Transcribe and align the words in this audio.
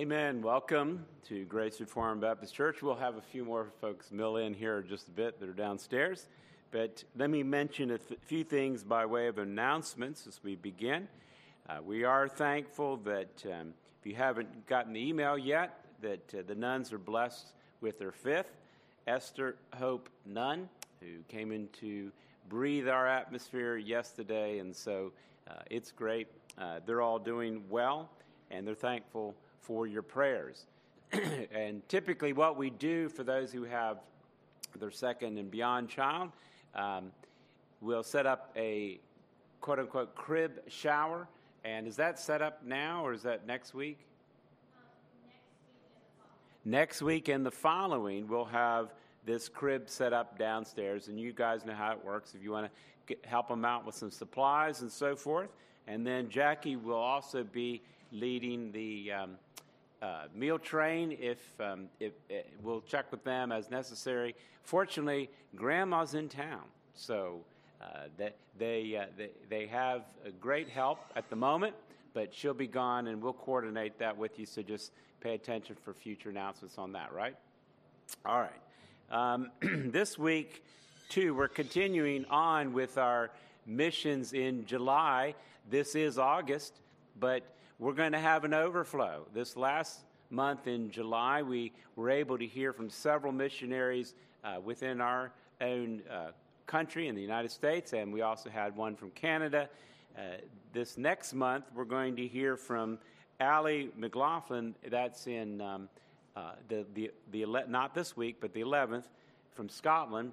Amen. 0.00 0.40
Welcome 0.40 1.04
to 1.28 1.44
Grace 1.44 1.78
Reformed 1.78 2.22
Baptist 2.22 2.54
Church. 2.54 2.80
We'll 2.80 2.94
have 2.94 3.18
a 3.18 3.20
few 3.20 3.44
more 3.44 3.66
folks 3.82 4.10
mill 4.10 4.38
in 4.38 4.54
here 4.54 4.80
just 4.80 5.08
a 5.08 5.10
bit 5.10 5.38
that 5.38 5.46
are 5.46 5.52
downstairs. 5.52 6.26
But 6.70 7.04
let 7.16 7.28
me 7.28 7.42
mention 7.42 7.90
a 7.90 7.98
th- 7.98 8.18
few 8.22 8.42
things 8.42 8.82
by 8.82 9.04
way 9.04 9.26
of 9.26 9.36
announcements 9.36 10.26
as 10.26 10.40
we 10.42 10.56
begin. 10.56 11.06
Uh, 11.68 11.80
we 11.84 12.04
are 12.04 12.28
thankful 12.28 12.96
that 13.04 13.44
um, 13.44 13.74
if 14.00 14.06
you 14.06 14.14
haven't 14.14 14.66
gotten 14.66 14.94
the 14.94 15.06
email 15.06 15.36
yet, 15.36 15.84
that 16.00 16.34
uh, 16.34 16.42
the 16.46 16.54
nuns 16.54 16.94
are 16.94 16.98
blessed 16.98 17.48
with 17.82 17.98
their 17.98 18.12
fifth, 18.12 18.56
Esther 19.06 19.56
Hope 19.74 20.08
Nun, 20.24 20.70
who 21.00 21.18
came 21.28 21.52
in 21.52 21.68
to 21.80 22.10
breathe 22.48 22.88
our 22.88 23.06
atmosphere 23.06 23.76
yesterday. 23.76 24.60
And 24.60 24.74
so 24.74 25.12
uh, 25.46 25.56
it's 25.70 25.92
great. 25.92 26.28
Uh, 26.56 26.80
they're 26.86 27.02
all 27.02 27.18
doing 27.18 27.64
well, 27.68 28.08
and 28.50 28.66
they're 28.66 28.74
thankful 28.74 29.34
for 29.60 29.86
your 29.86 30.02
prayers. 30.02 30.66
and 31.52 31.86
typically, 31.88 32.32
what 32.32 32.56
we 32.56 32.70
do 32.70 33.08
for 33.08 33.24
those 33.24 33.52
who 33.52 33.64
have 33.64 33.98
their 34.78 34.90
second 34.90 35.38
and 35.38 35.50
beyond 35.50 35.88
child, 35.88 36.30
um, 36.74 37.10
we'll 37.80 38.02
set 38.02 38.26
up 38.26 38.52
a 38.56 39.00
quote 39.60 39.78
unquote 39.78 40.14
crib 40.14 40.60
shower. 40.68 41.28
And 41.64 41.86
is 41.86 41.96
that 41.96 42.18
set 42.18 42.40
up 42.40 42.64
now 42.64 43.04
or 43.04 43.12
is 43.12 43.22
that 43.24 43.46
next 43.46 43.74
week? 43.74 43.98
next 46.64 47.02
week 47.02 47.28
and 47.28 47.44
the 47.44 47.50
following, 47.50 48.28
we'll 48.28 48.44
have 48.44 48.92
this 49.24 49.48
crib 49.48 49.88
set 49.88 50.12
up 50.12 50.38
downstairs, 50.38 51.08
and 51.08 51.18
you 51.18 51.32
guys 51.32 51.64
know 51.64 51.74
how 51.74 51.92
it 51.92 52.04
works. 52.04 52.34
If 52.34 52.42
you 52.42 52.52
want 52.52 52.70
to 53.06 53.16
help 53.24 53.48
them 53.48 53.64
out 53.64 53.84
with 53.84 53.94
some 53.94 54.10
supplies 54.10 54.80
and 54.82 54.90
so 54.90 55.16
forth, 55.16 55.50
and 55.86 56.06
then 56.06 56.28
Jackie 56.28 56.76
will 56.76 56.94
also 56.94 57.44
be 57.44 57.82
leading 58.12 58.72
the 58.72 59.12
um, 59.12 59.30
uh, 60.02 60.24
meal 60.34 60.58
train 60.58 61.16
if, 61.20 61.38
um, 61.60 61.88
if, 61.98 62.12
if, 62.28 62.44
uh, 62.44 62.48
we'll 62.62 62.80
check 62.80 63.10
with 63.10 63.22
them 63.24 63.52
as 63.52 63.70
necessary. 63.70 64.34
Fortunately, 64.62 65.30
Grandma's 65.56 66.14
in 66.14 66.28
town, 66.28 66.62
so 66.94 67.40
uh, 67.80 68.04
that 68.18 68.36
they, 68.58 68.96
uh, 68.96 69.06
they 69.16 69.30
they 69.48 69.66
have 69.66 70.02
great 70.40 70.68
help 70.68 71.00
at 71.16 71.28
the 71.30 71.36
moment, 71.36 71.74
but 72.14 72.34
she'll 72.34 72.54
be 72.54 72.66
gone, 72.66 73.08
and 73.08 73.22
we'll 73.22 73.32
coordinate 73.32 73.98
that 73.98 74.16
with 74.16 74.38
you. 74.38 74.46
So 74.46 74.62
just 74.62 74.92
pay 75.20 75.34
attention 75.34 75.76
for 75.82 75.92
future 75.92 76.30
announcements 76.30 76.78
on 76.78 76.92
that. 76.92 77.12
Right? 77.12 77.36
All 78.24 78.40
right. 78.40 78.60
Um, 79.10 79.50
this 79.60 80.18
week, 80.18 80.64
too, 81.08 81.34
we're 81.34 81.48
continuing 81.48 82.24
on 82.26 82.72
with 82.72 82.96
our 82.98 83.30
missions 83.66 84.32
in 84.32 84.64
July. 84.66 85.34
This 85.68 85.94
is 85.94 86.18
August, 86.18 86.74
but 87.18 87.42
we're 87.80 87.94
going 87.94 88.12
to 88.12 88.18
have 88.18 88.44
an 88.44 88.52
overflow. 88.52 89.26
This 89.32 89.56
last 89.56 90.00
month 90.28 90.66
in 90.66 90.90
July, 90.90 91.40
we 91.40 91.72
were 91.96 92.10
able 92.10 92.36
to 92.36 92.46
hear 92.46 92.74
from 92.74 92.90
several 92.90 93.32
missionaries 93.32 94.14
uh, 94.44 94.60
within 94.62 95.00
our 95.00 95.32
own 95.62 96.02
uh, 96.10 96.32
country 96.66 97.08
in 97.08 97.14
the 97.14 97.22
United 97.22 97.50
States, 97.50 97.94
and 97.94 98.12
we 98.12 98.20
also 98.20 98.50
had 98.50 98.76
one 98.76 98.94
from 98.94 99.10
Canada. 99.12 99.66
Uh, 100.14 100.20
this 100.74 100.98
next 100.98 101.32
month, 101.32 101.64
we're 101.74 101.84
going 101.84 102.14
to 102.16 102.26
hear 102.26 102.54
from 102.54 102.98
Allie 103.40 103.90
McLaughlin. 103.96 104.74
That's 104.86 105.26
in 105.26 105.62
um, 105.62 105.88
uh, 106.36 106.52
the, 106.68 106.84
the, 106.92 107.10
the, 107.32 107.46
not 107.66 107.94
this 107.94 108.14
week, 108.14 108.36
but 108.40 108.52
the 108.52 108.60
11th 108.60 109.04
from 109.54 109.70
Scotland, 109.70 110.32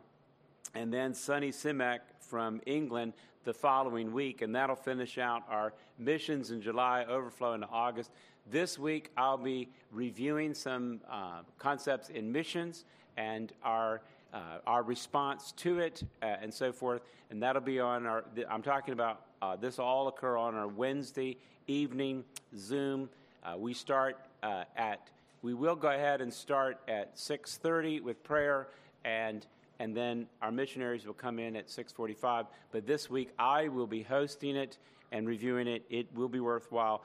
and 0.75 0.93
then 0.93 1.13
Sunny 1.13 1.51
Simek 1.51 1.99
from 2.19 2.59
England 2.65 3.13
the 3.47 3.53
following 3.53 4.11
week, 4.11 4.41
and 4.41 4.53
that'll 4.53 4.75
finish 4.75 5.17
out 5.17 5.41
our 5.49 5.71
missions 5.97 6.51
in 6.51 6.61
July, 6.61 7.05
overflow 7.07 7.53
into 7.53 7.67
August. 7.67 8.11
This 8.51 8.77
week, 8.77 9.09
I'll 9.15 9.37
be 9.37 9.69
reviewing 9.89 10.53
some 10.53 10.99
uh, 11.09 11.43
concepts 11.57 12.09
in 12.09 12.29
missions 12.29 12.83
and 13.15 13.53
our 13.63 14.01
uh, 14.33 14.59
our 14.67 14.83
response 14.83 15.53
to 15.53 15.79
it 15.79 16.03
uh, 16.21 16.25
and 16.41 16.53
so 16.53 16.73
forth, 16.73 17.03
and 17.29 17.41
that'll 17.41 17.61
be 17.61 17.79
on 17.79 18.05
our. 18.05 18.25
I'm 18.49 18.61
talking 18.61 18.91
about 18.91 19.21
uh, 19.41 19.55
this 19.55 19.79
all 19.79 20.09
occur 20.09 20.35
on 20.35 20.53
our 20.53 20.67
Wednesday 20.67 21.37
evening 21.67 22.25
Zoom. 22.57 23.09
Uh, 23.45 23.55
we 23.57 23.73
start 23.73 24.17
uh, 24.43 24.65
at. 24.75 25.09
We 25.41 25.53
will 25.53 25.77
go 25.77 25.87
ahead 25.87 26.19
and 26.19 26.33
start 26.33 26.79
at 26.89 27.15
6:30 27.15 28.03
with 28.03 28.21
prayer 28.25 28.67
and 29.05 29.47
and 29.79 29.95
then 29.95 30.27
our 30.41 30.51
missionaries 30.51 31.05
will 31.05 31.13
come 31.13 31.39
in 31.39 31.55
at 31.55 31.69
6:45. 31.69 32.47
But 32.71 32.85
this 32.85 33.09
week 33.09 33.31
I 33.37 33.67
will 33.67 33.87
be 33.87 34.03
hosting 34.03 34.55
it 34.55 34.77
and 35.11 35.27
reviewing 35.27 35.67
it. 35.67 35.85
It 35.89 36.07
will 36.13 36.29
be 36.29 36.39
worthwhile. 36.39 37.03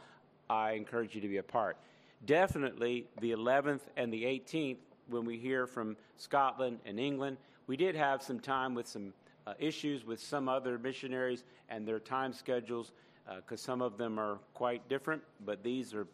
I 0.48 0.72
encourage 0.72 1.14
you 1.14 1.20
to 1.20 1.28
be 1.28 1.38
a 1.38 1.42
part. 1.42 1.76
Definitely 2.24 3.06
the 3.20 3.32
11th 3.32 3.82
and 3.96 4.12
the 4.12 4.24
18th 4.24 4.78
when 5.08 5.24
we 5.24 5.38
hear 5.38 5.66
from 5.66 5.96
Scotland 6.16 6.80
and 6.84 6.98
England. 6.98 7.36
We 7.66 7.76
did 7.76 7.94
have 7.94 8.22
some 8.22 8.40
time 8.40 8.74
with 8.74 8.86
some 8.86 9.12
uh, 9.46 9.54
issues 9.58 10.04
with 10.04 10.20
some 10.20 10.48
other 10.48 10.78
missionaries 10.78 11.44
and 11.68 11.86
their 11.86 11.98
time 11.98 12.32
schedules 12.32 12.92
because 13.36 13.60
uh, 13.60 13.66
some 13.66 13.82
of 13.82 13.98
them 13.98 14.18
are 14.18 14.38
quite 14.54 14.88
different, 14.88 15.22
but 15.44 15.62
these 15.62 15.94
are 15.94 16.06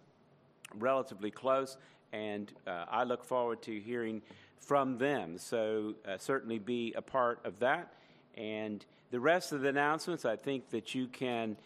relatively 0.78 1.30
close. 1.30 1.76
And 2.12 2.52
uh, 2.66 2.86
I 2.90 3.04
look 3.04 3.24
forward 3.24 3.62
to 3.62 3.80
hearing 3.80 4.22
from 4.60 4.98
them. 4.98 5.38
So 5.38 5.94
uh, 6.06 6.18
certainly 6.18 6.58
be 6.58 6.92
a 6.96 7.02
part 7.02 7.40
of 7.44 7.58
that. 7.60 7.92
And 8.36 8.84
the 9.10 9.20
rest 9.20 9.52
of 9.52 9.62
the 9.62 9.68
announcements, 9.68 10.24
I 10.24 10.36
think 10.36 10.70
that 10.70 10.94
you 10.94 11.06
can 11.08 11.56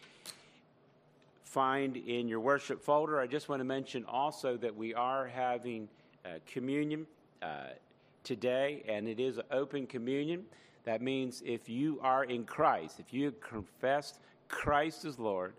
find 1.44 1.97
in 1.97 2.28
your 2.28 2.41
worship 2.41 2.82
folder. 2.82 3.20
I 3.20 3.26
just 3.26 3.48
want 3.48 3.60
to 3.60 3.64
mention 3.64 4.04
also 4.06 4.56
that 4.58 4.75
we 4.75 4.94
are 4.94 5.26
having 5.26 5.88
uh, 6.25 6.30
communion 6.47 7.06
uh, 7.42 7.66
today, 8.25 8.82
and 8.88 9.09
it 9.09 9.20
is 9.20 9.38
open 9.50 9.86
communion. 9.86 10.44
That 10.84 11.03
means 11.03 11.42
if 11.44 11.69
you 11.69 11.98
are 12.03 12.24
in 12.24 12.44
Christ, 12.44 13.00
if 13.00 13.12
you 13.12 13.32
confess 13.32 14.14
Christ 14.48 15.04
as 15.04 15.19
Lord, 15.19 15.53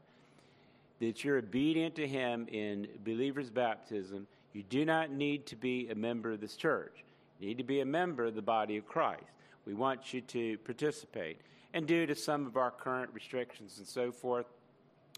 that 1.00 1.24
you're 1.24 1.38
obedient 1.38 1.96
to 1.96 2.08
Him 2.08 2.48
in 2.52 2.88
believer's 3.04 3.50
baptism, 3.50 4.26
you 4.54 4.64
do 4.64 4.86
not 4.86 5.12
need 5.12 5.46
to 5.48 5.56
be 5.56 5.90
a 5.90 5.96
member 5.96 6.32
of 6.32 6.40
this 6.40 6.56
church. 6.56 7.04
You 7.44 7.50
need 7.50 7.58
to 7.58 7.64
be 7.66 7.82
a 7.82 7.86
member 7.86 8.24
of 8.24 8.36
the 8.36 8.42
body 8.42 8.78
of 8.78 8.88
Christ. 8.88 9.26
We 9.66 9.74
want 9.74 10.14
you 10.14 10.22
to 10.22 10.58
participate. 10.60 11.42
And 11.74 11.86
due 11.86 12.06
to 12.06 12.16
some 12.16 12.48
of 12.48 12.56
our 12.56 12.72
current 12.72 13.10
restrictions 13.14 13.80
and 13.80 13.86
so 13.86 14.14
forth, 14.14 14.46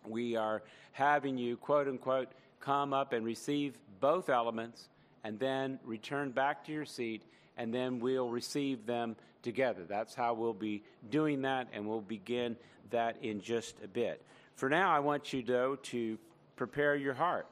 we 0.08 0.36
are 0.36 0.64
having 0.92 1.38
you, 1.38 1.56
quote 1.56 1.88
unquote, 1.88 2.30
come 2.60 2.94
up 2.94 3.14
and 3.14 3.24
receive 3.24 3.78
both 4.00 4.30
elements 4.30 4.88
and 5.24 5.38
then 5.38 5.78
return 5.86 6.32
back 6.32 6.66
to 6.66 6.72
your 6.72 6.84
seat, 6.84 7.22
and 7.58 7.72
then 7.72 8.00
we'll 8.00 8.32
receive 8.32 8.88
them 8.88 9.16
together. 9.44 9.84
That's 9.88 10.16
how 10.16 10.34
we'll 10.34 10.52
be 10.52 10.82
doing 11.12 11.44
that, 11.44 11.68
and 11.74 11.88
we'll 11.88 12.02
begin 12.02 12.56
that 12.90 13.18
in 13.22 13.40
just 13.40 13.76
a 13.84 13.88
bit. 13.88 14.20
For 14.56 14.68
now, 14.68 14.90
I 14.90 14.98
want 14.98 15.32
you, 15.32 15.44
though, 15.44 15.76
to 15.76 16.18
prepare 16.56 16.96
your 16.96 17.14
heart, 17.14 17.46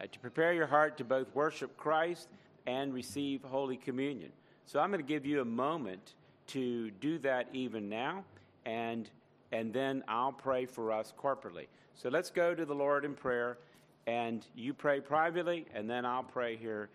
uh, 0.00 0.06
to 0.10 0.18
prepare 0.18 0.52
your 0.52 0.66
heart 0.66 0.98
to 0.98 1.04
both 1.04 1.32
worship 1.32 1.76
Christ 1.76 2.26
and 2.66 2.92
receive 2.92 3.42
Holy 3.42 3.76
Communion. 3.76 4.30
So 4.66 4.80
I'm 4.80 4.90
going 4.90 5.02
to 5.02 5.06
give 5.06 5.24
you 5.24 5.40
a 5.40 5.44
moment 5.44 6.14
to 6.48 6.90
do 7.00 7.18
that 7.18 7.48
even 7.52 7.88
now, 7.88 8.24
and, 8.64 9.08
and 9.52 9.72
then 9.72 10.02
I'll 10.08 10.32
pray 10.32 10.66
for 10.66 10.92
us 10.92 11.12
corporately. 11.20 11.66
So 11.94 12.08
let's 12.08 12.30
go 12.30 12.54
to 12.54 12.64
the 12.64 12.74
Lord 12.74 13.04
in 13.04 13.14
prayer, 13.14 13.58
and 14.06 14.44
you 14.54 14.74
pray 14.74 15.00
privately, 15.00 15.66
and 15.74 15.88
then 15.88 16.04
I'll 16.04 16.22
pray 16.22 16.56
here 16.56 16.88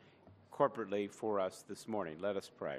corporately 0.53 1.09
for 1.09 1.39
us 1.39 1.63
this 1.67 1.87
morning. 1.87 2.17
Let 2.21 2.35
us 2.35 2.49
pray. 2.57 2.77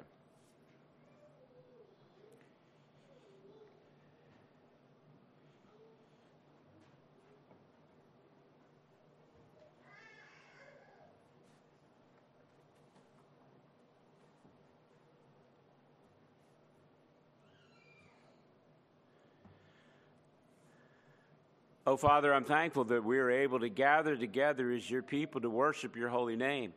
Oh, 21.85 21.97
Father, 21.97 22.33
I'm 22.33 22.45
thankful 22.45 22.85
that 22.85 23.03
we 23.03 23.19
are 23.19 23.29
able 23.29 23.59
to 23.59 23.67
gather 23.67 24.15
together 24.15 24.71
as 24.71 24.89
your 24.89 25.03
people 25.03 25.41
to 25.41 25.49
worship 25.49 25.97
your 25.97 26.07
holy 26.07 26.37
name. 26.37 26.71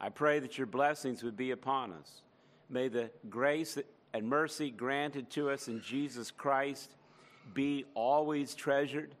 I 0.00 0.08
pray 0.08 0.38
that 0.38 0.56
your 0.56 0.66
blessings 0.66 1.22
would 1.22 1.36
be 1.36 1.50
upon 1.50 1.92
us. 1.92 2.22
May 2.70 2.88
the 2.88 3.10
grace 3.28 3.76
and 4.14 4.26
mercy 4.26 4.70
granted 4.70 5.28
to 5.30 5.50
us 5.50 5.68
in 5.68 5.82
Jesus 5.82 6.30
Christ 6.30 6.94
be 7.52 7.84
always 7.94 8.54
treasured. 8.54 9.14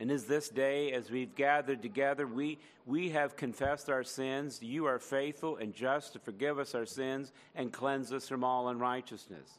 And 0.00 0.10
as 0.10 0.24
this 0.24 0.48
day, 0.48 0.90
as 0.90 1.12
we've 1.12 1.34
gathered 1.36 1.80
together, 1.80 2.26
we, 2.26 2.58
we 2.86 3.10
have 3.10 3.36
confessed 3.36 3.88
our 3.88 4.02
sins. 4.02 4.60
You 4.60 4.86
are 4.86 4.98
faithful 4.98 5.58
and 5.58 5.72
just 5.72 6.12
to 6.14 6.18
forgive 6.18 6.58
us 6.58 6.74
our 6.74 6.86
sins 6.86 7.32
and 7.54 7.72
cleanse 7.72 8.12
us 8.12 8.28
from 8.28 8.42
all 8.42 8.68
unrighteousness. 8.68 9.58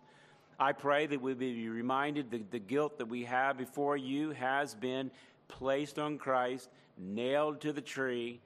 I 0.59 0.71
pray 0.71 1.05
that 1.05 1.21
we 1.21 1.33
be 1.35 1.69
reminded 1.69 2.31
that 2.31 2.51
the 2.51 2.59
guilt 2.59 2.97
that 2.97 3.07
we 3.07 3.25
have 3.25 3.57
before 3.57 3.95
you 3.95 4.31
has 4.31 4.73
been 4.73 5.11
placed 5.47 5.99
on 5.99 6.17
Christ, 6.17 6.69
nailed 6.97 7.61
to 7.61 7.71
the 7.71 7.81
tree, 7.81 8.39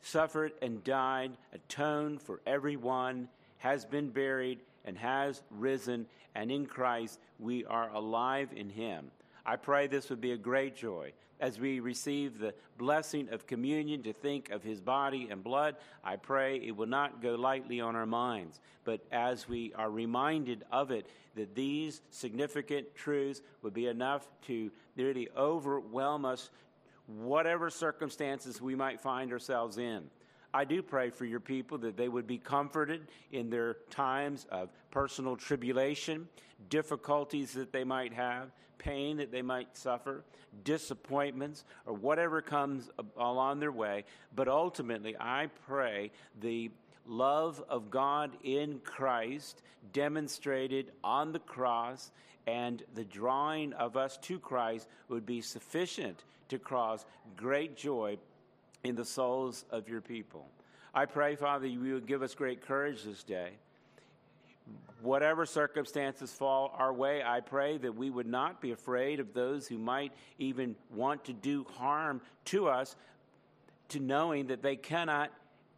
suffered 0.00 0.52
and 0.62 0.84
died, 0.84 1.32
atoned 1.52 2.22
for 2.22 2.40
everyone, 2.46 3.28
has 3.58 3.84
been 3.84 4.10
buried, 4.10 4.60
and 4.84 4.96
has 4.96 5.42
risen, 5.50 6.06
and 6.34 6.52
in 6.52 6.64
Christ 6.64 7.18
we 7.40 7.64
are 7.64 7.90
alive 7.92 8.50
in 8.54 8.70
him. 8.70 9.10
I 9.48 9.56
pray 9.56 9.86
this 9.86 10.10
would 10.10 10.20
be 10.20 10.32
a 10.32 10.36
great 10.36 10.76
joy 10.76 11.14
as 11.40 11.58
we 11.58 11.80
receive 11.80 12.38
the 12.38 12.52
blessing 12.76 13.30
of 13.30 13.46
communion 13.46 14.02
to 14.02 14.12
think 14.12 14.50
of 14.50 14.62
his 14.62 14.78
body 14.78 15.28
and 15.30 15.42
blood. 15.42 15.76
I 16.04 16.16
pray 16.16 16.58
it 16.58 16.76
will 16.76 16.86
not 16.86 17.22
go 17.22 17.34
lightly 17.34 17.80
on 17.80 17.96
our 17.96 18.04
minds, 18.04 18.60
but 18.84 19.00
as 19.10 19.48
we 19.48 19.72
are 19.72 19.90
reminded 19.90 20.66
of 20.70 20.90
it, 20.90 21.06
that 21.34 21.54
these 21.54 22.02
significant 22.10 22.94
truths 22.94 23.40
would 23.62 23.72
be 23.72 23.86
enough 23.86 24.28
to 24.48 24.70
really 24.96 25.30
overwhelm 25.34 26.26
us, 26.26 26.50
whatever 27.06 27.70
circumstances 27.70 28.60
we 28.60 28.74
might 28.74 29.00
find 29.00 29.32
ourselves 29.32 29.78
in. 29.78 30.10
I 30.52 30.66
do 30.66 30.82
pray 30.82 31.08
for 31.08 31.24
your 31.24 31.40
people 31.40 31.78
that 31.78 31.96
they 31.96 32.10
would 32.10 32.26
be 32.26 32.36
comforted 32.36 33.08
in 33.32 33.48
their 33.48 33.78
times 33.88 34.46
of 34.50 34.68
personal 34.90 35.36
tribulation, 35.36 36.28
difficulties 36.68 37.52
that 37.52 37.72
they 37.72 37.84
might 37.84 38.12
have, 38.12 38.50
pain 38.78 39.16
that 39.18 39.32
they 39.32 39.42
might 39.42 39.76
suffer, 39.76 40.24
disappointments, 40.64 41.64
or 41.86 41.94
whatever 41.94 42.40
comes 42.40 42.90
along 43.16 43.60
their 43.60 43.72
way. 43.72 44.04
But 44.34 44.48
ultimately, 44.48 45.16
I 45.18 45.48
pray 45.66 46.10
the 46.40 46.70
love 47.06 47.62
of 47.68 47.90
God 47.90 48.36
in 48.44 48.80
Christ 48.84 49.62
demonstrated 49.92 50.92
on 51.02 51.32
the 51.32 51.38
cross 51.38 52.10
and 52.46 52.82
the 52.94 53.04
drawing 53.04 53.72
of 53.74 53.96
us 53.96 54.16
to 54.22 54.38
Christ 54.38 54.88
would 55.08 55.26
be 55.26 55.40
sufficient 55.40 56.24
to 56.48 56.58
cause 56.58 57.04
great 57.36 57.76
joy 57.76 58.16
in 58.84 58.94
the 58.94 59.04
souls 59.04 59.64
of 59.70 59.88
your 59.88 60.00
people. 60.00 60.48
I 60.94 61.04
pray, 61.04 61.36
Father, 61.36 61.66
you 61.66 61.80
will 61.80 62.00
give 62.00 62.22
us 62.22 62.34
great 62.34 62.62
courage 62.62 63.02
this 63.04 63.22
day. 63.22 63.52
Whatever 65.00 65.46
circumstances 65.46 66.32
fall 66.32 66.74
our 66.76 66.92
way, 66.92 67.22
I 67.22 67.40
pray 67.40 67.78
that 67.78 67.94
we 67.94 68.10
would 68.10 68.26
not 68.26 68.60
be 68.60 68.72
afraid 68.72 69.20
of 69.20 69.32
those 69.32 69.68
who 69.68 69.78
might 69.78 70.12
even 70.38 70.74
want 70.90 71.24
to 71.26 71.32
do 71.32 71.64
harm 71.76 72.20
to 72.46 72.68
us, 72.68 72.96
to 73.90 74.00
knowing 74.00 74.48
that 74.48 74.62
they 74.62 74.76
cannot 74.76 75.30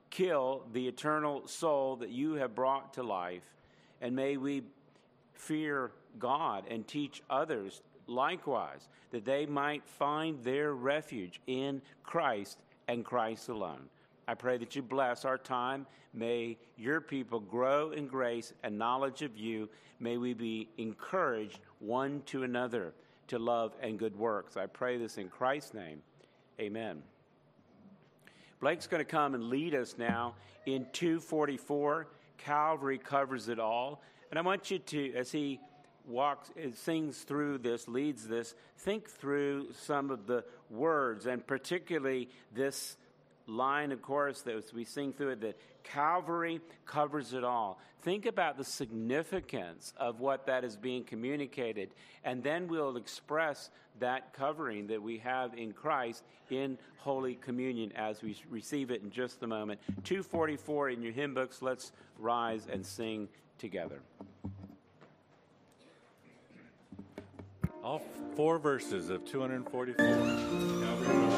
kill 0.09 0.63
the 0.73 0.89
eternal 0.89 1.47
soul 1.47 1.97
that 1.97 2.11
you 2.11 2.35
have 2.35 2.55
brought 2.55 2.95
to 2.95 3.03
life. 3.03 3.45
And 4.01 4.17
may 4.17 4.37
we 4.37 4.63
fear 5.35 5.93
God 6.19 6.65
and 6.71 6.87
teach 6.87 7.23
others 7.29 7.83
likewise, 8.07 8.89
that 9.11 9.25
they 9.25 9.47
might 9.47 9.87
find 9.87 10.43
their 10.43 10.73
refuge 10.73 11.41
in 11.47 11.83
Christ 12.03 12.59
and 12.89 13.05
Christ 13.05 13.49
alone. 13.49 13.89
I 14.31 14.35
pray 14.35 14.59
that 14.59 14.77
you 14.77 14.83
bless 14.83 15.25
our 15.25 15.39
time. 15.39 15.87
May 16.15 16.57
your 16.77 17.01
people 17.01 17.41
grow 17.41 17.91
in 17.91 18.07
grace 18.07 18.53
and 18.63 18.79
knowledge 18.79 19.23
of 19.23 19.37
you. 19.37 19.69
May 19.99 20.19
we 20.19 20.35
be 20.35 20.69
encouraged 20.79 21.59
one 21.81 22.23
to 22.27 22.45
another 22.45 22.95
to 23.27 23.41
love 23.41 23.75
and 23.83 23.99
good 23.99 24.17
works. 24.17 24.57
I 24.57 24.67
pray 24.67 24.99
this 24.99 25.19
in 25.19 25.31
Christ's 25.31 25.75
name. 25.75 26.01
Amen. 26.61 27.03
Blake's 28.61 28.87
going 28.87 29.01
to 29.01 29.05
come 29.05 29.35
and 29.35 29.49
lead 29.49 29.75
us 29.75 29.97
now 29.99 30.37
in 30.65 30.87
244. 30.93 32.07
Calvary 32.39 32.99
covers 32.99 33.49
it 33.49 33.59
all. 33.59 34.01
And 34.31 34.39
I 34.39 34.43
want 34.43 34.71
you 34.71 34.79
to, 34.79 35.13
as 35.15 35.33
he 35.33 35.59
walks, 36.07 36.51
uh, 36.51 36.69
sings 36.73 37.23
through 37.23 37.59
this, 37.59 37.89
leads 37.89 38.29
this, 38.29 38.55
think 38.79 39.11
through 39.11 39.73
some 39.73 40.09
of 40.09 40.29
the 40.29 40.45
words, 40.71 41.27
and 41.27 41.45
particularly 41.45 42.29
this 42.55 42.97
line 43.51 43.93
of 43.93 44.01
chorus 44.01 44.43
that 44.43 44.73
we 44.73 44.85
sing 44.85 45.13
through 45.13 45.31
it 45.31 45.41
that 45.41 45.59
Calvary 45.83 46.61
covers 46.87 47.33
it 47.33 47.45
all. 47.45 47.79
Think 48.03 48.27
about 48.27 48.57
the 48.57 48.65
significance 48.65 49.93
of 49.99 50.21
what 50.21 50.47
that 50.47 50.65
is 50.65 50.77
being 50.77 51.05
communicated, 51.05 51.91
and 52.25 52.43
then 52.43 52.69
we'll 52.69 52.97
express 52.97 53.71
that 53.99 54.33
covering 54.33 54.87
that 54.87 55.03
we 55.03 55.19
have 55.19 55.53
in 55.55 55.73
Christ 55.73 56.23
in 56.51 56.79
Holy 56.99 57.35
Communion 57.35 57.93
as 57.93 58.23
we 58.23 58.37
receive 58.49 58.91
it 58.91 59.03
in 59.03 59.11
just 59.11 59.43
a 59.43 59.47
moment. 59.47 59.81
244 60.05 60.91
in 60.91 61.03
your 61.03 61.13
hymn 61.13 61.35
books. 61.35 61.61
Let's 61.61 61.93
rise 62.19 62.67
and 62.71 62.85
sing 62.85 63.29
together. 63.59 64.01
All 67.83 68.03
four 68.37 68.59
verses 68.59 69.11
of 69.11 69.25
244. 69.25 71.30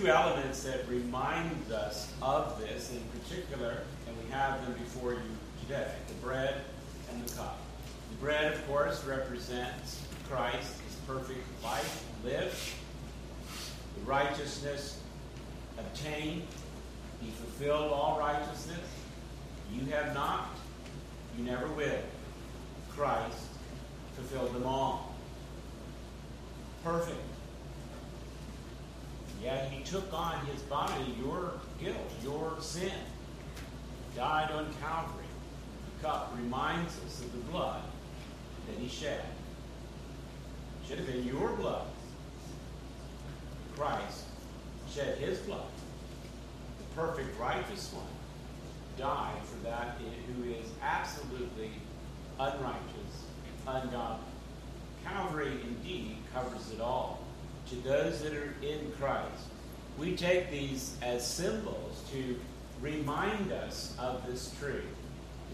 Two 0.00 0.08
elements 0.08 0.62
that 0.62 0.88
remind 0.88 1.70
us 1.72 2.12
of 2.22 2.58
this 2.58 2.90
in 2.90 3.02
particular, 3.20 3.82
and 4.06 4.16
we 4.24 4.30
have 4.30 4.64
them 4.64 4.74
before 4.74 5.12
you 5.12 5.20
today 5.62 5.92
the 6.08 6.14
bread 6.14 6.62
and 7.10 7.26
the 7.26 7.34
cup. 7.34 7.58
The 8.10 8.16
bread, 8.16 8.52
of 8.52 8.66
course, 8.66 9.04
represents 9.04 10.02
Christ, 10.28 10.80
his 10.86 10.94
perfect 11.06 11.40
life 11.62 12.04
lived, 12.24 12.56
the 13.98 14.04
righteousness 14.06 15.00
obtained. 15.78 16.42
He 17.20 17.30
fulfilled 17.30 17.92
all 17.92 18.18
righteousness. 18.18 18.78
You 19.72 19.84
have 19.92 20.14
not, 20.14 20.48
you 21.36 21.44
never 21.44 21.68
will. 21.68 22.00
Christ 22.96 23.38
fulfilled 24.14 24.54
them 24.54 24.64
all. 24.64 25.14
Perfect. 26.82 27.18
Yet 29.42 29.70
he 29.70 29.82
took 29.84 30.12
on 30.12 30.44
his 30.46 30.60
body 30.62 31.14
your 31.18 31.52
guilt, 31.80 32.12
your 32.22 32.56
sin. 32.60 32.92
Died 34.14 34.50
on 34.50 34.66
Calvary. 34.80 35.24
The 35.96 36.06
cup 36.06 36.34
reminds 36.36 36.98
us 37.04 37.20
of 37.20 37.32
the 37.32 37.50
blood 37.50 37.82
that 38.68 38.78
he 38.78 38.88
shed. 38.88 39.24
It 40.82 40.88
Should 40.88 40.98
have 40.98 41.06
been 41.06 41.26
your 41.26 41.50
blood. 41.50 41.86
Christ 43.76 44.24
shed 44.92 45.16
his 45.18 45.38
blood. 45.38 45.70
The 46.78 47.00
perfect 47.00 47.38
righteous 47.40 47.92
one 47.94 48.04
died 48.98 49.42
for 49.44 49.64
that 49.64 49.96
who 50.26 50.50
is 50.50 50.66
absolutely 50.82 51.70
unrighteous, 52.38 53.24
ungodly. 53.66 54.26
Calvary 55.04 55.52
indeed 55.66 56.18
covers 56.34 56.70
it 56.72 56.80
all 56.80 57.24
to 57.70 57.76
those 57.76 58.20
that 58.22 58.32
are 58.34 58.54
in 58.62 58.92
Christ. 58.98 59.44
We 59.98 60.16
take 60.16 60.50
these 60.50 60.96
as 61.02 61.26
symbols 61.26 62.02
to 62.12 62.38
remind 62.80 63.52
us 63.52 63.94
of 63.98 64.26
this 64.26 64.54
truth. 64.58 64.84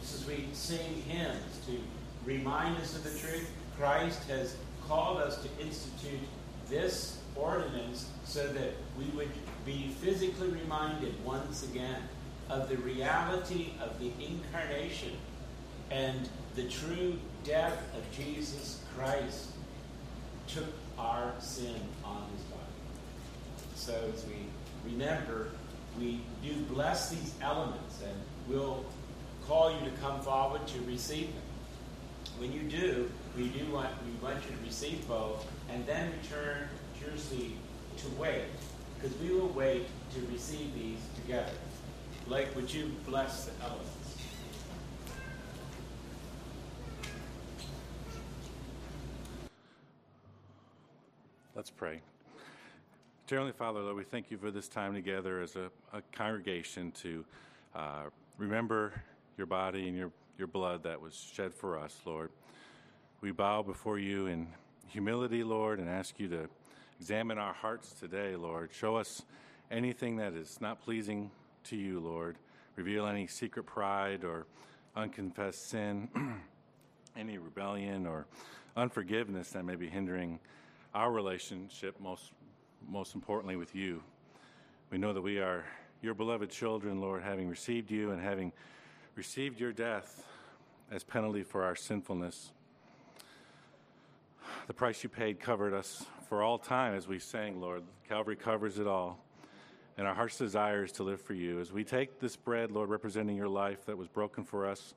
Just 0.01 0.15
as 0.15 0.27
we 0.27 0.49
sing 0.53 1.03
hymns 1.09 1.61
to 1.67 1.79
remind 2.25 2.77
us 2.79 2.97
of 2.97 3.05
the 3.05 3.19
truth, 3.19 3.51
Christ 3.79 4.23
has 4.29 4.57
called 4.89 5.19
us 5.19 5.43
to 5.43 5.49
institute 5.65 6.21
this 6.69 7.19
ordinance 7.35 8.09
so 8.25 8.47
that 8.49 8.73
we 8.99 9.05
would 9.17 9.31
be 9.65 9.89
physically 10.01 10.49
reminded 10.49 11.15
once 11.25 11.65
again 11.65 12.03
of 12.49 12.69
the 12.69 12.77
reality 12.79 13.73
of 13.81 13.99
the 13.99 14.11
incarnation 14.25 15.13
and 15.91 16.29
the 16.55 16.65
true 16.69 17.19
death 17.45 17.79
of 17.95 18.11
Jesus 18.17 18.81
Christ 18.97 19.51
took 20.47 20.67
our 20.99 21.33
sin 21.39 21.81
on 22.05 22.27
his 22.35 22.43
body. 22.45 22.63
So 23.75 23.95
as 24.15 24.25
we 24.27 24.91
remember, 24.91 25.49
we 25.99 26.21
do 26.43 26.55
bless 26.73 27.11
these 27.11 27.35
elements 27.41 28.01
and 28.03 28.15
we'll 28.49 28.85
call 29.47 29.73
you 29.73 29.81
to 29.89 29.97
come 29.99 30.21
forward 30.21 30.67
to 30.67 30.81
receive 30.83 31.29
them. 31.29 31.43
When 32.39 32.53
you 32.53 32.63
do, 32.63 33.11
we 33.37 33.49
do 33.49 33.65
want 33.73 33.89
we 34.05 34.27
want 34.27 34.43
you 34.45 34.57
to 34.57 34.63
receive 34.65 35.07
both 35.09 35.47
and 35.71 35.87
then 35.87 36.13
return 36.23 36.69
to 36.99 37.07
your 37.07 37.17
seat 37.17 37.57
to 37.99 38.09
wait. 38.21 38.45
Because 39.01 39.17
we 39.19 39.31
will 39.31 39.49
wait 39.49 39.87
to 40.15 40.33
receive 40.33 40.75
these 40.75 40.99
together. 41.23 41.53
Blake, 42.27 42.55
would 42.57 42.73
you 42.73 42.91
bless 43.07 43.45
the 43.45 43.53
elements? 43.65 43.96
Let's 51.57 51.71
pray. 51.71 52.03
Dear 53.27 53.39
Heavenly 53.39 53.57
Father, 53.57 53.81
Lord, 53.81 53.97
we 53.97 54.05
thank 54.05 54.31
you 54.31 54.37
for 54.37 54.51
this 54.51 54.69
time 54.69 54.93
together 54.93 55.41
as 55.41 55.57
a, 55.57 55.71
a 55.95 56.03
congregation 56.13 56.93
to 57.01 57.25
uh, 57.75 58.03
remember 58.37 58.93
your 59.39 59.47
body 59.47 59.89
and 59.89 59.97
your, 59.97 60.13
your 60.37 60.49
blood 60.49 60.83
that 60.83 61.01
was 61.01 61.15
shed 61.35 61.55
for 61.55 61.79
us, 61.79 61.99
Lord. 62.05 62.29
We 63.23 63.31
bow 63.31 63.63
before 63.63 63.99
you 63.99 64.27
in 64.27 64.49
humility, 64.89 65.43
Lord, 65.43 65.79
and 65.79 65.89
ask 65.89 66.21
you 66.21 66.29
to 66.29 66.47
examine 67.01 67.39
our 67.39 67.55
hearts 67.55 67.93
today, 67.93 68.37
Lord. 68.37 68.69
Show 68.71 68.97
us 68.97 69.23
anything 69.71 70.17
that 70.17 70.35
is 70.35 70.61
not 70.61 70.83
pleasing 70.83 71.31
to 71.65 71.77
you, 71.77 72.01
Lord. 72.01 72.37
Reveal 72.77 73.07
any 73.07 73.27
secret 73.27 73.65
pride 73.65 74.25
or 74.25 74.45
unconfessed 74.95 75.71
sin, 75.71 76.11
any 77.17 77.39
rebellion 77.39 78.07
or 78.07 78.27
unforgiveness 78.77 79.53
that 79.53 79.65
may 79.65 79.77
be 79.77 79.89
hindering 79.89 80.39
our 80.97 81.13
relationship, 81.13 82.01
most, 82.01 82.33
most 82.89 83.15
importantly 83.15 83.55
with 83.55 83.75
you. 83.75 84.03
We 84.91 84.97
know 84.97 85.13
that 85.13 85.21
we 85.21 85.39
are 85.39 85.63
your 86.01 86.15
beloved 86.15 86.51
children, 86.51 87.03
Lord, 87.03 87.23
having 87.23 87.51
received 87.51 87.91
you 87.91 88.13
and 88.13 88.23
having 88.23 88.51
received 89.15 89.61
your 89.61 89.73
death 89.73 90.27
as 90.91 91.05
penalty 91.05 91.43
for 91.43 91.65
our 91.65 91.77
sinfulness. 91.77 92.51
The 94.69 94.73
price 94.73 95.03
you 95.03 95.11
paid 95.11 95.39
covered 95.39 95.75
us 95.75 96.07
for 96.31 96.43
all 96.43 96.57
time, 96.57 96.95
as 96.95 97.07
we 97.07 97.19
sang, 97.19 97.61
Lord. 97.61 97.83
Calvary 98.09 98.37
covers 98.37 98.79
it 98.79 98.87
all. 98.87 99.23
And 99.99 100.07
our 100.07 100.15
heart's 100.15 100.39
desire 100.39 100.85
is 100.85 100.93
to 100.93 101.03
live 101.03 101.21
for 101.21 101.35
you. 101.35 101.61
As 101.61 101.75
we 101.75 101.85
take 101.85 102.21
this 102.21 102.37
bread, 102.37 102.71
Lord, 102.71 102.89
representing 102.89 103.37
your 103.37 103.49
life 103.49 103.85
that 103.85 103.99
was 103.99 104.09
broken 104.09 104.45
for 104.45 104.67
us, 104.67 104.95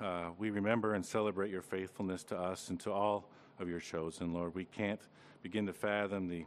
uh, 0.00 0.26
we 0.38 0.50
remember 0.50 0.94
and 0.94 1.04
celebrate 1.04 1.50
your 1.50 1.62
faithfulness 1.62 2.22
to 2.24 2.38
us 2.38 2.70
and 2.70 2.78
to 2.78 2.92
all 2.92 3.28
of 3.58 3.68
your 3.68 3.80
chosen, 3.80 4.32
Lord. 4.32 4.54
We 4.54 4.64
can't 4.64 5.00
begin 5.42 5.66
to 5.66 5.72
fathom 5.72 6.28
the 6.28 6.44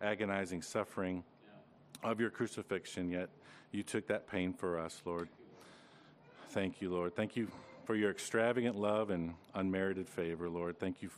agonizing 0.00 0.62
suffering 0.62 1.24
of 2.02 2.20
your 2.20 2.30
crucifixion, 2.30 3.10
yet 3.10 3.28
you 3.72 3.82
took 3.82 4.06
that 4.08 4.26
pain 4.26 4.52
for 4.52 4.78
us, 4.78 5.02
Lord. 5.04 5.28
Thank 6.50 6.80
you, 6.80 6.90
Lord. 6.90 7.14
Thank 7.14 7.36
you 7.36 7.48
for 7.84 7.94
your 7.94 8.10
extravagant 8.10 8.76
love 8.76 9.10
and 9.10 9.34
unmerited 9.54 10.08
favor, 10.08 10.48
Lord. 10.48 10.78
Thank 10.78 11.02
you 11.02 11.10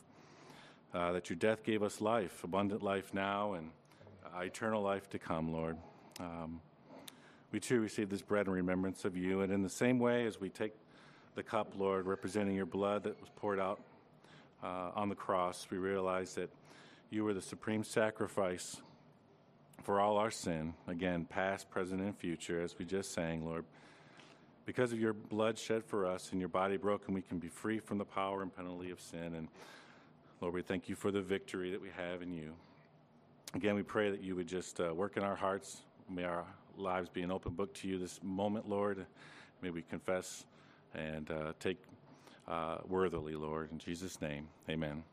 uh, 0.93 1.13
that 1.13 1.31
your 1.31 1.37
death 1.37 1.63
gave 1.63 1.83
us 1.83 2.01
life, 2.01 2.43
abundant 2.43 2.83
life 2.83 3.15
now, 3.15 3.55
and 3.55 3.71
uh, 4.35 4.41
eternal 4.41 4.83
life 4.83 5.09
to 5.11 5.19
come, 5.19 5.53
Lord. 5.53 5.77
Um, 6.19 6.61
we 7.53 7.61
too 7.61 7.81
receive 7.81 8.09
this 8.09 8.23
bread 8.23 8.47
in 8.47 8.53
remembrance 8.53 9.05
of 9.05 9.17
you, 9.17 9.41
and 9.41 9.53
in 9.53 9.63
the 9.63 9.69
same 9.69 9.99
way 9.99 10.27
as 10.27 10.41
we 10.41 10.49
take 10.49 10.75
the 11.35 11.43
cup, 11.43 11.73
Lord, 11.77 12.07
representing 12.07 12.55
your 12.55 12.67
blood 12.67 13.05
that 13.05 13.21
was 13.21 13.31
poured 13.37 13.61
out 13.61 13.81
uh, 14.63 14.91
on 14.95 15.09
the 15.09 15.15
cross, 15.15 15.67
we 15.71 15.79
realize 15.79 16.35
that 16.35 16.51
you 17.11 17.25
were 17.25 17.35
the 17.35 17.43
supreme 17.43 17.83
sacrifice 17.83 18.81
for 19.83 20.01
all 20.01 20.19
our 20.19 20.31
sin, 20.31 20.75
again, 20.87 21.25
past, 21.25 21.71
present, 21.71 22.01
and 22.01 22.17
future, 22.17 22.61
as 22.61 22.79
we 22.79 22.85
just 22.85 23.13
sang, 23.13 23.45
Lord. 23.45 23.65
Because 24.67 24.93
of 24.93 25.01
your 25.01 25.15
blood 25.15 25.59
shed 25.59 25.85
for 25.85 26.07
us 26.07 26.31
and 26.33 26.41
your 26.41 26.49
body 26.49 26.77
broken, 26.77 27.15
we 27.15 27.23
can 27.23 27.39
be 27.39 27.49
free 27.49 27.81
from 27.81 27.99
the 27.99 28.05
power 28.05 28.43
and 28.43 28.55
penalty 28.55 28.91
of 28.91 29.01
sin. 29.01 29.35
And 29.35 29.49
Lord, 30.41 30.55
we 30.55 30.63
thank 30.63 30.89
you 30.89 30.95
for 30.95 31.11
the 31.11 31.23
victory 31.23 31.71
that 31.71 31.81
we 31.81 31.89
have 31.97 32.23
in 32.23 32.33
you. 32.33 32.53
Again, 33.55 33.75
we 33.75 33.83
pray 33.83 34.11
that 34.11 34.23
you 34.23 34.37
would 34.37 34.47
just 34.47 34.81
uh, 34.81 34.95
work 34.95 35.17
in 35.17 35.25
our 35.25 35.35
hearts. 35.35 35.83
May 36.09 36.25
our 36.25 36.45
lives 36.77 37.09
be 37.09 37.23
an 37.23 37.33
open 37.33 37.55
book 37.55 37.75
to 37.75 37.89
you 37.89 37.99
this 37.99 38.21
moment, 38.23 38.69
Lord. 38.69 39.05
May 39.63 39.71
we 39.71 39.83
confess 39.83 40.45
and 40.95 41.31
uh, 41.31 41.53
take 41.59 41.79
uh, 42.51 42.79
worthily, 42.89 43.37
Lord. 43.37 43.71
In 43.73 43.79
Jesus' 43.79 44.21
name, 44.21 44.49
amen. 44.69 45.05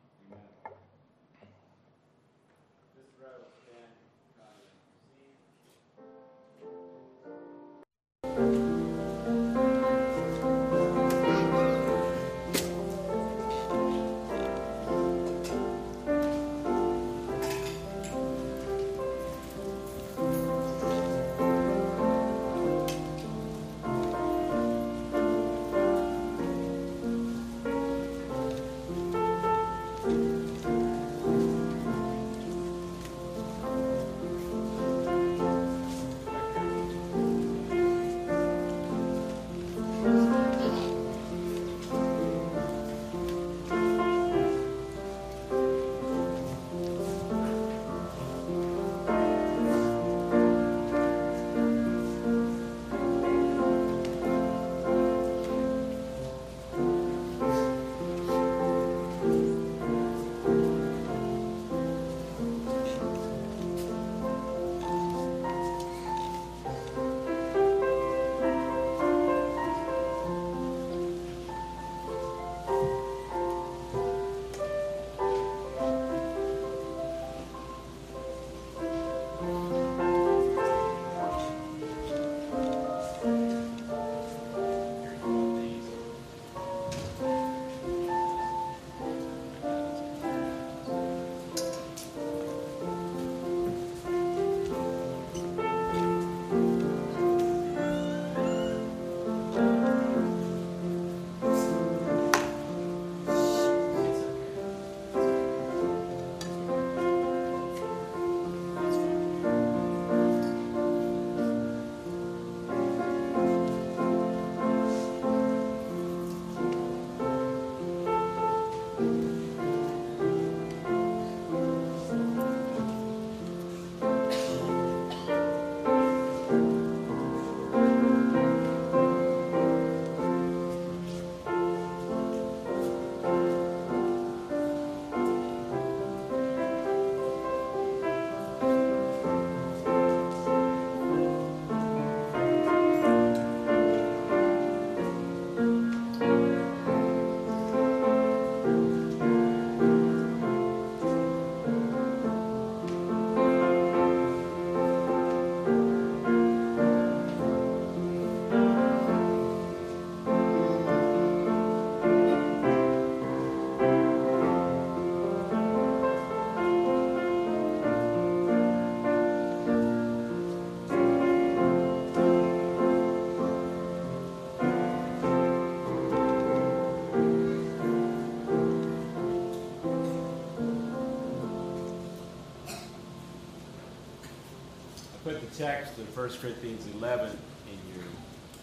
Text 185.58 185.98
of 185.98 186.15
1 186.15 186.30
Corinthians 186.39 186.86
11 186.93 187.32
in 187.32 187.96
your 187.96 188.06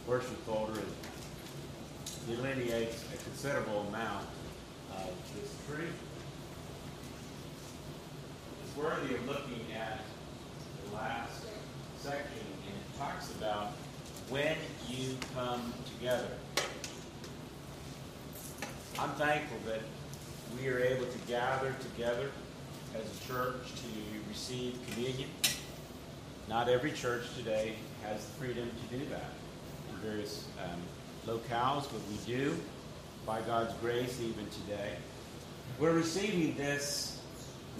worship 0.06 0.38
folder 0.46 0.78
it 0.78 2.36
delineates 2.36 3.04
a 3.12 3.16
considerable 3.24 3.80
amount 3.88 4.24
of 4.92 5.10
this 5.34 5.50
tree. 5.66 5.88
It's 8.62 8.76
worthy 8.76 9.16
of 9.16 9.26
looking 9.26 9.66
at 9.76 10.02
the 10.84 10.94
last 10.94 11.46
section, 11.98 12.46
and 12.64 12.76
it 12.76 12.96
talks 12.98 13.28
about 13.32 13.72
when 14.28 14.56
you 14.88 15.16
come 15.34 15.74
together. 15.98 16.28
I'm 19.00 19.10
thankful 19.16 19.58
that 19.66 19.80
we 20.56 20.68
are 20.68 20.78
able 20.78 21.06
to 21.06 21.18
gather 21.26 21.74
together 21.80 22.30
as 22.94 23.02
a 23.02 23.26
church 23.26 23.72
to 23.74 24.28
receive 24.28 24.78
communion. 24.92 25.28
Not 26.54 26.68
every 26.68 26.92
church 26.92 27.24
today 27.36 27.74
has 28.04 28.24
the 28.24 28.32
freedom 28.34 28.70
to 28.70 28.96
do 28.96 29.04
that 29.06 29.32
in 29.90 29.96
various 30.08 30.46
um, 30.62 30.80
locales, 31.26 31.82
but 31.90 32.00
we 32.08 32.16
do, 32.32 32.56
by 33.26 33.40
God's 33.40 33.74
grace, 33.80 34.20
even 34.20 34.46
today. 34.50 34.92
We're 35.80 35.94
receiving 35.94 36.56
this 36.56 37.20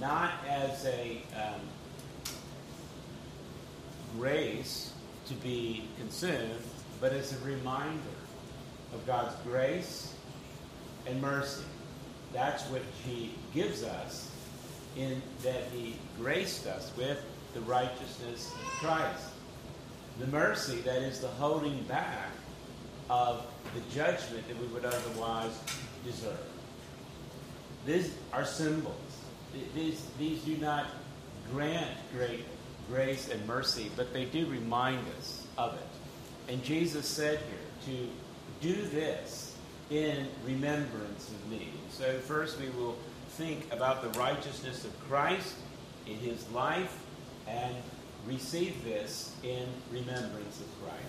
not 0.00 0.32
as 0.48 0.84
a 0.87 1.22
um, 1.37 1.60
grace 4.18 4.92
to 5.28 5.34
be 5.34 5.84
consumed, 5.96 6.64
but 7.00 7.12
as 7.12 7.32
a 7.32 7.44
reminder 7.44 8.00
of 8.92 9.06
God's 9.06 9.37
grace 9.44 10.14
and 11.06 11.22
mercy. 11.22 11.62
That's 12.32 12.64
what 12.64 12.82
He 13.06 13.37
gives 13.54 13.84
us 13.84 14.32
in 14.96 15.22
that 15.44 15.62
He 15.72 15.94
graced 16.18 16.66
us 16.66 16.90
with 16.96 17.24
the 17.54 17.60
righteousness 17.62 18.52
of 18.52 18.66
Christ. 18.80 19.28
The 20.18 20.26
mercy 20.26 20.80
that 20.82 21.02
is 21.02 21.20
the 21.20 21.28
holding 21.28 21.82
back 21.84 22.30
of 23.08 23.46
the 23.74 23.80
judgment 23.94 24.46
that 24.48 24.60
we 24.60 24.66
would 24.68 24.84
otherwise 24.84 25.52
deserve. 26.04 26.38
These 27.86 28.14
are 28.32 28.44
symbols. 28.44 28.94
These, 29.74 30.06
these 30.18 30.42
do 30.42 30.56
not 30.56 30.86
grant 31.50 31.96
great 32.12 32.44
grace 32.88 33.28
and 33.30 33.44
mercy, 33.46 33.90
but 33.96 34.12
they 34.12 34.24
do 34.24 34.46
remind 34.46 35.00
us 35.18 35.46
of 35.56 35.74
it. 35.74 36.52
And 36.52 36.62
Jesus 36.62 37.06
said 37.06 37.38
here 37.38 37.96
to 37.96 38.66
do 38.66 38.82
this 38.88 39.56
in 39.90 40.26
remembrance 40.44 41.30
of 41.30 41.50
me. 41.50 41.68
So, 41.90 42.18
first 42.18 42.60
we 42.60 42.68
will 42.70 42.96
think 43.30 43.72
about 43.72 44.02
the 44.02 44.18
righteousness 44.18 44.84
of 44.84 45.08
Christ 45.08 45.54
in 46.06 46.16
his 46.16 46.48
life 46.50 47.03
and 47.46 47.74
receive 48.26 48.83
this 48.85 49.35
in 49.42 49.66
remembrance 49.90 50.61
of 50.61 50.66
Christ. 50.83 51.04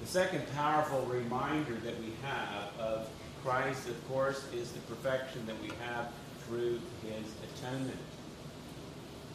The 0.00 0.08
second 0.08 0.42
powerful 0.54 1.02
reminder 1.06 1.74
that 1.84 1.98
we 2.00 2.12
have 2.22 2.78
of 2.78 3.08
Christ, 3.44 3.88
of 3.88 4.08
course, 4.08 4.44
is 4.52 4.72
the 4.72 4.80
perfection 4.80 5.46
that 5.46 5.60
we 5.62 5.70
have 5.86 6.08
through 6.46 6.80
his 7.02 7.26
atonement. 7.56 7.98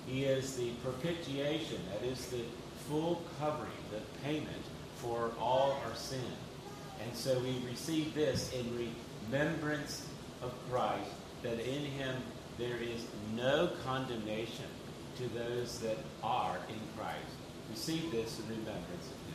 He 0.05 0.25
is 0.25 0.55
the 0.55 0.71
propitiation, 0.83 1.79
that 1.91 2.07
is 2.07 2.27
the 2.27 2.43
full 2.87 3.23
covering, 3.39 3.71
the 3.91 4.01
payment 4.23 4.63
for 4.95 5.31
all 5.39 5.79
our 5.85 5.95
sin. 5.95 6.19
And 7.03 7.15
so 7.15 7.39
we 7.39 7.61
receive 7.69 8.13
this 8.13 8.51
in 8.53 8.91
remembrance 9.29 10.05
of 10.41 10.53
Christ, 10.69 11.09
that 11.43 11.59
in 11.59 11.85
him 11.85 12.15
there 12.57 12.77
is 12.77 13.05
no 13.35 13.71
condemnation 13.85 14.65
to 15.17 15.27
those 15.29 15.79
that 15.79 15.97
are 16.23 16.57
in 16.69 16.79
Christ. 16.97 17.17
Receive 17.69 18.11
this 18.11 18.39
in 18.39 18.49
remembrance 18.49 19.07
of 19.07 19.11
him. 19.11 19.27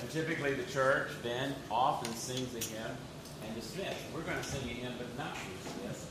And 0.00 0.10
typically 0.10 0.54
the 0.54 0.70
church 0.70 1.08
then 1.22 1.54
often 1.70 2.12
sings 2.14 2.54
a 2.54 2.60
hymn 2.74 2.96
and 3.44 3.54
dismiss. 3.54 3.94
We're 4.14 4.22
going 4.22 4.38
to 4.38 4.44
sing 4.44 4.62
a 4.62 4.72
hymn 4.72 4.92
but 4.98 5.16
not 5.18 5.36
dismiss. 5.62 6.06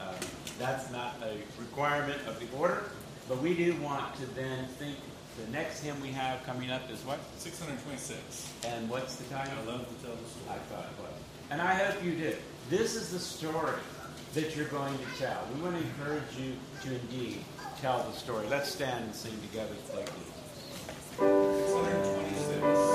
Uh, 0.00 0.14
that's 0.58 0.90
not 0.90 1.16
a 1.22 1.36
requirement 1.60 2.20
of 2.26 2.38
the 2.38 2.46
order, 2.56 2.90
but 3.28 3.40
we 3.40 3.54
do 3.54 3.74
want 3.80 4.14
to 4.16 4.26
then 4.34 4.66
think 4.78 4.96
the 5.38 5.50
next 5.50 5.82
hymn 5.82 6.00
we 6.00 6.08
have 6.08 6.44
coming 6.44 6.70
up 6.70 6.90
is 6.90 7.00
what? 7.00 7.18
626. 7.38 8.52
And 8.66 8.88
what's 8.88 9.16
the 9.16 9.24
title? 9.34 9.54
I 9.62 9.72
love 9.72 9.88
to 9.88 9.94
tell 10.04 10.14
the 10.14 10.28
story. 10.28 10.50
I 10.50 10.58
thought 10.72 10.84
it 10.84 11.02
was. 11.02 11.12
And 11.50 11.60
I 11.60 11.74
hope 11.74 12.02
you 12.04 12.14
did. 12.14 12.38
This 12.70 12.94
is 12.94 13.10
the 13.10 13.18
story 13.18 13.80
that 14.34 14.56
you're 14.56 14.68
going 14.68 14.96
to 14.96 15.04
tell. 15.18 15.46
We 15.54 15.62
want 15.62 15.76
to 15.76 15.82
encourage 15.82 16.36
you 16.38 16.54
to 16.82 16.94
indeed 16.94 17.44
tell 17.80 18.02
the 18.02 18.12
story. 18.16 18.46
Let's 18.48 18.70
stand 18.70 19.04
and 19.04 19.14
sing 19.14 19.38
together 19.50 19.74
like 19.94 20.06
this. 20.06 20.30
626. 21.18 22.91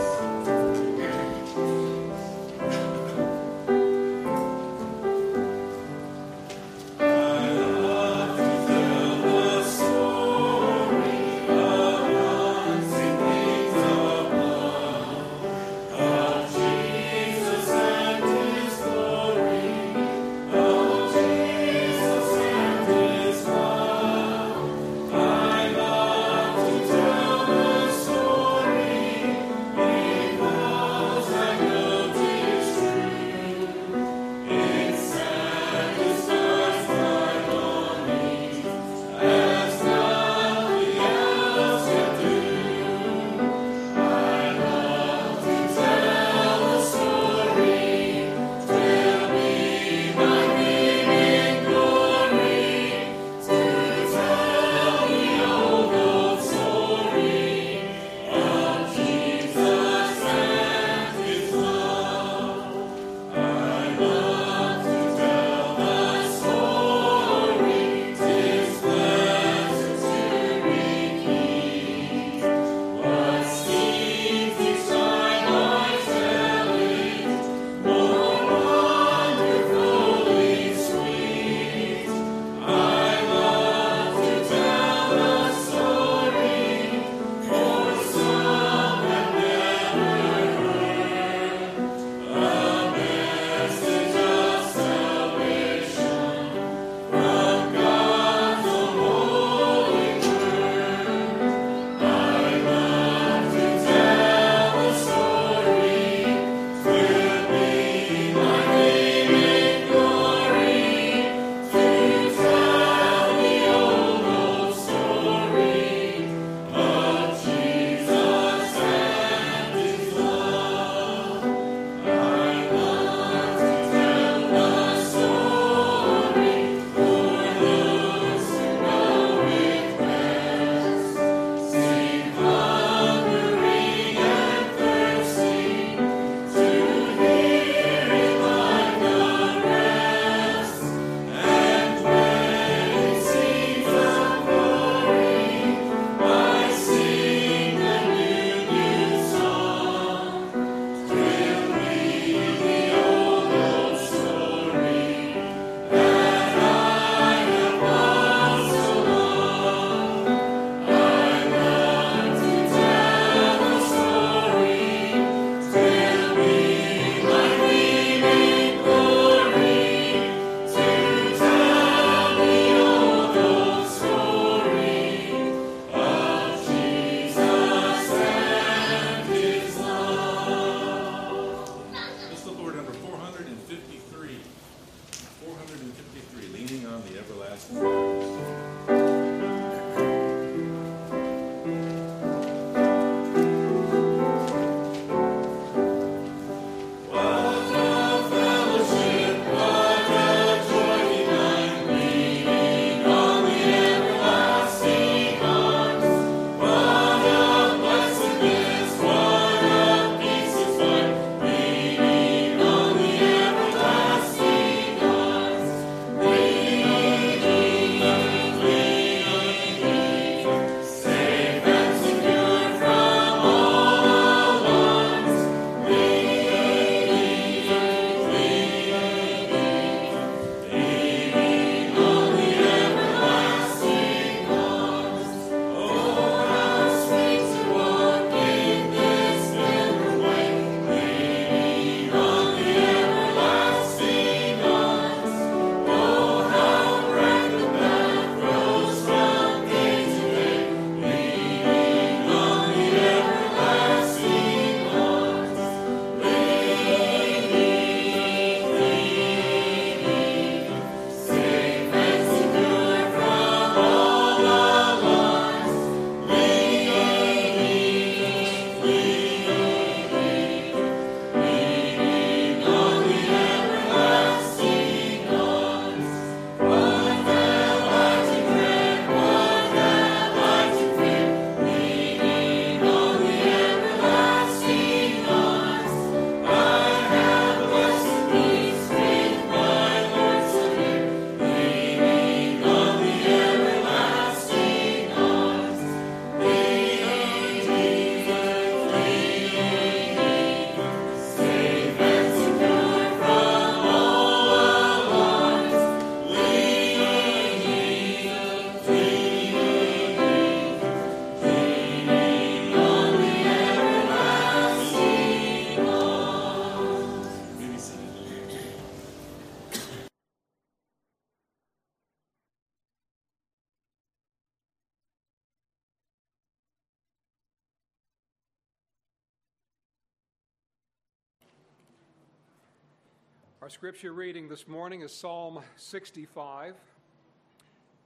Our 333.68 333.72
scripture 333.72 334.14
reading 334.14 334.48
this 334.48 334.66
morning 334.66 335.02
is 335.02 335.14
Psalm 335.14 335.60
65. 335.76 336.74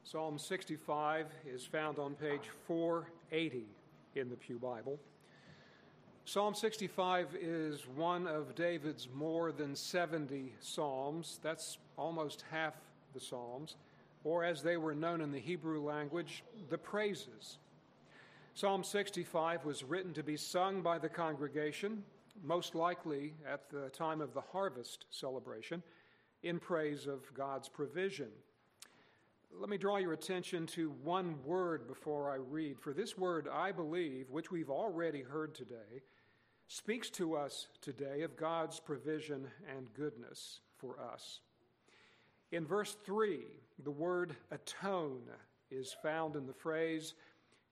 Psalm 0.04 0.40
65 0.40 1.28
is 1.46 1.64
found 1.64 2.00
on 2.00 2.16
page 2.16 2.50
480 2.66 3.66
in 4.16 4.32
the 4.32 4.38
Pew 4.38 4.58
Bible. 4.58 4.98
Psalm 6.26 6.56
65 6.56 7.38
is 7.40 7.86
one 7.96 8.26
of 8.26 8.56
David's 8.56 9.08
more 9.14 9.52
than 9.52 9.76
70 9.76 10.52
psalms. 10.62 11.40
That's 11.44 11.78
almost 11.96 12.44
half 12.50 12.74
the 13.14 13.20
psalms, 13.20 13.76
or 14.24 14.44
as 14.44 14.64
they 14.64 14.78
were 14.78 14.96
known 14.96 15.22
in 15.22 15.32
the 15.32 15.40
Hebrew 15.40 15.84
language, 15.84 16.44
the 16.72 16.78
praises. 16.80 17.60
Psalm 18.56 18.84
65 18.84 19.64
was 19.64 19.84
written 19.84 20.12
to 20.14 20.24
be 20.24 20.38
sung 20.38 20.82
by 20.82 20.98
the 20.98 21.10
congregation 21.10 22.04
most 22.44 22.76
likely 22.76 23.34
at 23.48 23.70
the 23.70 23.90
time 23.90 24.22
of 24.22 24.34
the 24.34 24.42
harvest 24.42 25.06
celebration, 25.10 25.84
in 26.44 26.60
praise 26.60 27.08
of 27.08 27.32
God's 27.34 27.70
provision. 27.70 28.30
Let 29.54 29.70
me 29.70 29.78
draw 29.78 29.98
your 29.98 30.14
attention 30.14 30.66
to 30.68 30.92
one 31.04 31.36
word 31.44 31.88
before 31.88 32.32
I 32.32 32.36
read. 32.36 32.80
For 32.80 32.94
this 32.94 33.18
word, 33.18 33.48
I 33.52 33.72
believe, 33.72 34.30
which 34.30 34.50
we've 34.50 34.70
already 34.70 35.22
heard 35.22 35.54
today, 35.54 36.02
speaks 36.68 37.10
to 37.12 37.36
us 37.36 37.68
today 37.82 38.22
of 38.22 38.38
God's 38.38 38.80
provision 38.80 39.48
and 39.76 39.94
goodness 39.94 40.62
for 40.78 41.00
us. 41.00 41.42
In 42.52 42.66
verse 42.66 42.96
3, 43.06 43.42
the 43.84 43.92
word 43.92 44.36
atone 44.52 45.24
is 45.70 45.96
found 46.02 46.36
in 46.36 46.48
the 46.48 46.54
phrase, 46.54 47.14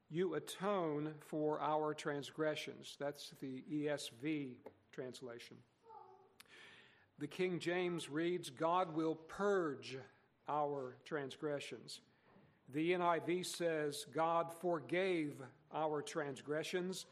you 0.10 0.34
atone 0.36 1.14
for 1.20 1.60
our 1.62 1.94
transgressions. 1.94 2.96
That's 3.00 3.32
the 3.42 3.64
ESV 3.72 4.54
translation. 4.92 5.58
The 7.20 7.28
King 7.28 7.60
James 7.60 8.10
reads, 8.10 8.50
God 8.50 8.96
will 8.96 9.16
purge 9.16 9.98
our 10.48 10.96
transgressions. 11.06 12.02
The 12.74 12.94
NIV 12.94 13.46
says, 13.46 14.06
God 14.14 14.52
forgave 14.62 15.34
our 15.74 16.02
transgressions. 16.02 17.06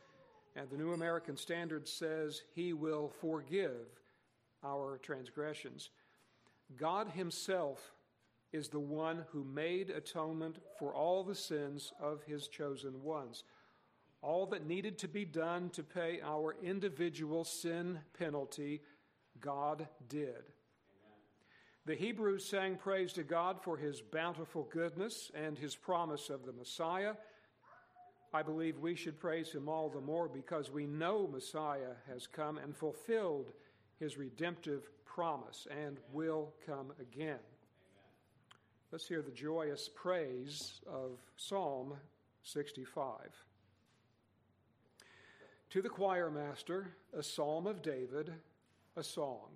And 0.56 0.70
the 0.70 0.78
New 0.78 0.94
American 0.94 1.38
Standard 1.38 1.88
says, 1.88 2.42
He 2.56 2.74
will 2.74 3.12
forgive 3.22 3.88
our 4.64 4.98
transgressions. 4.98 5.90
God 6.78 7.10
Himself 7.10 7.92
is 8.58 8.68
the 8.68 8.80
one 8.80 9.24
who 9.32 9.44
made 9.44 9.92
atonement 9.92 10.58
for 10.80 10.92
all 10.94 11.24
the 11.24 11.36
sins 11.36 11.94
of 12.02 12.24
his 12.24 12.48
chosen 12.48 13.04
ones. 13.04 13.44
All 14.24 14.48
that 14.48 14.66
needed 14.66 14.98
to 14.98 15.08
be 15.08 15.26
done 15.26 15.70
to 15.70 15.84
pay 15.84 16.20
our 16.24 16.56
individual 16.64 17.44
sin 17.44 18.00
penalty, 18.18 18.82
God 19.40 19.88
did. 20.10 20.44
The 21.86 21.96
Hebrews 21.96 22.44
sang 22.44 22.78
praise 22.78 23.14
to 23.14 23.24
God 23.24 23.62
for 23.62 23.78
his 23.78 24.02
bountiful 24.02 24.68
goodness 24.72 25.32
and 25.36 25.56
his 25.56 25.76
promise 25.76 26.32
of 26.32 26.44
the 26.44 26.52
Messiah. 26.52 27.14
I 28.34 28.42
believe 28.42 28.80
we 28.80 28.96
should 28.96 29.20
praise 29.20 29.52
him 29.52 29.70
all 29.70 29.88
the 29.88 30.02
more 30.02 30.28
because 30.28 30.72
we 30.72 30.88
know 30.88 31.30
Messiah 31.32 31.94
has 32.12 32.26
come 32.26 32.58
and 32.58 32.76
fulfilled 32.76 33.52
his 34.00 34.18
redemptive 34.18 34.90
promise 35.06 35.68
and 35.70 36.00
will 36.12 36.54
come 36.66 36.92
again. 37.00 37.40
Let's 38.90 39.06
hear 39.06 39.22
the 39.22 39.32
joyous 39.32 39.90
praise 39.94 40.80
of 40.88 41.20
Psalm 41.36 41.96
65. 42.44 43.18
To 45.72 45.82
the 45.82 45.90
choir 45.90 46.32
master, 46.32 46.94
a 47.14 47.22
psalm 47.22 47.68
of 47.68 47.82
David, 47.82 48.32
a 48.96 49.04
song. 49.04 49.50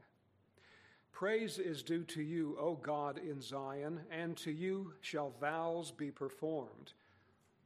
Praise 1.13 1.59
is 1.59 1.81
due 1.81 2.03
to 2.03 2.21
you, 2.21 2.57
O 2.59 2.75
God 2.75 3.19
in 3.19 3.41
Zion, 3.41 4.01
and 4.11 4.35
to 4.35 4.51
you 4.51 4.91
shall 4.99 5.33
vows 5.39 5.91
be 5.91 6.11
performed. 6.11 6.91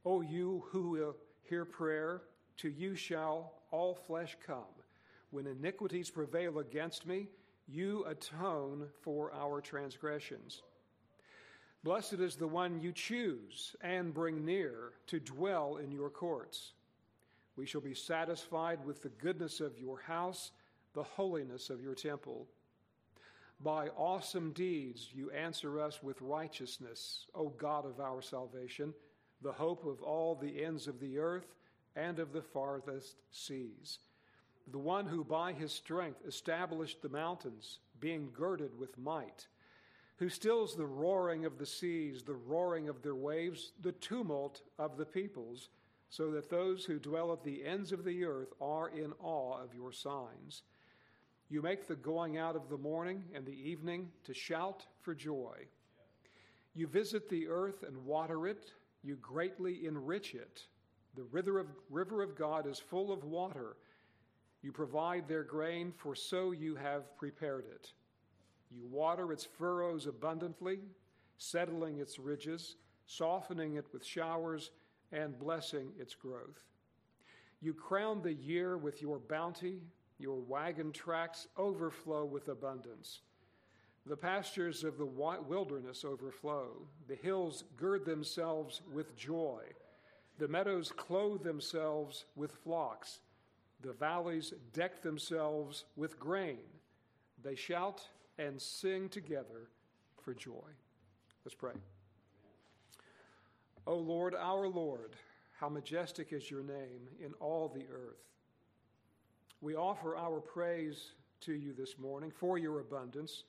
O 0.04 0.20
you 0.20 0.62
who 0.68 0.90
will 0.90 1.16
hear 1.42 1.64
prayer, 1.64 2.22
to 2.58 2.68
you 2.68 2.94
shall 2.94 3.54
all 3.72 3.96
flesh 4.06 4.36
come. 4.46 4.62
When 5.30 5.48
iniquities 5.48 6.10
prevail 6.10 6.60
against 6.60 7.08
me, 7.08 7.26
you 7.66 8.04
atone 8.04 8.86
for 9.02 9.34
our 9.34 9.60
transgressions. 9.60 10.62
Blessed 11.86 12.14
is 12.14 12.34
the 12.34 12.48
one 12.48 12.80
you 12.80 12.90
choose 12.90 13.76
and 13.80 14.12
bring 14.12 14.44
near 14.44 14.90
to 15.06 15.20
dwell 15.20 15.76
in 15.76 15.92
your 15.92 16.10
courts. 16.10 16.72
We 17.54 17.64
shall 17.64 17.80
be 17.80 17.94
satisfied 17.94 18.84
with 18.84 19.02
the 19.04 19.08
goodness 19.08 19.60
of 19.60 19.78
your 19.78 20.00
house, 20.00 20.50
the 20.94 21.04
holiness 21.04 21.70
of 21.70 21.80
your 21.80 21.94
temple. 21.94 22.48
By 23.60 23.86
awesome 23.90 24.50
deeds 24.50 25.10
you 25.14 25.30
answer 25.30 25.78
us 25.78 26.02
with 26.02 26.20
righteousness, 26.20 27.26
O 27.36 27.50
God 27.50 27.86
of 27.86 28.00
our 28.00 28.20
salvation, 28.20 28.92
the 29.40 29.52
hope 29.52 29.86
of 29.86 30.02
all 30.02 30.34
the 30.34 30.64
ends 30.64 30.88
of 30.88 30.98
the 30.98 31.18
earth 31.18 31.54
and 31.94 32.18
of 32.18 32.32
the 32.32 32.42
farthest 32.42 33.14
seas. 33.30 34.00
The 34.72 34.78
one 34.78 35.06
who 35.06 35.22
by 35.22 35.52
his 35.52 35.70
strength 35.70 36.18
established 36.26 37.00
the 37.00 37.10
mountains, 37.10 37.78
being 38.00 38.30
girded 38.32 38.76
with 38.76 38.98
might, 38.98 39.46
who 40.16 40.28
stills 40.28 40.74
the 40.74 40.86
roaring 40.86 41.44
of 41.44 41.58
the 41.58 41.66
seas, 41.66 42.22
the 42.22 42.34
roaring 42.34 42.88
of 42.88 43.02
their 43.02 43.14
waves, 43.14 43.72
the 43.82 43.92
tumult 43.92 44.62
of 44.78 44.96
the 44.96 45.04
peoples, 45.04 45.68
so 46.08 46.30
that 46.30 46.48
those 46.48 46.84
who 46.84 46.98
dwell 46.98 47.32
at 47.32 47.44
the 47.44 47.64
ends 47.64 47.92
of 47.92 48.04
the 48.04 48.24
earth 48.24 48.52
are 48.60 48.88
in 48.88 49.12
awe 49.20 49.60
of 49.62 49.74
your 49.74 49.92
signs. 49.92 50.62
You 51.48 51.62
make 51.62 51.86
the 51.86 51.96
going 51.96 52.38
out 52.38 52.56
of 52.56 52.68
the 52.68 52.78
morning 52.78 53.24
and 53.34 53.44
the 53.44 53.68
evening 53.70 54.08
to 54.24 54.32
shout 54.32 54.86
for 55.02 55.14
joy. 55.14 55.66
You 56.74 56.86
visit 56.86 57.28
the 57.28 57.48
earth 57.48 57.84
and 57.86 58.04
water 58.04 58.46
it, 58.46 58.72
you 59.02 59.16
greatly 59.16 59.86
enrich 59.86 60.34
it. 60.34 60.62
The 61.14 61.24
river 61.24 61.58
of, 61.58 61.66
river 61.90 62.22
of 62.22 62.36
God 62.36 62.66
is 62.66 62.78
full 62.78 63.12
of 63.12 63.24
water. 63.24 63.76
You 64.62 64.72
provide 64.72 65.28
their 65.28 65.44
grain, 65.44 65.92
for 65.96 66.14
so 66.14 66.50
you 66.50 66.74
have 66.74 67.16
prepared 67.16 67.64
it. 67.66 67.92
You 68.70 68.86
water 68.86 69.32
its 69.32 69.44
furrows 69.44 70.06
abundantly, 70.06 70.80
settling 71.38 71.98
its 71.98 72.18
ridges, 72.18 72.76
softening 73.06 73.74
it 73.74 73.86
with 73.92 74.04
showers, 74.04 74.70
and 75.12 75.38
blessing 75.38 75.92
its 75.98 76.14
growth. 76.14 76.64
You 77.60 77.74
crown 77.74 78.22
the 78.22 78.34
year 78.34 78.76
with 78.76 79.00
your 79.00 79.18
bounty 79.18 79.80
your 80.18 80.40
wagon 80.40 80.92
tracks 80.92 81.46
overflow 81.56 82.24
with 82.24 82.48
abundance. 82.48 83.20
The 84.06 84.16
pastures 84.16 84.84
of 84.84 84.98
the 84.98 85.06
wilderness 85.06 86.04
overflow. 86.04 86.68
The 87.08 87.16
hills 87.16 87.64
gird 87.76 88.04
themselves 88.04 88.82
with 88.92 89.16
joy. 89.16 89.62
The 90.38 90.48
meadows 90.48 90.92
clothe 90.96 91.42
themselves 91.42 92.24
with 92.36 92.52
flocks. 92.52 93.20
The 93.82 93.92
valleys 93.92 94.54
deck 94.72 95.02
themselves 95.02 95.84
with 95.96 96.18
grain. 96.18 96.58
They 97.42 97.54
shout 97.54 98.08
and 98.38 98.60
sing 98.60 99.08
together 99.08 99.70
for 100.22 100.34
joy. 100.34 100.68
Let's 101.44 101.54
pray. 101.54 101.72
O 103.86 103.94
Lord, 103.94 104.34
our 104.34 104.66
Lord, 104.66 105.14
how 105.58 105.68
majestic 105.68 106.32
is 106.32 106.50
your 106.50 106.62
name 106.62 107.08
in 107.24 107.32
all 107.40 107.68
the 107.68 107.86
earth. 107.92 108.24
We 109.60 109.74
offer 109.74 110.16
our 110.16 110.40
praise 110.40 111.12
to 111.42 111.52
you 111.52 111.72
this 111.72 111.98
morning 111.98 112.30
for 112.30 112.58
your 112.58 112.80
abundance, 112.80 113.44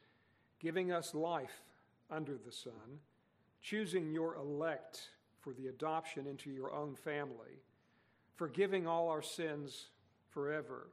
giving 0.60 0.92
us 0.92 1.14
life 1.14 1.64
under 2.10 2.38
the 2.38 2.52
sun, 2.52 3.00
choosing 3.62 4.12
your 4.12 4.36
elect 4.36 5.10
for 5.40 5.54
the 5.54 5.68
adoption 5.68 6.28
into 6.28 6.50
your 6.50 6.74
own 6.74 6.96
family, 6.96 7.62
forgiving 8.36 8.88
all 8.88 9.10
our 9.10 9.22
sins 9.22 9.88
forever, 10.30 10.90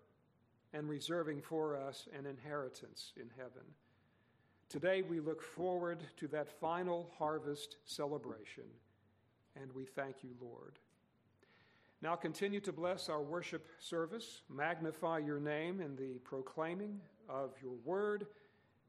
and 0.73 0.89
reserving 0.89 1.43
for 1.43 1.77
us 1.77 2.09
an 2.19 2.27
inheritance 2.27 3.13
in 3.17 3.31
heaven. 3.37 3.63
Today 4.69 5.03
we 5.03 5.21
look 5.21 5.43
forward 5.43 5.99
to 6.17 6.29
that 6.29 6.49
final 6.49 7.11
harvest 7.19 7.77
celebration, 7.85 8.65
and 9.61 9.73
we 9.73 9.85
thank 9.85 10.17
you, 10.23 10.31
Lord. 10.41 10.79
Now 12.03 12.17
continue 12.17 12.61
to 12.61 12.73
bless 12.73 13.09
our 13.09 13.23
worship 13.23 13.67
service, 13.81 14.43
magnify 14.51 15.19
your 15.19 15.41
name 15.41 15.81
in 15.81 15.97
the 15.97 16.19
proclaiming 16.25 17.01
of 17.29 17.53
your 17.63 17.77
word, 17.85 18.27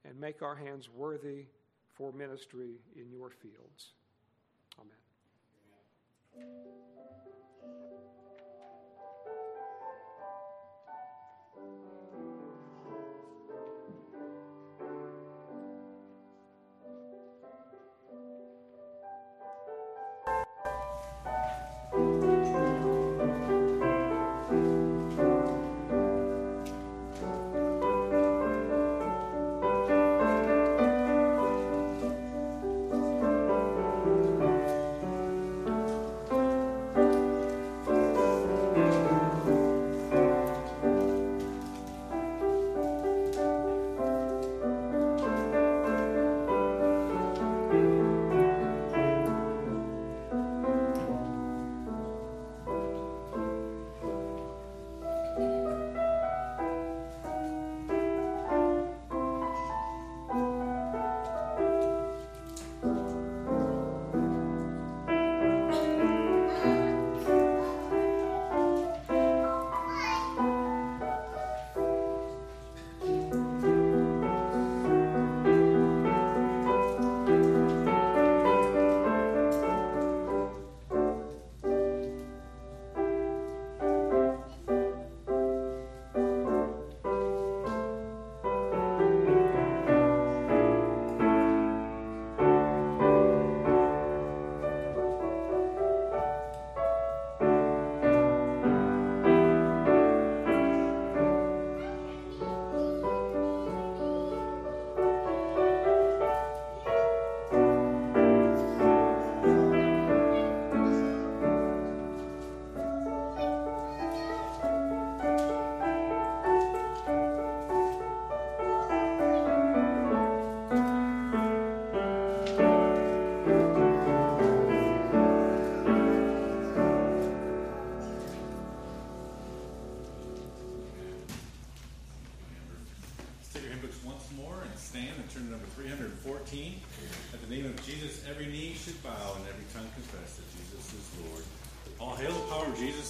and 0.04 0.20
make 0.20 0.42
our 0.42 0.56
hands 0.56 0.90
worthy 0.90 1.46
for 1.94 2.12
ministry 2.12 2.82
in 2.96 3.10
your 3.12 3.30
fields. 3.30 3.94
Amen. 4.80 4.98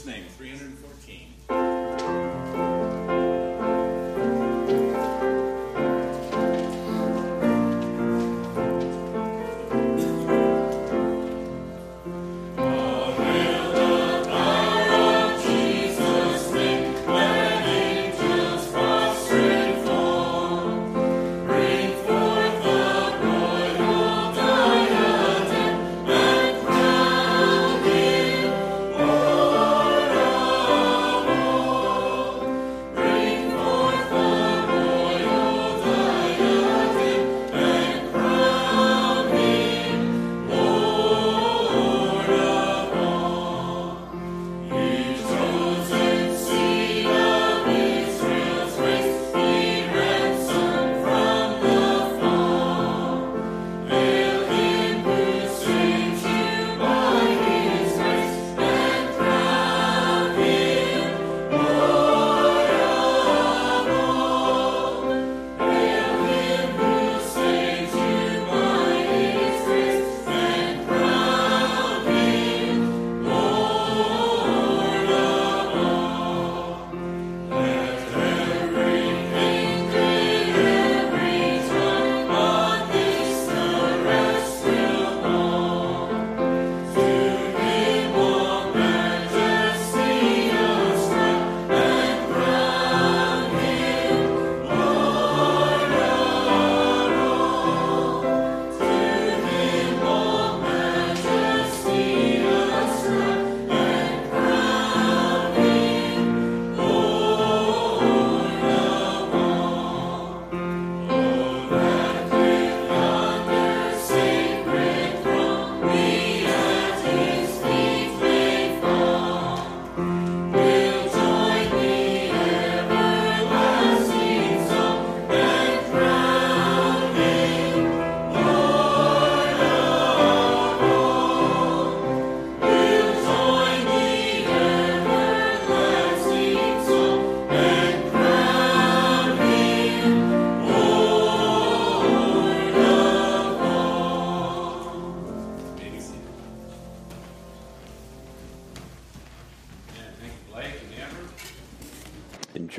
listening. 0.06 0.35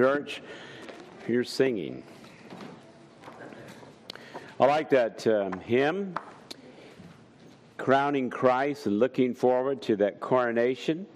Church. 0.07 0.41
You're 1.27 1.43
singing. 1.43 2.05
I 4.61 4.67
like 4.67 4.89
that 4.91 5.27
um, 5.27 5.59
hymn, 5.59 6.15
crowning 7.77 8.31
Christ 8.31 8.87
and 8.87 9.01
looking 9.01 9.35
forward 9.35 9.83
to 9.83 9.97
that 9.97 10.21
coronation. 10.21 11.07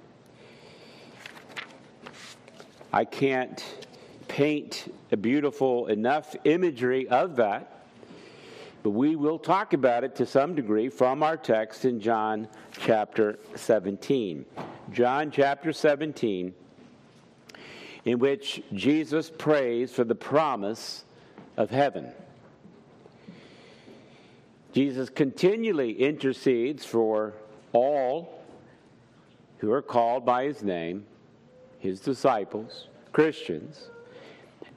I 2.93 3.05
can't 3.05 3.65
paint 4.27 4.93
a 5.13 5.17
beautiful 5.17 5.87
enough 5.87 6.35
imagery 6.43 7.07
of 7.07 7.37
that, 7.37 7.85
but 8.83 8.91
we 8.91 9.15
will 9.15 9.39
talk 9.39 9.73
about 9.73 10.03
it 10.03 10.17
to 10.17 10.27
some 10.27 10.57
degree 10.57 10.89
from 10.89 11.23
our 11.23 11.37
text 11.37 11.85
in 11.85 12.01
John 12.01 12.49
chapter 12.73 13.39
17. 13.55 14.45
John 14.91 15.31
chapter 15.31 15.73
17 15.73 16.55
in 18.05 18.19
which 18.19 18.63
Jesus 18.73 19.31
prays 19.31 19.93
for 19.93 20.05
the 20.05 20.15
promise 20.15 21.05
of 21.57 21.71
heaven. 21.71 22.13
Jesus 24.73 25.09
continually 25.11 25.93
intercedes 25.93 26.85
for 26.85 27.35
all 27.73 28.43
who 29.59 29.73
are 29.73 29.83
called 29.83 30.25
by 30.25 30.45
his 30.45 30.63
name, 30.63 31.05
his 31.79 32.01
disciples, 32.01 32.87
Christians. 33.13 33.91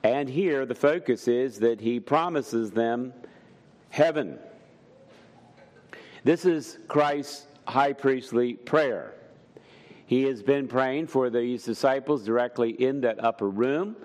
And 0.03 0.27
here 0.27 0.65
the 0.65 0.75
focus 0.75 1.27
is 1.27 1.59
that 1.59 1.79
he 1.79 1.99
promises 1.99 2.71
them 2.71 3.13
heaven. 3.89 4.39
This 6.23 6.45
is 6.45 6.79
Christ's 6.87 7.45
high 7.65 7.93
priestly 7.93 8.55
prayer. 8.55 9.13
He 10.13 10.25
has 10.25 10.43
been 10.43 10.67
praying 10.67 11.07
for 11.07 11.31
these 11.31 11.63
disciples 11.63 12.23
directly 12.23 12.69
in 12.69 13.01
that 13.01 13.23
upper 13.23 13.49
room, 13.49 13.95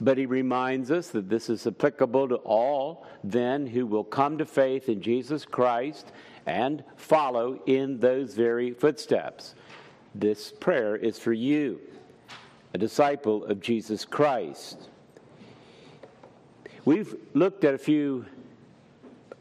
but 0.00 0.16
he 0.16 0.24
reminds 0.24 0.90
us 0.90 1.08
that 1.08 1.28
this 1.28 1.50
is 1.50 1.66
applicable 1.66 2.28
to 2.28 2.36
all 2.36 3.06
then 3.22 3.66
who 3.66 3.84
will 3.84 4.02
come 4.02 4.38
to 4.38 4.46
faith 4.46 4.88
in 4.88 5.02
Jesus 5.02 5.44
Christ 5.44 6.10
and 6.46 6.82
follow 6.96 7.60
in 7.66 8.00
those 8.00 8.32
very 8.32 8.72
footsteps. 8.72 9.54
This 10.14 10.52
prayer 10.52 10.96
is 10.96 11.18
for 11.18 11.34
you, 11.34 11.80
a 12.72 12.78
disciple 12.78 13.44
of 13.44 13.60
Jesus 13.60 14.06
Christ. 14.06 14.88
We've 16.86 17.14
looked 17.34 17.62
at 17.64 17.74
a 17.74 17.78
few 17.78 18.24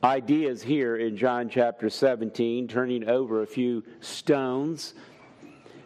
ideas 0.03 0.61
here 0.61 0.97
in 0.97 1.15
John 1.15 1.47
chapter 1.47 1.89
17, 1.89 2.67
turning 2.67 3.07
over 3.07 3.43
a 3.43 3.47
few 3.47 3.81
stones 4.01 4.93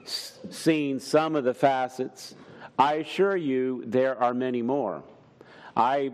seen 0.10 1.00
some 1.00 1.36
of 1.36 1.44
the 1.44 1.54
facets. 1.54 2.36
I 2.78 2.96
assure 2.96 3.36
you, 3.36 3.84
there 3.86 4.22
are 4.22 4.34
many 4.34 4.62
more. 4.62 5.04
I 5.76 6.12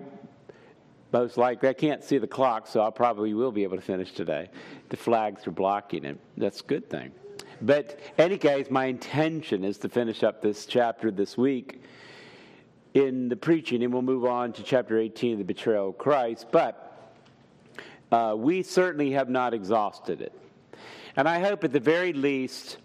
most 1.12 1.38
likely, 1.38 1.70
I 1.70 1.74
can't 1.74 2.04
see 2.04 2.18
the 2.18 2.28
clock, 2.28 2.68
so 2.68 2.86
I 2.86 2.89
probably 2.89 3.34
will 3.34 3.54
be 3.54 3.64
able 3.64 3.78
to 3.78 3.82
finish 3.82 4.12
today. 4.12 4.50
The 4.89 4.98
flags 4.98 5.48
are 5.48 5.52
blocking 5.52 6.04
it. 6.04 6.20
That's 6.36 6.60
a 6.60 6.64
good 6.66 6.89
thing. 6.89 7.14
But, 7.62 7.98
any 8.18 8.38
case, 8.38 8.70
my 8.70 8.88
intention 8.88 9.64
is 9.64 9.78
to 9.78 9.88
finish 9.88 10.24
up 10.24 10.41
this 10.41 10.66
chapter 10.66 11.12
this 11.12 11.38
week 11.38 11.82
in 12.93 13.30
the 13.30 13.38
preaching, 13.38 13.82
and 13.82 13.93
we'll 13.93 14.02
move 14.02 14.26
on 14.26 14.52
to 14.54 14.64
chapter 14.64 15.00
18, 15.00 15.38
the 15.38 15.46
betrayal 15.46 15.89
of 15.89 15.98
Christ. 15.98 16.48
But 16.52 17.10
uh, 18.12 18.36
we 18.38 18.62
certainly 18.62 19.12
have 19.12 19.30
not 19.30 19.54
exhausted 19.54 20.20
it. 20.20 20.34
And 21.16 21.30
I 21.30 21.39
hope 21.39 21.64
at 21.64 21.72
the 21.72 21.80
very 21.80 22.12
least 22.12 22.78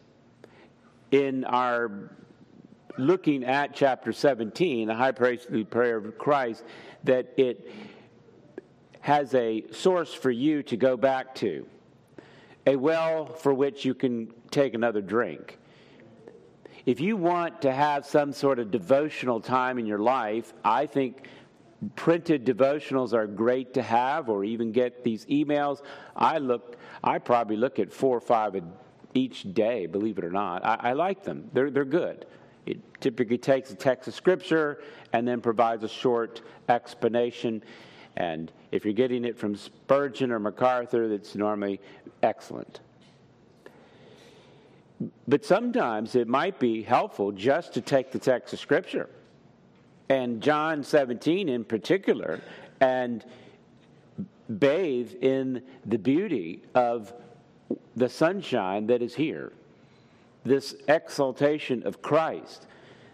in 1.11 1.45
our 1.45 2.11
looking 2.99 3.45
at 3.45 3.75
chapter 3.75 4.13
17, 4.13 4.89
the 4.89 4.95
high 4.95 5.13
priestly 5.13 5.65
prayer 5.65 5.97
of 5.97 6.19
Christ, 6.19 6.65
that 7.05 7.33
it 7.37 7.71
has 9.01 9.35
a 9.35 9.65
source 9.73 10.13
for 10.13 10.31
you 10.31 10.63
to 10.65 10.77
go 10.77 10.97
back 10.97 11.35
to, 11.37 11.67
a 12.67 12.77
well 12.77 13.27
for 13.27 13.55
which 13.55 13.85
you 13.85 13.95
can 13.95 14.33
take 14.51 14.75
another 14.75 15.01
drink. 15.01 15.59
If 16.87 17.01
you 17.01 17.17
want 17.17 17.63
to 17.63 17.73
have 17.73 18.07
some 18.07 18.33
sort 18.33 18.59
of 18.59 18.71
devotional 18.71 19.41
time 19.41 19.79
in 19.79 19.87
your 19.87 19.99
life, 19.99 20.53
I 20.65 20.87
think 20.87 21.29
printed 21.95 22.45
devotionals 22.45 23.15
are 23.15 23.27
great 23.27 23.75
to 23.75 23.83
have 23.83 24.29
or 24.29 24.45
even 24.45 24.73
get 24.73 25.03
these 25.03 25.25
emails. 25.27 25.83
I 26.15 26.39
look 26.39 26.77
I 27.03 27.19
probably 27.19 27.57
look 27.57 27.79
at 27.79 27.93
four 27.93 28.17
or 28.17 28.21
five 28.21 28.55
a 28.55 28.63
each 29.15 29.53
day, 29.55 29.87
believe 29.87 30.19
it 30.19 30.25
or 30.25 30.31
not. 30.31 30.65
I, 30.65 30.91
I 30.91 30.93
like 30.93 31.25
them, 31.25 31.51
they're, 31.53 31.71
they're 31.71 31.85
good. 31.85 32.27
It 32.67 32.79
typically 33.01 33.39
takes 33.39 33.71
a 33.71 33.75
text 33.75 34.09
of 34.09 34.15
Scripture 34.15 34.83
and 35.13 35.27
then 35.27 35.41
provides 35.41 35.83
a 35.83 35.89
short 35.89 36.43
explanation. 36.69 37.63
And 38.17 38.53
if 38.71 38.85
you're 38.85 38.95
getting 38.95 39.25
it 39.25 39.39
from 39.39 39.57
Spurgeon 39.57 40.31
or 40.31 40.39
MacArthur, 40.39 41.09
that's 41.09 41.35
normally 41.35 41.81
excellent. 42.23 42.81
But 45.27 45.45
sometimes 45.45 46.15
it 46.15 46.29
might 46.29 46.59
be 46.59 46.83
helpful 46.83 47.33
just 47.33 47.73
to 47.75 47.81
take 47.81 48.13
the 48.13 48.19
text 48.19 48.53
of 48.53 48.61
Scripture, 48.61 49.09
and 50.11 50.43
John 50.43 50.85
17 50.85 51.49
in 51.49 51.65
particular, 51.65 52.41
and 52.81 53.25
bathe 54.59 55.15
in 55.23 55.63
the 55.87 55.99
beauty 55.99 56.63
of 56.75 57.15
the 57.97 58.09
sunshine 58.09 58.87
that 58.87 59.03
is 59.03 59.15
here, 59.15 59.53
this 60.45 60.75
exaltation 60.89 61.87
of 61.87 62.03
Christ. 62.03 62.67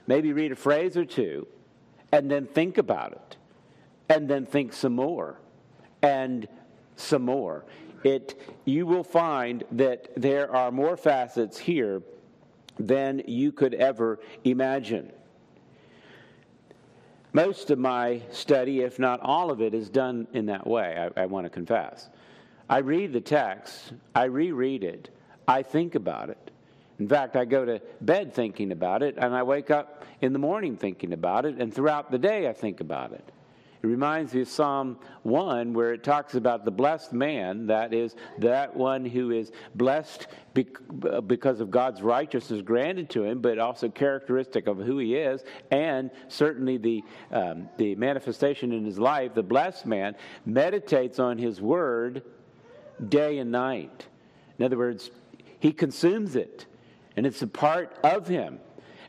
Maybe 0.06 0.32
read 0.32 0.52
a 0.52 0.56
phrase 0.56 0.96
or 0.96 1.04
two 1.04 1.46
and 2.12 2.30
then 2.30 2.46
think 2.46 2.78
about 2.78 3.12
it, 3.12 3.36
and 4.08 4.28
then 4.28 4.46
think 4.46 4.72
some 4.72 4.94
more, 4.94 5.38
and 6.02 6.46
some 6.96 7.22
more. 7.22 7.64
It, 8.04 8.40
you 8.64 8.86
will 8.86 9.04
find 9.04 9.64
that 9.72 10.08
there 10.16 10.54
are 10.54 10.70
more 10.70 10.96
facets 10.96 11.58
here 11.58 12.02
than 12.78 13.22
you 13.26 13.52
could 13.52 13.74
ever 13.74 14.20
imagine. 14.44 15.12
Most 17.32 17.70
of 17.70 17.78
my 17.78 18.22
study, 18.30 18.80
if 18.80 18.98
not 18.98 19.20
all 19.20 19.50
of 19.50 19.60
it, 19.60 19.74
is 19.74 19.90
done 19.90 20.26
in 20.32 20.46
that 20.46 20.66
way, 20.66 21.10
I, 21.16 21.22
I 21.22 21.26
want 21.26 21.44
to 21.44 21.50
confess. 21.50 22.08
I 22.68 22.78
read 22.78 23.12
the 23.12 23.20
text, 23.20 23.92
I 24.14 24.24
reread 24.24 24.82
it, 24.82 25.10
I 25.46 25.62
think 25.62 25.94
about 25.94 26.30
it. 26.30 26.50
In 26.98 27.08
fact, 27.08 27.36
I 27.36 27.44
go 27.44 27.64
to 27.64 27.80
bed 28.00 28.34
thinking 28.34 28.72
about 28.72 29.02
it, 29.02 29.16
and 29.18 29.34
I 29.34 29.42
wake 29.42 29.70
up 29.70 30.04
in 30.20 30.32
the 30.32 30.38
morning 30.38 30.76
thinking 30.76 31.12
about 31.12 31.44
it, 31.44 31.56
and 31.56 31.72
throughout 31.72 32.10
the 32.10 32.18
day 32.18 32.48
I 32.48 32.52
think 32.52 32.80
about 32.80 33.12
it. 33.12 33.32
It 33.82 33.86
reminds 33.86 34.34
me 34.34 34.40
of 34.40 34.48
Psalm 34.48 34.98
1, 35.22 35.74
where 35.74 35.92
it 35.92 36.02
talks 36.02 36.34
about 36.34 36.64
the 36.64 36.70
blessed 36.70 37.12
man, 37.12 37.66
that 37.66 37.92
is, 37.92 38.16
that 38.38 38.74
one 38.74 39.04
who 39.04 39.30
is 39.30 39.52
blessed 39.74 40.26
because 40.54 41.60
of 41.60 41.70
God's 41.70 42.00
righteousness 42.02 42.62
granted 42.62 43.10
to 43.10 43.22
him, 43.22 43.40
but 43.40 43.58
also 43.58 43.88
characteristic 43.88 44.66
of 44.66 44.78
who 44.78 44.98
he 44.98 45.14
is, 45.14 45.44
and 45.70 46.10
certainly 46.28 46.78
the, 46.78 47.04
um, 47.30 47.68
the 47.76 47.94
manifestation 47.94 48.72
in 48.72 48.84
his 48.84 48.98
life. 48.98 49.34
The 49.34 49.42
blessed 49.42 49.86
man 49.86 50.16
meditates 50.46 51.18
on 51.18 51.36
his 51.38 51.60
word 51.60 52.22
day 53.08 53.38
and 53.38 53.50
night. 53.50 54.06
In 54.58 54.64
other 54.64 54.78
words, 54.78 55.10
he 55.60 55.72
consumes 55.72 56.36
it, 56.36 56.66
and 57.16 57.26
it's 57.26 57.42
a 57.42 57.46
part 57.46 57.96
of 58.02 58.28
him. 58.28 58.60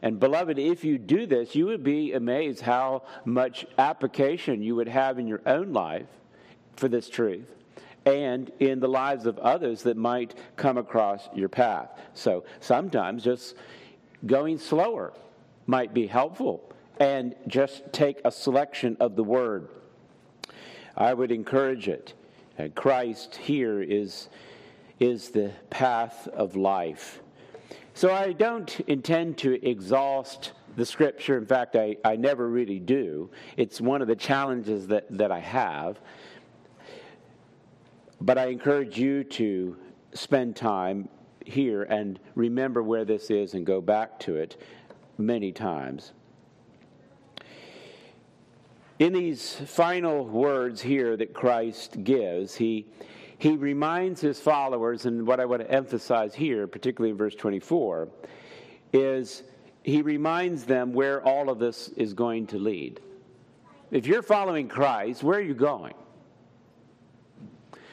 And 0.01 0.19
beloved, 0.19 0.59
if 0.59 0.83
you 0.83 0.97
do 0.97 1.25
this, 1.25 1.55
you 1.55 1.65
would 1.67 1.83
be 1.83 2.13
amazed 2.13 2.61
how 2.61 3.03
much 3.25 3.65
application 3.77 4.61
you 4.61 4.75
would 4.75 4.87
have 4.87 5.17
in 5.19 5.27
your 5.27 5.41
own 5.45 5.73
life 5.73 6.07
for 6.75 6.87
this 6.87 7.09
truth 7.09 7.51
and 8.05 8.51
in 8.59 8.79
the 8.79 8.87
lives 8.87 9.25
of 9.25 9.37
others 9.39 9.83
that 9.83 9.97
might 9.97 10.37
come 10.55 10.77
across 10.77 11.27
your 11.33 11.49
path. 11.49 11.89
So 12.13 12.45
sometimes 12.59 13.23
just 13.23 13.55
going 14.25 14.59
slower 14.59 15.13
might 15.65 15.93
be 15.93 16.07
helpful 16.07 16.73
and 16.99 17.35
just 17.47 17.91
take 17.91 18.21
a 18.23 18.31
selection 18.31 18.97
of 18.99 19.15
the 19.15 19.23
word. 19.23 19.69
I 20.95 21.13
would 21.13 21.31
encourage 21.31 21.87
it. 21.87 22.13
Uh, 22.57 22.67
Christ 22.73 23.35
here 23.35 23.81
is, 23.81 24.29
is 24.99 25.29
the 25.29 25.51
path 25.69 26.27
of 26.29 26.55
life. 26.55 27.21
So 27.93 28.11
I 28.11 28.33
don't 28.33 28.79
intend 28.81 29.37
to 29.39 29.63
exhaust 29.67 30.53
the 30.75 30.85
scripture. 30.85 31.37
In 31.37 31.45
fact, 31.45 31.75
I, 31.75 31.97
I 32.03 32.15
never 32.15 32.47
really 32.47 32.79
do. 32.79 33.29
It's 33.57 33.81
one 33.81 34.01
of 34.01 34.07
the 34.07 34.15
challenges 34.15 34.87
that, 34.87 35.05
that 35.17 35.31
I 35.31 35.39
have. 35.39 35.99
But 38.21 38.37
I 38.37 38.47
encourage 38.47 38.97
you 38.97 39.23
to 39.23 39.77
spend 40.13 40.55
time 40.55 41.09
here 41.45 41.83
and 41.83 42.19
remember 42.35 42.83
where 42.83 43.05
this 43.05 43.29
is 43.29 43.53
and 43.53 43.65
go 43.65 43.81
back 43.81 44.19
to 44.21 44.35
it 44.35 44.59
many 45.17 45.51
times. 45.51 46.11
In 48.99 49.13
these 49.13 49.53
final 49.53 50.25
words 50.25 50.81
here 50.81 51.15
that 51.17 51.33
Christ 51.33 52.03
gives, 52.03 52.55
he, 52.55 52.87
he 53.37 53.55
reminds 53.55 54.21
his 54.21 54.39
followers, 54.39 55.05
and 55.05 55.27
what 55.27 55.39
I 55.39 55.45
want 55.45 55.61
to 55.61 55.71
emphasize 55.71 56.33
here, 56.33 56.65
particularly 56.65 57.11
in 57.11 57.17
verse 57.17 57.35
24, 57.35 58.09
is 58.93 59.43
he 59.83 60.01
reminds 60.01 60.63
them 60.63 60.93
where 60.93 61.23
all 61.23 61.49
of 61.49 61.59
this 61.59 61.89
is 61.89 62.13
going 62.13 62.47
to 62.47 62.57
lead. 62.57 62.99
If 63.91 64.07
you're 64.07 64.23
following 64.23 64.67
Christ, 64.67 65.21
where 65.21 65.37
are 65.37 65.43
you 65.43 65.53
going? 65.53 65.93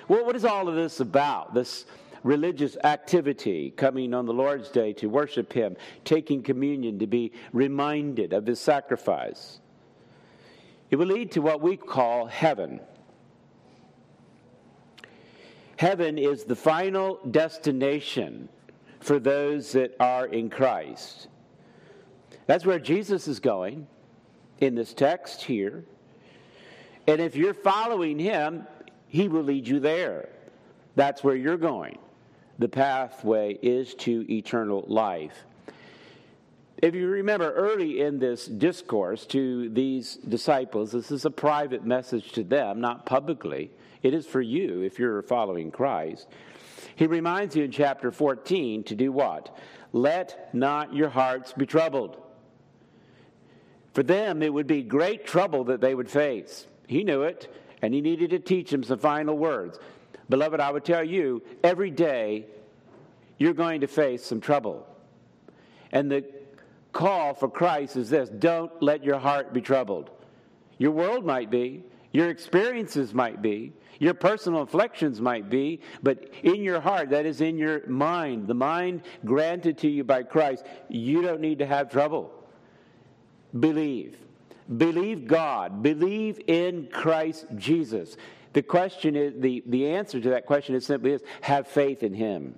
Well, 0.08 0.24
what 0.24 0.36
is 0.36 0.46
all 0.46 0.68
of 0.68 0.74
this 0.74 1.00
about? 1.00 1.52
This 1.52 1.84
religious 2.22 2.78
activity, 2.82 3.70
coming 3.76 4.14
on 4.14 4.24
the 4.24 4.32
Lord's 4.32 4.70
Day 4.70 4.94
to 4.94 5.08
worship 5.08 5.52
Him, 5.52 5.76
taking 6.04 6.42
communion 6.42 6.98
to 6.98 7.06
be 7.06 7.32
reminded 7.52 8.32
of 8.32 8.46
His 8.46 8.58
sacrifice. 8.58 9.60
It 10.94 10.96
will 10.96 11.06
lead 11.06 11.32
to 11.32 11.42
what 11.42 11.60
we 11.60 11.76
call 11.76 12.26
heaven. 12.26 12.78
Heaven 15.76 16.18
is 16.18 16.44
the 16.44 16.54
final 16.54 17.18
destination 17.28 18.48
for 19.00 19.18
those 19.18 19.72
that 19.72 19.96
are 19.98 20.26
in 20.26 20.50
Christ. 20.50 21.26
That's 22.46 22.64
where 22.64 22.78
Jesus 22.78 23.26
is 23.26 23.40
going 23.40 23.88
in 24.60 24.76
this 24.76 24.94
text 24.94 25.42
here. 25.42 25.84
And 27.08 27.20
if 27.20 27.34
you're 27.34 27.54
following 27.54 28.16
him, 28.16 28.64
he 29.08 29.26
will 29.26 29.42
lead 29.42 29.66
you 29.66 29.80
there. 29.80 30.28
That's 30.94 31.24
where 31.24 31.34
you're 31.34 31.56
going. 31.56 31.98
The 32.60 32.68
pathway 32.68 33.54
is 33.54 33.96
to 33.96 34.32
eternal 34.32 34.84
life. 34.86 35.44
If 36.78 36.94
you 36.94 37.08
remember 37.08 37.52
early 37.52 38.00
in 38.00 38.18
this 38.18 38.46
discourse 38.46 39.26
to 39.26 39.68
these 39.70 40.16
disciples, 40.16 40.92
this 40.92 41.10
is 41.10 41.24
a 41.24 41.30
private 41.30 41.84
message 41.84 42.32
to 42.32 42.42
them, 42.42 42.80
not 42.80 43.06
publicly. 43.06 43.70
It 44.02 44.12
is 44.12 44.26
for 44.26 44.40
you 44.40 44.82
if 44.82 44.98
you're 44.98 45.22
following 45.22 45.70
Christ. 45.70 46.26
He 46.96 47.06
reminds 47.06 47.56
you 47.56 47.64
in 47.64 47.70
chapter 47.70 48.10
14 48.10 48.84
to 48.84 48.94
do 48.94 49.12
what? 49.12 49.56
Let 49.92 50.52
not 50.52 50.94
your 50.94 51.08
hearts 51.08 51.52
be 51.52 51.66
troubled. 51.66 52.20
For 53.92 54.02
them, 54.02 54.42
it 54.42 54.52
would 54.52 54.66
be 54.66 54.82
great 54.82 55.24
trouble 55.24 55.64
that 55.64 55.80
they 55.80 55.94
would 55.94 56.10
face. 56.10 56.66
He 56.88 57.04
knew 57.04 57.22
it, 57.22 57.52
and 57.80 57.94
he 57.94 58.00
needed 58.00 58.30
to 58.30 58.40
teach 58.40 58.70
them 58.70 58.82
some 58.82 58.98
final 58.98 59.38
words. 59.38 59.78
Beloved, 60.28 60.58
I 60.58 60.72
would 60.72 60.84
tell 60.84 61.04
you, 61.04 61.42
every 61.62 61.90
day 61.90 62.46
you're 63.38 63.54
going 63.54 63.82
to 63.82 63.86
face 63.86 64.24
some 64.24 64.40
trouble. 64.40 64.86
And 65.92 66.10
the 66.10 66.24
call 66.94 67.34
for 67.34 67.50
Christ 67.50 67.96
is 67.96 68.08
this 68.08 68.30
don't 68.30 68.72
let 68.82 69.04
your 69.04 69.18
heart 69.18 69.52
be 69.52 69.60
troubled. 69.60 70.10
Your 70.78 70.92
world 70.92 71.26
might 71.26 71.50
be, 71.50 71.84
your 72.12 72.30
experiences 72.30 73.12
might 73.12 73.42
be, 73.42 73.74
your 73.98 74.14
personal 74.14 74.62
afflictions 74.62 75.20
might 75.20 75.50
be, 75.50 75.80
but 76.02 76.30
in 76.42 76.62
your 76.62 76.80
heart, 76.80 77.10
that 77.10 77.26
is 77.26 77.40
in 77.40 77.58
your 77.58 77.86
mind, 77.86 78.48
the 78.48 78.54
mind 78.54 79.02
granted 79.24 79.78
to 79.78 79.88
you 79.88 80.02
by 80.02 80.22
Christ, 80.22 80.64
you 80.88 81.22
don't 81.22 81.40
need 81.40 81.58
to 81.58 81.66
have 81.66 81.90
trouble 81.90 82.32
believe. 83.58 84.16
Believe 84.76 85.26
God. 85.26 85.82
Believe 85.82 86.40
in 86.46 86.88
Christ 86.90 87.46
Jesus. 87.56 88.16
The 88.52 88.62
question 88.62 89.16
is 89.16 89.34
the, 89.36 89.62
the 89.66 89.90
answer 89.90 90.20
to 90.20 90.30
that 90.30 90.46
question 90.46 90.74
is 90.74 90.86
simply 90.86 91.12
is 91.12 91.22
have 91.42 91.68
faith 91.68 92.02
in 92.02 92.14
him. 92.14 92.56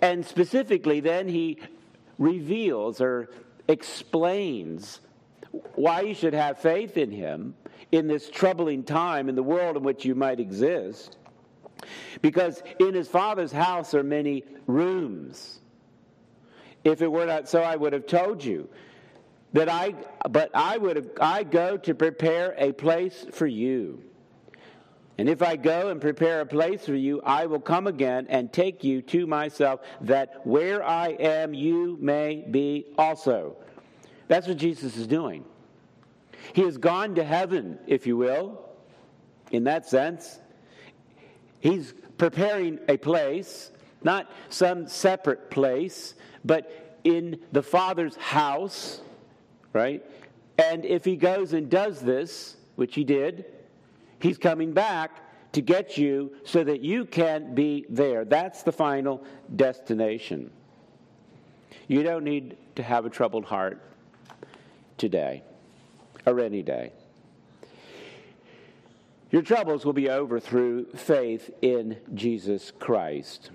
And 0.00 0.24
specifically, 0.24 1.00
then 1.00 1.28
he 1.28 1.58
reveals 2.20 3.00
or 3.00 3.30
explains 3.66 5.00
why 5.74 6.02
you 6.02 6.14
should 6.14 6.34
have 6.34 6.58
faith 6.58 6.96
in 6.96 7.10
him 7.10 7.54
in 7.90 8.06
this 8.06 8.30
troubling 8.30 8.84
time 8.84 9.28
in 9.28 9.34
the 9.34 9.42
world 9.42 9.76
in 9.76 9.82
which 9.82 10.04
you 10.04 10.14
might 10.14 10.38
exist. 10.38 11.16
Because 12.22 12.62
in 12.78 12.94
his 12.94 13.08
father's 13.08 13.50
house 13.50 13.94
are 13.94 14.04
many 14.04 14.44
rooms. 14.66 15.58
If 16.84 17.02
it 17.02 17.10
were 17.10 17.26
not 17.26 17.48
so, 17.48 17.62
I 17.62 17.74
would 17.74 17.92
have 17.92 18.06
told 18.06 18.44
you 18.44 18.68
that 19.54 19.68
I 19.68 19.94
but 20.28 20.50
I 20.54 20.76
would 20.76 20.96
have, 20.96 21.10
I 21.20 21.42
go 21.42 21.76
to 21.78 21.94
prepare 21.94 22.54
a 22.56 22.72
place 22.72 23.26
for 23.32 23.46
you. 23.46 24.04
And 25.20 25.28
if 25.28 25.42
I 25.42 25.56
go 25.56 25.90
and 25.90 26.00
prepare 26.00 26.40
a 26.40 26.46
place 26.46 26.86
for 26.86 26.94
you, 26.94 27.20
I 27.22 27.44
will 27.44 27.60
come 27.60 27.86
again 27.86 28.26
and 28.30 28.50
take 28.50 28.82
you 28.82 29.02
to 29.02 29.26
myself, 29.26 29.80
that 30.00 30.46
where 30.46 30.82
I 30.82 31.08
am, 31.08 31.52
you 31.52 31.98
may 32.00 32.42
be 32.50 32.86
also. 32.96 33.58
That's 34.28 34.46
what 34.46 34.56
Jesus 34.56 34.96
is 34.96 35.06
doing. 35.06 35.44
He 36.54 36.62
has 36.62 36.78
gone 36.78 37.16
to 37.16 37.22
heaven, 37.22 37.78
if 37.86 38.06
you 38.06 38.16
will, 38.16 38.66
in 39.50 39.64
that 39.64 39.86
sense. 39.86 40.40
He's 41.58 41.92
preparing 42.16 42.78
a 42.88 42.96
place, 42.96 43.72
not 44.02 44.32
some 44.48 44.88
separate 44.88 45.50
place, 45.50 46.14
but 46.46 46.98
in 47.04 47.40
the 47.52 47.62
Father's 47.62 48.16
house 48.16 49.02
right? 49.72 50.02
And 50.58 50.84
if 50.84 51.04
he 51.04 51.16
goes 51.16 51.52
and 51.52 51.70
does 51.70 52.00
this, 52.00 52.56
which 52.76 52.94
he 52.94 53.04
did, 53.04 53.44
he's 54.20 54.38
coming 54.38 54.72
back 54.72 55.10
to 55.52 55.60
get 55.60 55.98
you 55.98 56.32
so 56.44 56.62
that 56.62 56.80
you 56.80 57.04
can 57.04 57.54
be 57.54 57.86
there. 57.88 58.24
That's 58.24 58.62
the 58.62 58.72
final 58.72 59.24
destination. 59.56 60.50
You 61.88 62.02
don't 62.02 62.24
need 62.24 62.56
to 62.76 62.82
have 62.82 63.04
a 63.04 63.10
troubled 63.10 63.44
heart 63.44 63.82
today 64.96 65.42
or 66.24 66.38
any 66.40 66.62
day. 66.62 66.92
Your 69.30 69.42
troubles 69.42 69.84
will 69.84 69.92
be 69.92 70.08
over 70.08 70.40
through 70.40 70.86
faith 70.92 71.50
in 71.62 71.96
Jesus 72.14 72.72
Christ 72.78 73.50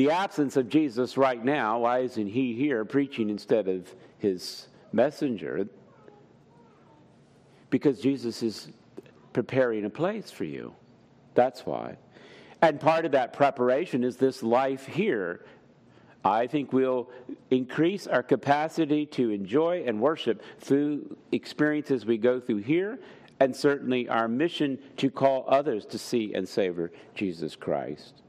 the 0.00 0.10
absence 0.10 0.56
of 0.56 0.70
Jesus 0.70 1.18
right 1.18 1.44
now, 1.44 1.80
why 1.80 1.98
isn't 1.98 2.28
he 2.28 2.54
here 2.54 2.86
preaching 2.86 3.28
instead 3.28 3.68
of 3.68 3.94
his 4.18 4.68
messenger? 4.92 5.68
Because 7.70 8.00
Jesus 8.00 8.42
is 8.42 8.68
preparing 9.32 9.84
a 9.84 9.90
place 9.90 10.30
for 10.30 10.44
you. 10.44 10.74
That's 11.34 11.64
why. 11.64 11.96
And 12.62 12.78
part 12.78 13.04
of 13.04 13.12
that 13.12 13.32
preparation 13.32 14.04
is 14.04 14.16
this 14.16 14.42
life 14.42 14.86
here. 14.86 15.44
I 16.24 16.46
think 16.46 16.72
we'll 16.72 17.08
increase 17.50 18.06
our 18.06 18.22
capacity 18.22 19.06
to 19.06 19.30
enjoy 19.30 19.84
and 19.86 20.00
worship 20.00 20.42
through 20.58 21.16
experiences 21.32 22.04
we 22.04 22.18
go 22.18 22.38
through 22.40 22.58
here, 22.58 22.98
and 23.38 23.56
certainly 23.56 24.06
our 24.08 24.28
mission 24.28 24.78
to 24.98 25.10
call 25.10 25.46
others 25.48 25.86
to 25.86 25.98
see 25.98 26.34
and 26.34 26.46
savor 26.46 26.92
Jesus 27.14 27.56
Christ. 27.56 28.20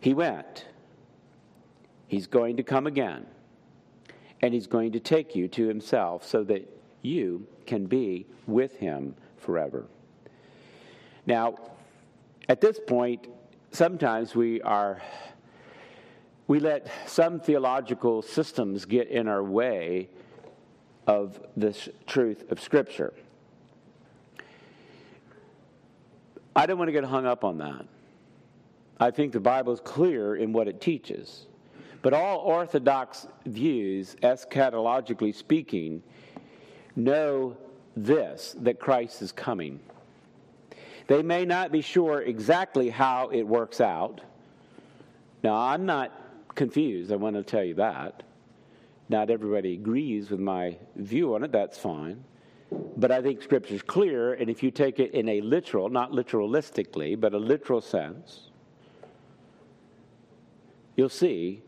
He 0.00 0.14
went. 0.14 0.66
He's 2.06 2.28
going 2.28 2.56
to 2.58 2.62
come 2.62 2.86
again. 2.86 3.26
And 4.42 4.54
he's 4.54 4.68
going 4.68 4.92
to 4.92 5.00
take 5.00 5.34
you 5.34 5.48
to 5.48 5.66
himself 5.66 6.24
so 6.24 6.44
that 6.44 6.79
you 7.02 7.46
can 7.66 7.86
be 7.86 8.26
with 8.46 8.76
him 8.76 9.14
forever. 9.38 9.86
Now, 11.26 11.56
at 12.48 12.60
this 12.60 12.80
point, 12.86 13.28
sometimes 13.72 14.34
we 14.34 14.60
are 14.62 15.00
we 16.46 16.58
let 16.58 16.90
some 17.06 17.38
theological 17.38 18.22
systems 18.22 18.84
get 18.84 19.06
in 19.06 19.28
our 19.28 19.42
way 19.42 20.08
of 21.06 21.40
this 21.56 21.88
truth 22.08 22.50
of 22.50 22.60
scripture. 22.60 23.12
I 26.56 26.66
don't 26.66 26.76
want 26.76 26.88
to 26.88 26.92
get 26.92 27.04
hung 27.04 27.24
up 27.24 27.44
on 27.44 27.58
that. 27.58 27.86
I 28.98 29.12
think 29.12 29.32
the 29.32 29.38
Bible 29.40 29.72
is 29.72 29.78
clear 29.78 30.34
in 30.34 30.52
what 30.52 30.66
it 30.66 30.80
teaches. 30.80 31.46
But 32.02 32.14
all 32.14 32.38
Orthodox 32.38 33.28
views, 33.46 34.16
eschatologically 34.22 35.32
speaking, 35.32 36.02
know 36.96 37.56
this 37.96 38.56
that 38.60 38.78
Christ 38.78 39.22
is 39.22 39.32
coming. 39.32 39.80
They 41.06 41.22
may 41.22 41.44
not 41.44 41.72
be 41.72 41.80
sure 41.80 42.22
exactly 42.22 42.88
how 42.88 43.30
it 43.30 43.42
works 43.42 43.80
out. 43.80 44.20
Now, 45.42 45.56
I'm 45.56 45.86
not 45.86 46.12
confused, 46.54 47.10
I 47.10 47.16
want 47.16 47.36
to 47.36 47.42
tell 47.42 47.64
you 47.64 47.74
that. 47.74 48.22
Not 49.08 49.30
everybody 49.30 49.74
agrees 49.74 50.30
with 50.30 50.38
my 50.38 50.76
view 50.94 51.34
on 51.34 51.42
it, 51.42 51.50
that's 51.50 51.78
fine. 51.78 52.22
But 52.96 53.10
I 53.10 53.20
think 53.22 53.42
Scripture's 53.42 53.82
clear, 53.82 54.34
and 54.34 54.48
if 54.48 54.62
you 54.62 54.70
take 54.70 55.00
it 55.00 55.12
in 55.12 55.28
a 55.28 55.40
literal, 55.40 55.88
not 55.88 56.12
literalistically, 56.12 57.18
but 57.18 57.34
a 57.34 57.38
literal 57.38 57.80
sense, 57.80 58.50
you'll 60.94 61.08
see 61.08 61.62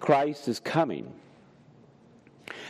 Christ 0.00 0.48
is 0.48 0.58
coming. 0.58 1.12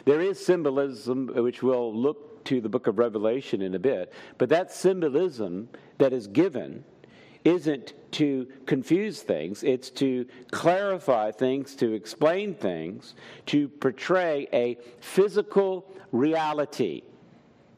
There 0.05 0.21
is 0.21 0.45
symbolism, 0.45 1.33
uh, 1.37 1.43
which 1.43 1.63
we'll 1.63 1.95
look 1.95 2.45
to 2.47 2.61
the 2.61 2.69
book 2.69 2.87
of 2.87 2.99
Revelation 2.99 3.63
in 3.63 3.75
a 3.75 3.79
bit, 3.79 4.13
but 4.39 4.49
that 4.51 4.73
symbolism 4.73 5.69
that 5.99 6.13
is 6.13 6.27
given 6.27 6.85
isn't 7.45 7.95
to 8.13 8.47
confuse 8.67 9.23
things, 9.23 9.63
it's 9.63 9.91
to 9.91 10.27
clarify 10.51 11.31
things, 11.31 11.77
to 11.77 11.93
explain 11.93 12.55
things, 12.55 13.15
to 13.47 13.69
portray 13.69 14.49
a 14.53 14.77
physical 15.01 15.87
reality. 16.11 17.03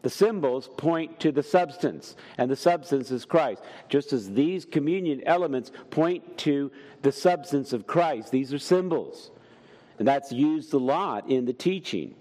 The 0.02 0.10
symbols 0.10 0.70
point 0.76 1.20
to 1.20 1.32
the 1.32 1.42
substance, 1.42 2.16
and 2.38 2.50
the 2.50 2.56
substance 2.56 3.10
is 3.10 3.24
Christ. 3.24 3.62
Just 3.88 4.12
as 4.12 4.30
these 4.30 4.64
communion 4.64 5.22
elements 5.26 5.72
point 5.90 6.38
to 6.38 6.70
the 7.02 7.12
substance 7.12 7.72
of 7.72 7.86
Christ, 7.86 8.30
these 8.30 8.54
are 8.54 8.58
symbols. 8.58 9.30
And 9.98 10.06
that's 10.06 10.32
used 10.32 10.72
a 10.74 10.78
lot 10.78 11.28
in 11.28 11.44
the 11.44 11.52
teaching. 11.52 12.14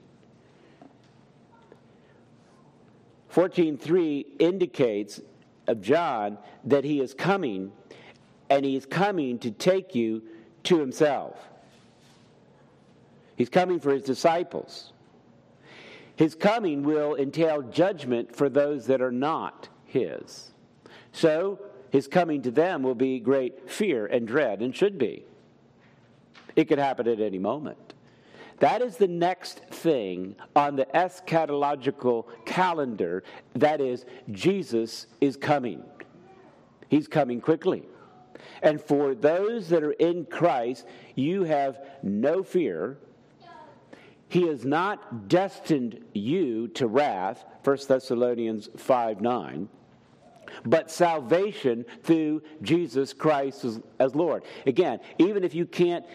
14:3 3.30 4.26
indicates 4.40 5.22
of 5.68 5.82
John 5.82 6.38
that 6.64 6.84
he 6.84 7.02
is 7.02 7.14
coming 7.14 7.72
and 8.50 8.66
he 8.66 8.76
is 8.76 8.86
coming 8.86 9.38
to 9.40 9.52
take 9.52 9.94
you 9.94 10.24
to 10.64 10.80
himself. 10.80 11.50
He's 13.36 13.50
coming 13.50 13.80
for 13.80 13.92
his 13.92 14.04
disciples. 14.04 14.94
His 16.16 16.34
coming 16.34 16.82
will 16.82 17.16
entail 17.16 17.62
judgment 17.62 18.36
for 18.36 18.50
those 18.50 18.88
that 18.88 19.02
are 19.02 19.12
not 19.12 19.70
his. 19.86 20.52
So, 21.12 21.60
his 21.92 22.08
coming 22.08 22.42
to 22.42 22.52
them 22.52 22.82
will 22.82 22.96
be 22.96 23.20
great 23.20 23.70
fear 23.70 24.08
and 24.08 24.28
dread, 24.28 24.62
and 24.62 24.76
should 24.76 24.98
be. 24.98 25.26
It 26.58 26.66
could 26.66 26.80
happen 26.80 27.08
at 27.08 27.22
any 27.22 27.40
moment. 27.40 27.94
That 28.60 28.82
is 28.82 28.98
the 28.98 29.08
next 29.08 29.60
thing 29.70 30.36
on 30.56 30.76
the 30.76 30.88
eschatological 30.94 32.26
calendar. 32.46 33.24
That 33.56 33.80
is, 33.80 34.06
Jesus 34.32 35.08
is 35.22 35.38
coming. 35.38 35.82
He's 36.90 37.08
coming 37.08 37.40
quickly. 37.40 37.84
And 38.62 38.82
for 38.82 39.16
those 39.16 39.70
that 39.70 39.84
are 39.84 39.94
in 39.94 40.26
Christ, 40.26 40.86
you 41.16 41.44
have 41.46 41.80
no 42.04 42.44
fear 42.44 42.98
he 44.30 44.48
has 44.48 44.66
not 44.66 45.30
destined 45.30 46.04
you 46.14 46.68
to 46.70 46.88
wrath, 46.88 47.46
1 47.64 47.78
Thessalonians 47.88 48.70
5 48.76 49.22
9, 49.22 49.70
but 50.66 50.92
salvation 50.92 51.86
through 52.04 52.42
Jesus 52.62 53.14
Christ 53.14 53.64
as, 53.64 53.80
as 54.00 54.16
Lord. 54.16 54.44
Again, 54.66 55.00
even 55.18 55.44
if 55.44 55.56
you 55.56 55.66
can't 55.66 56.06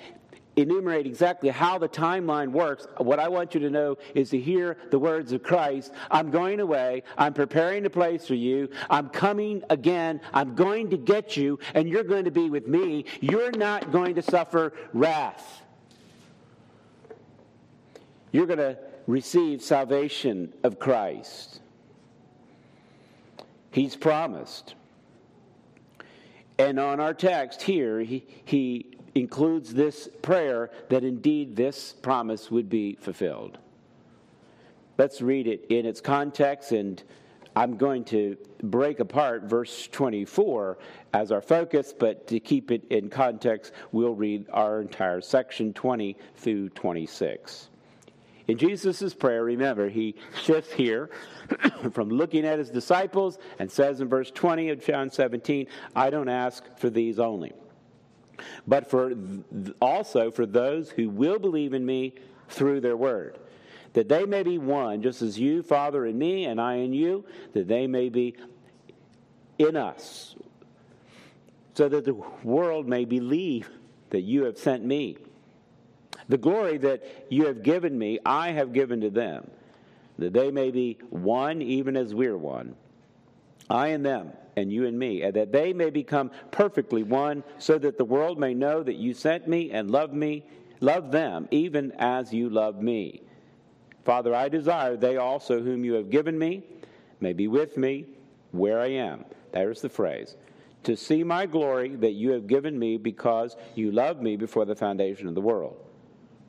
enumerate 0.57 1.07
exactly 1.07 1.51
how 1.51 1.79
the 1.79 1.89
timeline 1.89 2.53
works, 2.53 2.87
what 2.99 3.19
I 3.19 3.29
want 3.29 3.55
you 3.55 3.61
to 3.61 3.71
know 3.71 3.97
is 4.15 4.31
to 4.31 4.39
hear 4.39 4.77
the 4.91 4.99
words 4.99 5.33
of 5.33 5.43
Christ 5.43 5.93
I'm 6.11 6.31
going 6.31 6.61
away, 6.61 7.03
I'm 7.17 7.33
preparing 7.33 7.87
a 7.87 7.91
place 7.91 8.27
for 8.27 8.35
you, 8.35 8.69
I'm 8.91 9.09
coming 9.09 9.63
again, 9.71 10.21
I'm 10.33 10.55
going 10.55 10.91
to 10.91 10.97
get 10.97 11.37
you, 11.37 11.59
and 11.75 11.89
you're 11.89 12.05
going 12.05 12.25
to 12.25 12.31
be 12.31 12.51
with 12.51 12.67
me. 12.67 13.05
You're 13.21 13.53
not 13.53 13.93
going 13.93 14.15
to 14.17 14.23
suffer 14.23 14.73
wrath 14.93 15.63
you're 18.33 18.47
going 18.47 18.59
to 18.59 18.79
receive 19.07 19.63
salvation 19.63 20.53
of 20.65 20.79
Christ. 20.79 21.61
He's 23.71 23.95
promised. 23.95 24.75
And 26.59 26.81
on 26.81 26.99
our 26.99 27.15
text 27.15 27.63
here, 27.63 28.01
he, 28.01 28.27
he 28.45 28.92
includes 29.15 29.75
this 29.75 30.09
prayer 30.23 30.71
that 30.89 31.05
indeed 31.05 31.57
this 31.57 31.93
promise 31.93 32.51
would 32.51 32.69
be 32.69 32.95
fulfilled. 32.95 33.59
Let's 34.99 35.21
read 35.21 35.47
it 35.47 35.67
in 35.69 35.87
its 35.87 36.01
context, 36.01 36.73
and 36.73 37.03
I'm 37.55 37.77
going 37.77 38.05
to 38.07 38.37
break 38.63 39.01
apart 39.01 39.45
verse 39.45 39.89
24 39.89 40.79
as 41.13 41.33
our 41.33 41.43
focus, 41.43 41.95
but 41.99 42.27
to 42.29 42.41
keep 42.41 42.71
it 42.71 42.85
in 42.91 43.11
context, 43.11 43.73
we'll 43.91 44.15
read 44.15 44.47
our 44.53 44.81
entire 44.81 45.21
section 45.21 45.73
20 45.73 46.17
through 46.37 46.71
26. 46.71 47.69
In 48.49 48.59
Jesus' 48.59 49.15
prayer, 49.15 49.45
remember, 49.45 49.89
he 49.89 50.15
shifts 50.43 50.73
here 50.73 51.11
from 51.93 52.09
looking 52.09 52.45
at 52.45 52.59
his 52.59 52.71
disciples 52.71 53.39
and 53.59 53.71
says 53.71 54.01
in 54.01 54.09
verse 54.09 54.31
20 54.31 54.71
of 54.71 54.85
John 54.85 55.11
17, 55.11 55.67
I 55.95 56.11
don't 56.11 56.29
ask 56.29 56.65
for 56.79 56.91
these 56.91 57.19
only, 57.19 57.53
but 58.67 58.89
for 58.89 59.13
also 59.81 60.31
for 60.31 60.47
those 60.47 60.91
who 60.91 61.09
will 61.09 61.39
believe 61.39 61.75
in 61.75 61.85
me 61.85 62.15
through 62.49 62.81
their 62.81 62.97
word, 62.97 63.39
that 63.93 64.09
they 64.09 64.25
may 64.25 64.43
be 64.43 64.59
one, 64.59 65.03
just 65.03 65.23
as 65.23 65.39
you, 65.39 65.63
Father, 65.63 66.07
in 66.07 66.19
me, 66.19 66.45
and 66.45 66.61
I 66.61 66.75
in 66.77 66.93
you, 66.93 67.25
that 67.53 67.69
they 67.69 67.87
may 67.87 68.09
be 68.09 68.35
in 69.59 69.77
us, 69.77 70.35
so 71.75 71.89
that 71.89 72.05
the 72.05 72.15
world 72.43 72.89
may 72.89 73.05
believe 73.05 73.69
that 74.11 74.23
you 74.23 74.45
have 74.45 74.59
sent 74.59 74.85
me. 74.85 75.17
The 76.29 76.39
glory 76.39 76.79
that 76.79 77.27
you 77.31 77.47
have 77.47 77.63
given 77.63 77.99
me, 77.99 78.19
I 78.25 78.53
have 78.53 78.73
given 78.73 79.01
to 79.03 79.11
them, 79.11 79.51
that 80.19 80.33
they 80.33 80.51
may 80.51 80.71
be 80.71 80.99
one 81.11 81.61
even 81.63 81.97
as 81.97 82.15
we're 82.15 82.37
one. 82.37 82.77
I 83.69 83.89
and 83.89 84.05
them, 84.05 84.33
and 84.57 84.73
you 84.73 84.87
and 84.87 84.99
me, 84.99 85.23
and 85.23 85.35
that 85.35 85.53
they 85.53 85.73
may 85.73 85.91
become 85.91 86.31
perfectly 86.51 87.03
one, 87.03 87.43
so 87.59 87.79
that 87.79 87.99
the 87.99 88.05
world 88.05 88.39
may 88.39 88.55
know 88.55 88.83
that 88.83 88.97
you 88.97 89.15
sent 89.15 89.49
me 89.49 89.71
and 89.71 89.91
love 89.91 90.13
me, 90.13 90.45
love 90.81 91.11
them, 91.11 91.49
even 91.51 91.93
as 91.99 92.33
you 92.33 92.49
love 92.49 92.83
me. 92.83 93.23
Father, 94.05 94.35
I 94.35 94.49
desire 94.49 94.97
they 94.97 95.17
also 95.17 95.63
whom 95.63 95.85
you 95.85 95.95
have 95.95 96.11
given 96.11 96.39
me 96.39 96.63
may 97.21 97.33
be 97.33 97.49
with 97.49 97.77
me 97.77 98.07
where 98.51 98.81
I 98.81 98.89
am. 98.89 99.25
There's 99.53 99.81
the 99.81 99.89
phrase. 99.89 100.37
To 100.85 100.97
see 100.97 101.23
my 101.23 101.47
glory 101.47 101.95
that 101.97 102.13
you 102.13 102.33
have 102.33 102.49
given 102.49 102.77
me 102.77 102.97
because 102.97 103.57
you 103.77 103.93
loved 103.93 104.21
me 104.21 104.37
before 104.37 104.65
the 104.65 104.75
foundation 104.75 105.29
of 105.29 105.35
the 105.35 105.41
world. 105.41 105.77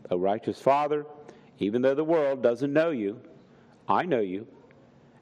O 0.10 0.18
righteous 0.18 0.60
Father, 0.60 1.06
even 1.60 1.82
though 1.82 1.94
the 1.94 2.04
world 2.04 2.42
doesn't 2.42 2.74
know 2.74 2.90
you, 2.90 3.20
I 3.88 4.04
know 4.06 4.20
you, 4.20 4.48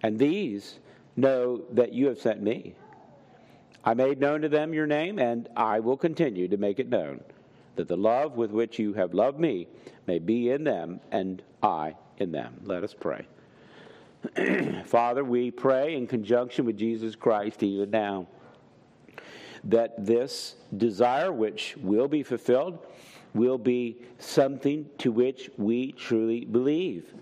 and 0.01 0.17
these 0.17 0.79
know 1.21 1.61
that 1.71 1.93
you 1.93 2.07
have 2.07 2.19
sent 2.19 2.41
me. 2.41 2.75
I 3.83 3.93
made 3.93 4.19
known 4.19 4.41
to 4.41 4.49
them 4.49 4.73
your 4.73 4.87
name, 4.87 5.17
and 5.17 5.47
I 5.55 5.79
will 5.79 5.97
continue 5.97 6.47
to 6.47 6.57
make 6.57 6.79
it 6.79 6.89
known, 6.89 7.21
that 7.75 7.87
the 7.87 7.97
love 7.97 8.35
with 8.35 8.51
which 8.51 8.77
you 8.77 8.93
have 8.93 9.13
loved 9.13 9.39
me 9.39 9.67
may 10.05 10.19
be 10.19 10.49
in 10.49 10.63
them, 10.63 10.99
and 11.11 11.41
I 11.63 11.95
in 12.17 12.31
them. 12.31 12.59
Let 12.63 12.83
us 12.83 12.93
pray. 12.93 13.25
Father, 14.85 15.23
we 15.23 15.49
pray 15.49 15.95
in 15.95 16.05
conjunction 16.05 16.65
with 16.65 16.77
Jesus 16.77 17.15
Christ 17.15 17.63
even 17.63 17.89
now 17.89 18.27
that 19.63 20.05
this 20.05 20.55
desire 20.77 21.31
which 21.31 21.75
will 21.77 22.07
be 22.07 22.23
fulfilled 22.23 22.79
will 23.33 23.57
be 23.57 23.97
something 24.19 24.89
to 24.97 25.11
which 25.11 25.49
we 25.57 25.91
truly 25.93 26.45
believe. 26.45 27.13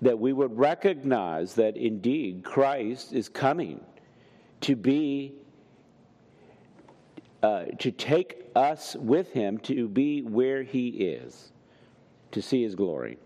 That 0.00 0.18
we 0.18 0.32
would 0.32 0.56
recognize 0.56 1.54
that 1.54 1.76
indeed 1.76 2.42
Christ 2.44 3.12
is 3.12 3.28
coming 3.28 3.80
to 4.62 4.76
be, 4.76 5.34
uh, 7.42 7.64
to 7.78 7.90
take 7.90 8.50
us 8.54 8.96
with 8.96 9.32
him 9.32 9.58
to 9.58 9.88
be 9.88 10.22
where 10.22 10.62
he 10.62 10.88
is, 10.88 11.52
to 12.32 12.42
see 12.42 12.62
his 12.62 12.74
glory. 12.74 13.18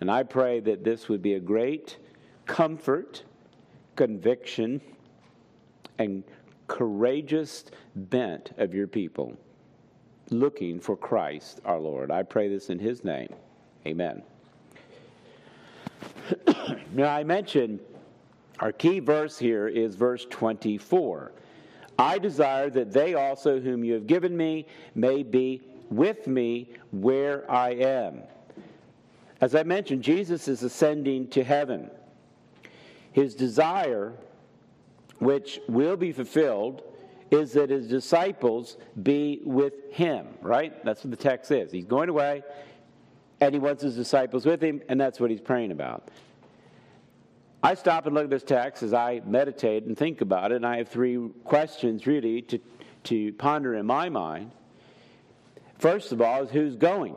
And 0.00 0.10
I 0.10 0.22
pray 0.22 0.60
that 0.60 0.84
this 0.84 1.08
would 1.08 1.22
be 1.22 1.34
a 1.34 1.40
great 1.40 1.98
comfort, 2.46 3.24
conviction, 3.96 4.80
and 5.98 6.22
courageous 6.68 7.64
bent 7.94 8.52
of 8.58 8.74
your 8.74 8.86
people 8.86 9.36
looking 10.30 10.80
for 10.80 10.96
Christ 10.96 11.60
our 11.64 11.78
Lord. 11.78 12.10
I 12.10 12.22
pray 12.22 12.48
this 12.48 12.70
in 12.70 12.78
his 12.78 13.04
name. 13.04 13.32
Amen. 13.86 14.22
Now, 16.92 17.14
I 17.14 17.24
mentioned 17.24 17.80
our 18.58 18.72
key 18.72 19.00
verse 19.00 19.38
here 19.38 19.68
is 19.68 19.96
verse 19.96 20.26
24. 20.30 21.32
I 21.98 22.18
desire 22.18 22.70
that 22.70 22.92
they 22.92 23.14
also, 23.14 23.60
whom 23.60 23.84
you 23.84 23.94
have 23.94 24.06
given 24.06 24.36
me, 24.36 24.66
may 24.94 25.22
be 25.22 25.62
with 25.90 26.26
me 26.26 26.70
where 26.90 27.50
I 27.50 27.70
am. 27.70 28.22
As 29.40 29.54
I 29.54 29.62
mentioned, 29.62 30.02
Jesus 30.02 30.48
is 30.48 30.62
ascending 30.62 31.28
to 31.28 31.44
heaven. 31.44 31.90
His 33.12 33.34
desire, 33.34 34.12
which 35.18 35.60
will 35.68 35.96
be 35.96 36.12
fulfilled, 36.12 36.82
is 37.30 37.52
that 37.52 37.70
his 37.70 37.88
disciples 37.88 38.76
be 39.02 39.40
with 39.44 39.74
him, 39.90 40.26
right? 40.40 40.84
That's 40.84 41.04
what 41.04 41.10
the 41.10 41.16
text 41.16 41.50
is. 41.50 41.72
He's 41.72 41.84
going 41.84 42.08
away, 42.08 42.42
and 43.40 43.54
he 43.54 43.58
wants 43.58 43.82
his 43.82 43.94
disciples 43.94 44.46
with 44.46 44.62
him, 44.62 44.80
and 44.88 45.00
that's 45.00 45.20
what 45.20 45.30
he's 45.30 45.40
praying 45.40 45.72
about. 45.72 46.08
I 47.62 47.74
stop 47.74 48.06
and 48.06 48.14
look 48.14 48.24
at 48.24 48.30
this 48.30 48.42
text 48.42 48.82
as 48.82 48.94
I 48.94 49.22
meditate 49.24 49.84
and 49.84 49.96
think 49.96 50.20
about 50.20 50.52
it, 50.52 50.56
and 50.56 50.66
I 50.66 50.78
have 50.78 50.88
three 50.88 51.18
questions 51.44 52.06
really 52.06 52.42
to, 52.42 52.60
to 53.04 53.32
ponder 53.34 53.74
in 53.74 53.86
my 53.86 54.08
mind. 54.08 54.52
First 55.78 56.12
of 56.12 56.20
all, 56.20 56.42
is 56.44 56.50
who's 56.50 56.76
going? 56.76 57.16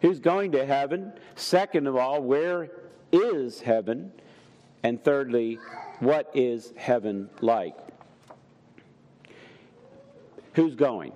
Who's 0.00 0.20
going 0.20 0.52
to 0.52 0.64
heaven? 0.64 1.12
Second 1.36 1.86
of 1.86 1.96
all, 1.96 2.22
where 2.22 2.70
is 3.12 3.60
heaven? 3.60 4.12
And 4.82 5.02
thirdly, 5.02 5.58
what 5.98 6.30
is 6.34 6.72
heaven 6.76 7.30
like? 7.40 7.76
Who's 10.54 10.74
going? 10.74 11.12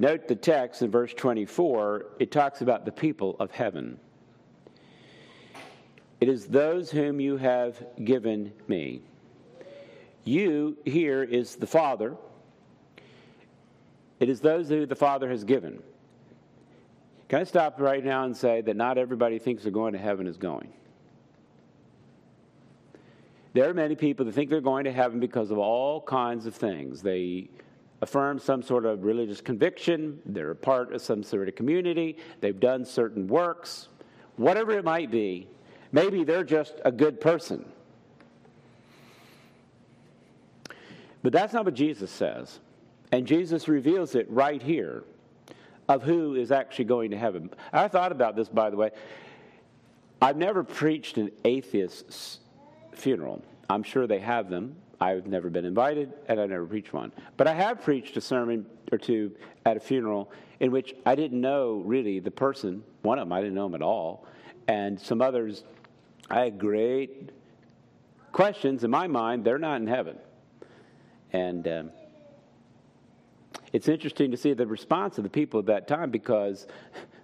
Note 0.00 0.28
the 0.28 0.36
text 0.36 0.80
in 0.82 0.92
verse 0.92 1.12
24, 1.12 2.06
it 2.20 2.30
talks 2.30 2.62
about 2.62 2.84
the 2.84 2.92
people 2.92 3.34
of 3.40 3.50
heaven. 3.50 3.98
It 6.20 6.28
is 6.28 6.46
those 6.46 6.88
whom 6.88 7.20
you 7.20 7.36
have 7.36 7.84
given 8.04 8.52
me. 8.68 9.02
You 10.24 10.76
here 10.84 11.24
is 11.24 11.56
the 11.56 11.66
Father. 11.66 12.16
It 14.20 14.28
is 14.28 14.40
those 14.40 14.68
who 14.68 14.86
the 14.86 14.94
Father 14.94 15.28
has 15.30 15.42
given. 15.42 15.82
Can 17.28 17.40
I 17.40 17.44
stop 17.44 17.80
right 17.80 18.04
now 18.04 18.24
and 18.24 18.36
say 18.36 18.60
that 18.60 18.76
not 18.76 18.98
everybody 18.98 19.40
thinks 19.40 19.64
they're 19.64 19.72
going 19.72 19.94
to 19.94 19.98
heaven 19.98 20.28
is 20.28 20.36
going? 20.36 20.72
There 23.52 23.68
are 23.68 23.74
many 23.74 23.96
people 23.96 24.26
that 24.26 24.32
think 24.32 24.48
they're 24.48 24.60
going 24.60 24.84
to 24.84 24.92
heaven 24.92 25.18
because 25.18 25.50
of 25.50 25.58
all 25.58 26.00
kinds 26.00 26.46
of 26.46 26.54
things. 26.54 27.02
They 27.02 27.50
affirm 28.00 28.38
some 28.38 28.62
sort 28.62 28.84
of 28.84 29.04
religious 29.04 29.40
conviction, 29.40 30.20
they're 30.24 30.52
a 30.52 30.56
part 30.56 30.92
of 30.92 31.02
some 31.02 31.22
sort 31.22 31.48
of 31.48 31.56
community, 31.56 32.16
they've 32.40 32.60
done 32.60 32.84
certain 32.84 33.26
works, 33.26 33.88
whatever 34.36 34.72
it 34.72 34.84
might 34.84 35.10
be. 35.10 35.48
Maybe 35.90 36.22
they're 36.22 36.44
just 36.44 36.74
a 36.84 36.92
good 36.92 37.20
person. 37.20 37.64
But 41.22 41.32
that's 41.32 41.52
not 41.52 41.64
what 41.64 41.74
Jesus 41.74 42.10
says. 42.10 42.60
And 43.10 43.26
Jesus 43.26 43.68
reveals 43.68 44.14
it 44.14 44.30
right 44.30 44.62
here 44.62 45.02
of 45.88 46.02
who 46.02 46.34
is 46.34 46.52
actually 46.52 46.84
going 46.84 47.10
to 47.10 47.16
heaven. 47.16 47.50
I 47.72 47.88
thought 47.88 48.12
about 48.12 48.36
this, 48.36 48.48
by 48.48 48.70
the 48.70 48.76
way. 48.76 48.90
I've 50.20 50.36
never 50.36 50.62
preached 50.62 51.16
an 51.16 51.30
atheist's 51.44 52.40
funeral. 52.92 53.42
I'm 53.70 53.82
sure 53.82 54.06
they 54.06 54.18
have 54.18 54.50
them. 54.50 54.76
I've 55.00 55.26
never 55.26 55.48
been 55.48 55.64
invited, 55.64 56.12
and 56.26 56.40
I've 56.40 56.50
never 56.50 56.66
preached 56.66 56.92
one. 56.92 57.12
But 57.36 57.46
I 57.46 57.54
have 57.54 57.82
preached 57.82 58.16
a 58.16 58.20
sermon 58.20 58.66
or 58.90 58.98
two 58.98 59.32
at 59.64 59.76
a 59.76 59.80
funeral 59.80 60.32
in 60.60 60.72
which 60.72 60.94
I 61.06 61.14
didn't 61.14 61.40
know 61.40 61.82
really 61.84 62.18
the 62.18 62.30
person. 62.30 62.82
One 63.02 63.18
of 63.18 63.28
them, 63.28 63.32
I 63.32 63.40
didn't 63.40 63.54
know 63.54 63.66
him 63.66 63.74
at 63.74 63.82
all. 63.82 64.26
And 64.66 65.00
some 65.00 65.22
others, 65.22 65.64
I 66.28 66.40
had 66.40 66.58
great 66.58 67.30
questions 68.32 68.84
in 68.84 68.90
my 68.90 69.06
mind. 69.06 69.44
They're 69.44 69.58
not 69.58 69.80
in 69.80 69.86
heaven. 69.86 70.18
And 71.32 71.68
um, 71.68 71.90
it's 73.72 73.88
interesting 73.88 74.30
to 74.30 74.36
see 74.36 74.52
the 74.52 74.66
response 74.66 75.18
of 75.18 75.24
the 75.24 75.30
people 75.30 75.60
at 75.60 75.66
that 75.66 75.88
time 75.88 76.10
because 76.10 76.66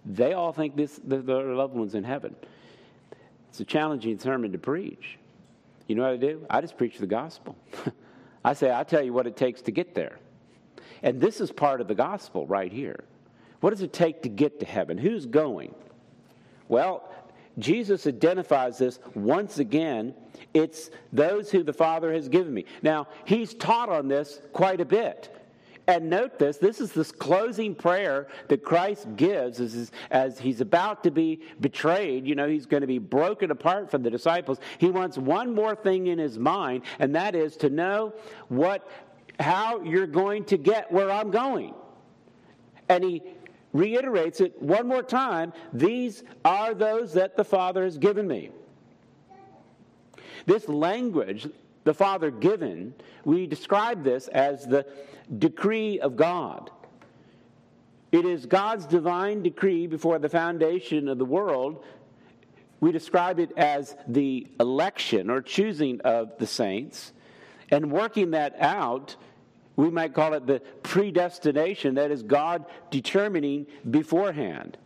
they 0.04 0.32
all 0.34 0.52
think 0.52 0.76
this, 0.76 1.00
their 1.02 1.22
loved 1.22 1.74
one's 1.74 1.94
in 1.94 2.04
heaven. 2.04 2.36
It's 3.48 3.60
a 3.60 3.64
challenging 3.64 4.18
sermon 4.18 4.52
to 4.52 4.58
preach. 4.58 5.18
You 5.86 5.94
know 5.94 6.02
what 6.02 6.12
I 6.12 6.16
do? 6.16 6.46
I 6.48 6.60
just 6.60 6.76
preach 6.76 6.98
the 6.98 7.06
gospel. 7.06 7.56
I 8.44 8.52
say, 8.54 8.72
I 8.72 8.84
tell 8.84 9.02
you 9.02 9.12
what 9.12 9.26
it 9.26 9.36
takes 9.36 9.62
to 9.62 9.70
get 9.70 9.94
there. 9.94 10.18
And 11.02 11.20
this 11.20 11.40
is 11.40 11.52
part 11.52 11.80
of 11.80 11.88
the 11.88 11.94
gospel 11.94 12.46
right 12.46 12.72
here. 12.72 13.04
What 13.60 13.70
does 13.70 13.82
it 13.82 13.92
take 13.92 14.22
to 14.22 14.28
get 14.28 14.60
to 14.60 14.66
heaven? 14.66 14.98
Who's 14.98 15.26
going? 15.26 15.74
Well, 16.68 17.10
Jesus 17.58 18.06
identifies 18.06 18.78
this 18.78 18.98
once 19.14 19.58
again. 19.58 20.14
It's 20.52 20.90
those 21.12 21.50
who 21.50 21.62
the 21.62 21.72
Father 21.72 22.12
has 22.12 22.28
given 22.28 22.52
me. 22.52 22.64
Now, 22.82 23.08
he's 23.24 23.54
taught 23.54 23.88
on 23.88 24.08
this 24.08 24.40
quite 24.52 24.80
a 24.80 24.84
bit. 24.84 25.33
And 25.86 26.08
note 26.08 26.38
this 26.38 26.56
this 26.56 26.80
is 26.80 26.92
this 26.92 27.12
closing 27.12 27.74
prayer 27.74 28.28
that 28.48 28.64
Christ 28.64 29.06
gives 29.16 29.60
as, 29.60 29.92
as 30.10 30.38
he's 30.38 30.60
about 30.60 31.04
to 31.04 31.10
be 31.10 31.40
betrayed. 31.60 32.26
You 32.26 32.34
know, 32.34 32.48
he's 32.48 32.66
going 32.66 32.80
to 32.80 32.86
be 32.86 32.98
broken 32.98 33.50
apart 33.50 33.90
from 33.90 34.02
the 34.02 34.10
disciples. 34.10 34.58
He 34.78 34.90
wants 34.90 35.18
one 35.18 35.54
more 35.54 35.74
thing 35.74 36.06
in 36.06 36.18
his 36.18 36.38
mind, 36.38 36.82
and 36.98 37.14
that 37.14 37.34
is 37.34 37.56
to 37.58 37.68
know 37.68 38.14
what, 38.48 38.88
how 39.38 39.82
you're 39.82 40.06
going 40.06 40.44
to 40.46 40.56
get 40.56 40.90
where 40.90 41.10
I'm 41.10 41.30
going. 41.30 41.74
And 42.88 43.04
he 43.04 43.22
reiterates 43.72 44.40
it 44.40 44.60
one 44.62 44.86
more 44.86 45.02
time 45.02 45.52
these 45.72 46.22
are 46.44 46.72
those 46.74 47.12
that 47.14 47.36
the 47.36 47.44
Father 47.44 47.84
has 47.84 47.98
given 47.98 48.26
me. 48.26 48.50
This 50.46 50.68
language 50.68 51.48
the 51.84 51.94
Father 51.94 52.30
given, 52.30 52.94
we 53.24 53.46
describe 53.46 54.02
this 54.02 54.28
as 54.28 54.66
the 54.66 54.86
decree 55.38 56.00
of 56.00 56.16
God. 56.16 56.70
It 58.10 58.24
is 58.24 58.46
God's 58.46 58.86
divine 58.86 59.42
decree 59.42 59.86
before 59.86 60.18
the 60.18 60.28
foundation 60.28 61.08
of 61.08 61.18
the 61.18 61.24
world. 61.24 61.84
We 62.80 62.92
describe 62.92 63.38
it 63.40 63.50
as 63.56 63.96
the 64.06 64.46
election 64.60 65.30
or 65.30 65.42
choosing 65.42 66.00
of 66.02 66.38
the 66.38 66.46
saints. 66.46 67.12
And 67.70 67.90
working 67.90 68.32
that 68.32 68.54
out, 68.60 69.16
we 69.76 69.90
might 69.90 70.14
call 70.14 70.34
it 70.34 70.46
the 70.46 70.60
predestination, 70.82 71.96
that 71.96 72.10
is, 72.10 72.22
God 72.22 72.64
determining 72.90 73.66
beforehand. 73.90 74.78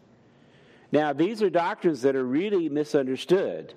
Now, 0.91 1.13
these 1.13 1.43
are 1.43 1.51
doctrines 1.51 2.03
that 2.03 2.17
are 2.17 2.25
really 2.25 2.69
misunderstood, 2.71 3.75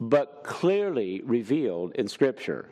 but 0.00 0.42
clearly 0.42 1.20
revealed 1.24 1.94
in 1.94 2.08
Scripture. 2.08 2.68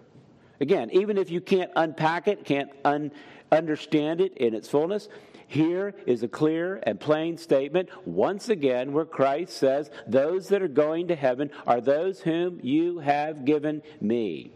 Again, 0.60 0.90
even 0.92 1.18
if 1.18 1.30
you 1.30 1.40
can't 1.40 1.70
unpack 1.76 2.26
it, 2.26 2.44
can't 2.44 2.70
un- 2.84 3.12
understand 3.52 4.20
it 4.20 4.36
in 4.38 4.54
its 4.54 4.68
fullness, 4.68 5.08
here 5.46 5.94
is 6.06 6.22
a 6.22 6.28
clear 6.28 6.80
and 6.82 6.98
plain 6.98 7.38
statement, 7.38 7.88
once 8.06 8.48
again, 8.48 8.92
where 8.92 9.06
Christ 9.06 9.56
says, 9.56 9.90
Those 10.06 10.48
that 10.48 10.62
are 10.62 10.68
going 10.68 11.08
to 11.08 11.16
heaven 11.16 11.50
are 11.66 11.80
those 11.80 12.20
whom 12.20 12.60
you 12.62 12.98
have 12.98 13.44
given 13.44 13.82
me. 14.00 14.52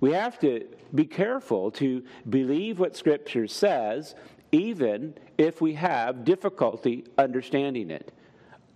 We 0.00 0.12
have 0.12 0.38
to 0.40 0.66
be 0.92 1.04
careful 1.04 1.70
to 1.72 2.02
believe 2.28 2.80
what 2.80 2.96
Scripture 2.96 3.46
says, 3.46 4.16
even 4.50 5.14
if 5.38 5.60
we 5.60 5.74
have 5.74 6.24
difficulty 6.24 7.04
understanding 7.16 7.90
it. 7.90 8.12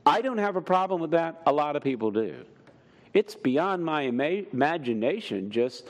I 0.07 0.21
don't 0.21 0.39
have 0.39 0.55
a 0.55 0.63
problem 0.63 1.01
with 1.01 1.11
that. 1.11 1.43
A 1.47 1.53
lot 1.53 1.75
of 1.75 1.83
people 1.83 2.13
do. 2.13 2.45
It's 3.13 3.35
beyond 3.35 3.85
my 3.85 4.03
ima- 4.03 4.45
imagination 4.53 5.51
just 5.51 5.85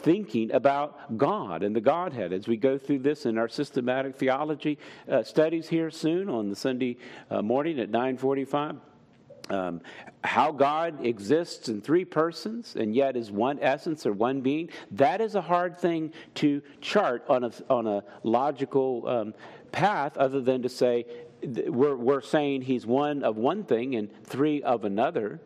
thinking 0.00 0.50
about 0.52 1.16
God 1.16 1.62
and 1.62 1.76
the 1.76 1.80
Godhead 1.80 2.32
as 2.32 2.48
we 2.48 2.56
go 2.56 2.78
through 2.78 3.00
this 3.00 3.26
in 3.26 3.38
our 3.38 3.48
systematic 3.48 4.16
theology 4.16 4.78
uh, 5.08 5.22
studies 5.22 5.68
here 5.68 5.90
soon 5.90 6.28
on 6.28 6.48
the 6.48 6.56
Sunday 6.56 6.96
uh, 7.30 7.42
morning 7.42 7.78
at 7.78 7.90
945. 7.90 8.76
Um, 9.50 9.80
how 10.22 10.52
God 10.52 11.04
exists 11.04 11.68
in 11.68 11.80
three 11.80 12.04
persons 12.04 12.76
and 12.76 12.94
yet 12.94 13.16
is 13.16 13.30
one 13.30 13.58
essence 13.60 14.06
or 14.06 14.12
one 14.12 14.40
being, 14.40 14.70
that 14.92 15.20
is 15.20 15.34
a 15.34 15.40
hard 15.40 15.78
thing 15.78 16.12
to 16.36 16.62
chart 16.80 17.24
on 17.28 17.44
a, 17.44 17.52
on 17.68 17.86
a 17.86 18.04
logical 18.22 19.06
um, 19.08 19.34
path 19.72 20.16
other 20.16 20.40
than 20.40 20.62
to 20.62 20.68
say 20.68 21.04
we're, 21.42 21.96
we're 21.96 22.20
saying 22.20 22.62
he's 22.62 22.86
one 22.86 23.22
of 23.22 23.36
one 23.36 23.64
thing 23.64 23.96
and 23.96 24.08
three 24.24 24.62
of 24.62 24.84
another. 24.84 25.40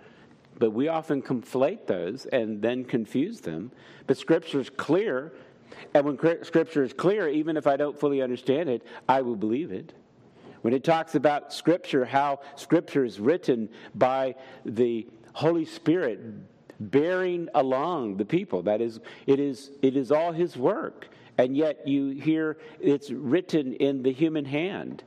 But 0.59 0.71
we 0.71 0.89
often 0.89 1.21
conflate 1.21 1.87
those 1.87 2.27
and 2.27 2.63
then 2.63 2.85
confuse 2.85 3.41
them. 3.41 3.73
But 4.07 4.19
Scripture 4.19 4.61
is 4.61 4.71
clear. 4.71 5.33
And 5.93 6.05
when 6.05 6.45
Scripture 6.45 6.85
is 6.85 6.93
clear, 6.93 7.29
even 7.29 7.57
if 7.57 7.67
I 7.67 7.77
don't 7.77 7.99
fully 7.99 8.23
understand 8.23 8.69
it, 8.69 8.87
I 9.09 9.23
will 9.23 9.37
believe 9.37 9.73
it. 9.73 9.93
When 10.63 10.73
it 10.73 10.85
talks 10.85 11.15
about 11.15 11.53
Scripture, 11.53 12.05
how 12.05 12.41
Scripture 12.57 13.05
is 13.05 13.21
written 13.21 13.69
by 13.95 14.37
the 14.65 15.07
Holy 15.33 15.65
Spirit 15.65 16.21
bearing 16.81 17.49
along 17.55 18.17
the 18.17 18.25
people, 18.25 18.63
that 18.63 18.81
is, 18.81 19.01
it 19.27 19.41
is, 19.41 19.71
it 19.83 19.97
is 19.97 20.11
all 20.11 20.33
His 20.33 20.57
work. 20.57 21.09
And 21.37 21.57
yet 21.57 21.87
you 21.87 22.11
hear 22.11 22.59
it's 22.81 23.11
written 23.11 23.75
in 23.75 24.03
the 24.03 24.13
human 24.13 24.45
hand. 24.45 25.03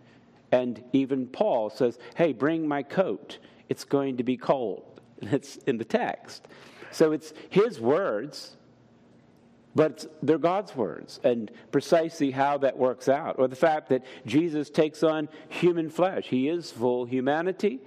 And 0.52 0.84
even 0.94 1.28
Paul 1.28 1.70
says, 1.70 1.98
hey, 2.16 2.34
bring 2.34 2.68
my 2.68 2.84
coat. 2.84 3.38
It's 3.70 3.84
going 3.84 4.18
to 4.18 4.24
be 4.24 4.38
cold. 4.38 4.84
It's 5.22 5.58
in 5.66 5.78
the 5.78 5.86
text. 5.86 6.48
So 6.92 7.12
it's 7.12 7.34
his 7.50 7.80
words, 7.80 8.56
but 9.74 10.06
they're 10.22 10.38
God's 10.38 10.76
words. 10.76 11.20
And 11.24 11.52
precisely 11.72 12.32
how 12.32 12.60
that 12.60 12.78
works 12.78 13.10
out, 13.10 13.36
or 13.40 13.48
the 13.48 13.56
fact 13.56 13.90
that 13.90 14.04
Jesus 14.28 14.70
takes 14.70 15.02
on 15.04 15.28
human 15.50 15.90
flesh. 15.90 16.26
He 16.28 16.50
is 16.50 16.72
full 16.72 17.06
humanity, 17.06 17.80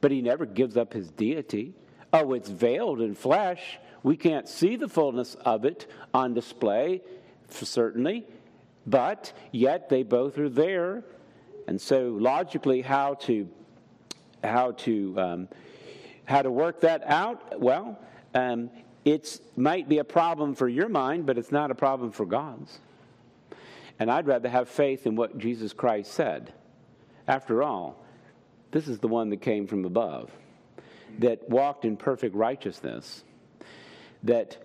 but 0.00 0.10
he 0.10 0.20
never 0.20 0.46
gives 0.46 0.76
up 0.76 0.92
his 0.92 1.10
deity. 1.10 1.74
Oh, 2.12 2.32
it's 2.32 2.48
veiled 2.48 3.00
in 3.00 3.14
flesh. 3.14 3.78
We 4.02 4.16
can't 4.16 4.48
see 4.48 4.76
the 4.76 4.88
fullness 4.88 5.34
of 5.44 5.64
it 5.64 5.86
on 6.12 6.34
display, 6.34 7.02
certainly, 7.48 8.26
but 8.86 9.32
yet 9.50 9.88
they 9.88 10.02
both 10.02 10.38
are 10.38 10.48
there. 10.48 11.04
And 11.66 11.80
so, 11.80 12.08
logically, 12.08 12.82
how 12.82 13.14
to 13.14 13.48
how 14.42 14.72
to 14.72 15.20
um, 15.20 15.48
how 16.24 16.42
to 16.42 16.50
work 16.50 16.80
that 16.80 17.02
out? 17.06 17.60
Well, 17.60 17.98
um, 18.34 18.70
it 19.04 19.40
might 19.56 19.88
be 19.88 19.98
a 19.98 20.04
problem 20.04 20.54
for 20.54 20.68
your 20.68 20.88
mind, 20.88 21.26
but 21.26 21.38
it's 21.38 21.52
not 21.52 21.70
a 21.70 21.74
problem 21.74 22.12
for 22.12 22.26
God's. 22.26 22.78
And 23.98 24.10
I'd 24.10 24.26
rather 24.26 24.48
have 24.48 24.68
faith 24.68 25.06
in 25.06 25.14
what 25.14 25.38
Jesus 25.38 25.72
Christ 25.72 26.12
said. 26.12 26.52
After 27.28 27.62
all, 27.62 28.04
this 28.70 28.88
is 28.88 28.98
the 28.98 29.08
one 29.08 29.30
that 29.30 29.40
came 29.40 29.66
from 29.66 29.84
above, 29.84 30.30
that 31.20 31.48
walked 31.48 31.84
in 31.84 31.96
perfect 31.96 32.34
righteousness, 32.34 33.22
that 34.24 34.56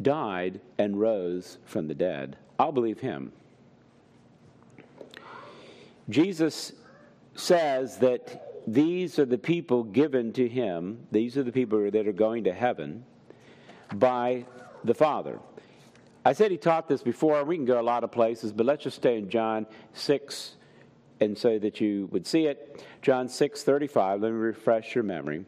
died 0.00 0.60
and 0.78 1.00
rose 1.00 1.58
from 1.64 1.88
the 1.88 1.94
dead. 1.94 2.36
I'll 2.58 2.72
believe 2.72 3.00
him. 3.00 3.32
Jesus 6.08 6.72
says 7.34 7.98
that 7.98 8.62
these 8.66 9.18
are 9.18 9.24
the 9.24 9.38
people 9.38 9.84
given 9.84 10.32
to 10.34 10.48
him, 10.48 11.06
these 11.10 11.36
are 11.36 11.42
the 11.42 11.52
people 11.52 11.90
that 11.90 12.06
are 12.06 12.12
going 12.12 12.44
to 12.44 12.52
heaven 12.52 13.04
by 13.94 14.44
the 14.84 14.94
Father. 14.94 15.38
I 16.24 16.34
said 16.34 16.50
he 16.50 16.58
taught 16.58 16.86
this 16.86 17.02
before. 17.02 17.42
We 17.44 17.56
can 17.56 17.64
go 17.64 17.80
a 17.80 17.82
lot 17.82 18.04
of 18.04 18.12
places, 18.12 18.52
but 18.52 18.66
let's 18.66 18.84
just 18.84 18.96
stay 18.96 19.16
in 19.16 19.30
John 19.30 19.66
6 19.94 20.56
and 21.20 21.36
so 21.36 21.58
that 21.58 21.80
you 21.80 22.08
would 22.12 22.26
see 22.26 22.46
it. 22.46 22.84
John 23.02 23.28
6 23.28 23.62
35. 23.62 24.22
Let 24.22 24.32
me 24.32 24.38
refresh 24.38 24.94
your 24.94 25.04
memory. 25.04 25.44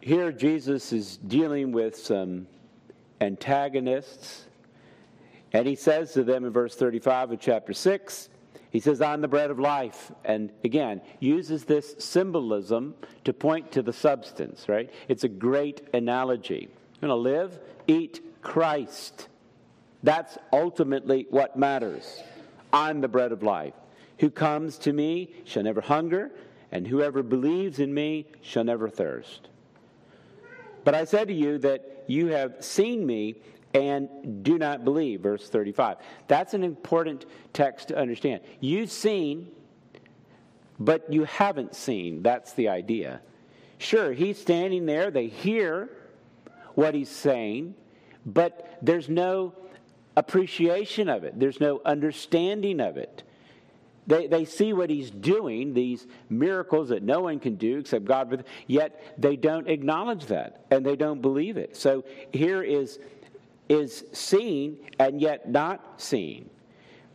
Here, 0.00 0.32
Jesus 0.32 0.92
is 0.92 1.16
dealing 1.16 1.72
with 1.72 1.96
some 1.96 2.46
antagonists, 3.20 4.46
and 5.52 5.66
he 5.66 5.74
says 5.74 6.12
to 6.12 6.24
them 6.24 6.44
in 6.44 6.52
verse 6.52 6.74
35 6.74 7.32
of 7.32 7.40
chapter 7.40 7.72
6, 7.72 8.28
he 8.70 8.80
says, 8.80 9.02
I'm 9.02 9.20
the 9.20 9.28
bread 9.28 9.50
of 9.50 9.58
life. 9.58 10.10
And 10.24 10.50
again, 10.64 11.02
uses 11.20 11.64
this 11.64 11.94
symbolism 11.98 12.94
to 13.24 13.34
point 13.34 13.70
to 13.72 13.82
the 13.82 13.92
substance, 13.92 14.66
right? 14.66 14.90
It's 15.08 15.24
a 15.24 15.28
great 15.28 15.82
analogy. 15.92 16.68
You're 17.00 17.08
going 17.08 17.10
to 17.10 17.14
live, 17.16 17.60
eat 17.86 18.40
Christ. 18.40 19.28
That's 20.02 20.38
ultimately 20.52 21.26
what 21.28 21.56
matters. 21.56 22.22
I'm 22.72 23.02
the 23.02 23.08
bread 23.08 23.30
of 23.30 23.42
life. 23.42 23.74
Who 24.20 24.30
comes 24.30 24.78
to 24.78 24.92
me 24.92 25.34
shall 25.44 25.64
never 25.64 25.82
hunger, 25.82 26.30
and 26.70 26.86
whoever 26.86 27.22
believes 27.22 27.78
in 27.78 27.92
me 27.92 28.26
shall 28.40 28.64
never 28.64 28.88
thirst. 28.88 29.48
But 30.84 30.94
I 30.94 31.04
said 31.04 31.28
to 31.28 31.34
you 31.34 31.58
that 31.58 32.04
you 32.06 32.28
have 32.28 32.64
seen 32.64 33.04
me 33.04 33.36
and 33.74 34.42
do 34.42 34.58
not 34.58 34.84
believe. 34.84 35.20
Verse 35.20 35.48
35. 35.48 35.98
That's 36.28 36.54
an 36.54 36.64
important 36.64 37.26
text 37.52 37.88
to 37.88 37.98
understand. 37.98 38.42
You've 38.60 38.90
seen, 38.90 39.48
but 40.78 41.12
you 41.12 41.24
haven't 41.24 41.74
seen. 41.74 42.22
That's 42.22 42.52
the 42.52 42.68
idea. 42.68 43.20
Sure, 43.78 44.12
he's 44.12 44.38
standing 44.38 44.86
there, 44.86 45.10
they 45.10 45.26
hear 45.26 45.90
what 46.74 46.94
he's 46.94 47.08
saying, 47.08 47.74
but 48.24 48.78
there's 48.80 49.08
no 49.08 49.54
appreciation 50.16 51.08
of 51.08 51.24
it, 51.24 51.38
there's 51.38 51.60
no 51.60 51.80
understanding 51.84 52.80
of 52.80 52.96
it. 52.96 53.24
They, 54.06 54.26
they 54.26 54.44
see 54.44 54.72
what 54.72 54.90
he's 54.90 55.10
doing, 55.10 55.74
these 55.74 56.06
miracles 56.28 56.88
that 56.88 57.02
no 57.02 57.20
one 57.20 57.38
can 57.38 57.54
do 57.54 57.78
except 57.78 58.04
God, 58.04 58.44
yet 58.66 59.14
they 59.16 59.36
don't 59.36 59.68
acknowledge 59.68 60.26
that 60.26 60.64
and 60.70 60.84
they 60.84 60.96
don't 60.96 61.22
believe 61.22 61.56
it. 61.56 61.76
So 61.76 62.04
here 62.32 62.62
is 62.62 62.98
is 63.72 64.04
seen 64.12 64.76
and 64.98 65.18
yet 65.18 65.48
not 65.48 65.98
seen. 65.98 66.50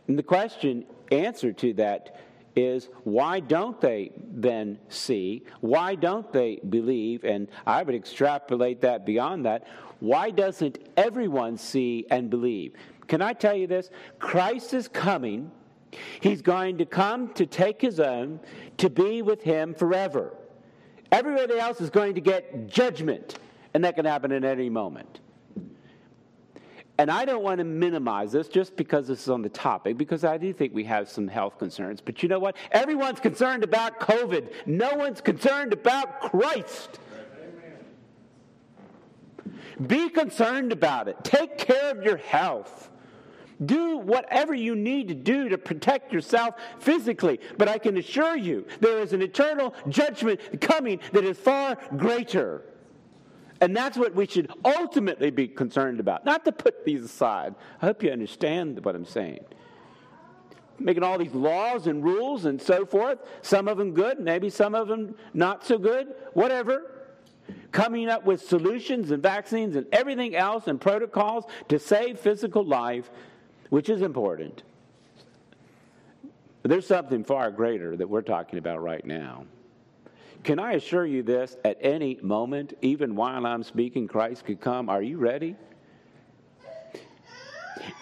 And 0.08 0.18
the 0.18 0.24
question 0.24 0.84
answer 1.12 1.52
to 1.52 1.72
that 1.74 2.20
is 2.56 2.88
why 3.04 3.38
don't 3.38 3.80
they 3.80 4.10
then 4.16 4.76
see? 4.88 5.44
Why 5.60 5.94
don't 5.94 6.32
they 6.32 6.60
believe? 6.68 7.22
And 7.22 7.46
I 7.64 7.84
would 7.84 7.94
extrapolate 7.94 8.80
that 8.80 9.06
beyond 9.06 9.46
that. 9.46 9.68
Why 10.00 10.30
doesn't 10.30 10.78
everyone 10.96 11.56
see 11.56 12.06
and 12.10 12.28
believe? 12.28 12.72
Can 13.06 13.22
I 13.22 13.34
tell 13.34 13.54
you 13.54 13.68
this? 13.68 13.90
Christ 14.18 14.74
is 14.74 14.88
coming. 14.88 15.52
He's 16.20 16.42
going 16.42 16.78
to 16.78 16.84
come 16.84 17.32
to 17.34 17.46
take 17.46 17.80
his 17.80 18.00
own, 18.00 18.40
to 18.78 18.90
be 18.90 19.22
with 19.22 19.42
him 19.42 19.74
forever. 19.74 20.34
Everybody 21.12 21.58
else 21.58 21.80
is 21.80 21.88
going 21.88 22.16
to 22.16 22.20
get 22.20 22.66
judgment, 22.66 23.38
and 23.74 23.84
that 23.84 23.94
can 23.94 24.04
happen 24.04 24.32
at 24.32 24.44
any 24.44 24.68
moment. 24.68 25.20
And 26.98 27.12
I 27.12 27.24
don't 27.24 27.44
want 27.44 27.58
to 27.58 27.64
minimize 27.64 28.32
this 28.32 28.48
just 28.48 28.76
because 28.76 29.06
this 29.06 29.22
is 29.22 29.28
on 29.28 29.42
the 29.42 29.48
topic, 29.48 29.96
because 29.96 30.24
I 30.24 30.36
do 30.36 30.52
think 30.52 30.74
we 30.74 30.82
have 30.84 31.08
some 31.08 31.28
health 31.28 31.56
concerns. 31.56 32.00
But 32.00 32.24
you 32.24 32.28
know 32.28 32.40
what? 32.40 32.56
Everyone's 32.72 33.20
concerned 33.20 33.62
about 33.62 34.00
COVID, 34.00 34.52
no 34.66 34.94
one's 34.94 35.20
concerned 35.20 35.72
about 35.72 36.20
Christ. 36.20 36.98
Be 39.86 40.08
concerned 40.08 40.72
about 40.72 41.06
it. 41.06 41.22
Take 41.22 41.56
care 41.56 41.92
of 41.92 42.02
your 42.02 42.16
health. 42.16 42.90
Do 43.64 43.98
whatever 43.98 44.52
you 44.52 44.74
need 44.74 45.06
to 45.08 45.14
do 45.14 45.48
to 45.48 45.58
protect 45.58 46.12
yourself 46.12 46.56
physically. 46.80 47.38
But 47.56 47.68
I 47.68 47.78
can 47.78 47.96
assure 47.96 48.36
you, 48.36 48.66
there 48.80 48.98
is 48.98 49.12
an 49.12 49.22
eternal 49.22 49.74
judgment 49.88 50.60
coming 50.60 50.98
that 51.12 51.22
is 51.22 51.38
far 51.38 51.76
greater. 51.96 52.62
And 53.60 53.76
that's 53.76 53.96
what 53.96 54.14
we 54.14 54.26
should 54.26 54.50
ultimately 54.64 55.30
be 55.30 55.48
concerned 55.48 56.00
about, 56.00 56.24
not 56.24 56.44
to 56.44 56.52
put 56.52 56.84
these 56.84 57.02
aside. 57.02 57.54
I 57.82 57.86
hope 57.86 58.02
you 58.02 58.10
understand 58.10 58.84
what 58.84 58.94
I'm 58.94 59.04
saying. 59.04 59.44
Making 60.78 61.02
all 61.02 61.18
these 61.18 61.34
laws 61.34 61.88
and 61.88 62.04
rules 62.04 62.44
and 62.44 62.62
so 62.62 62.86
forth, 62.86 63.18
some 63.42 63.66
of 63.66 63.78
them 63.78 63.94
good, 63.94 64.20
maybe 64.20 64.48
some 64.48 64.76
of 64.76 64.86
them 64.86 65.16
not 65.34 65.66
so 65.66 65.76
good, 65.76 66.14
whatever. 66.34 66.92
Coming 67.72 68.08
up 68.08 68.24
with 68.24 68.42
solutions 68.42 69.10
and 69.10 69.22
vaccines 69.22 69.74
and 69.74 69.86
everything 69.90 70.36
else 70.36 70.68
and 70.68 70.80
protocols 70.80 71.44
to 71.68 71.80
save 71.80 72.20
physical 72.20 72.64
life, 72.64 73.10
which 73.70 73.88
is 73.88 74.02
important. 74.02 74.62
But 76.62 76.70
there's 76.70 76.86
something 76.86 77.24
far 77.24 77.50
greater 77.50 77.96
that 77.96 78.08
we're 78.08 78.22
talking 78.22 78.58
about 78.58 78.82
right 78.82 79.04
now. 79.04 79.46
Can 80.44 80.58
I 80.58 80.72
assure 80.72 81.04
you 81.04 81.22
this? 81.22 81.56
At 81.64 81.78
any 81.80 82.18
moment, 82.22 82.74
even 82.80 83.14
while 83.14 83.46
I'm 83.46 83.62
speaking, 83.62 84.08
Christ 84.08 84.44
could 84.44 84.60
come. 84.60 84.88
Are 84.88 85.02
you 85.02 85.18
ready? 85.18 85.56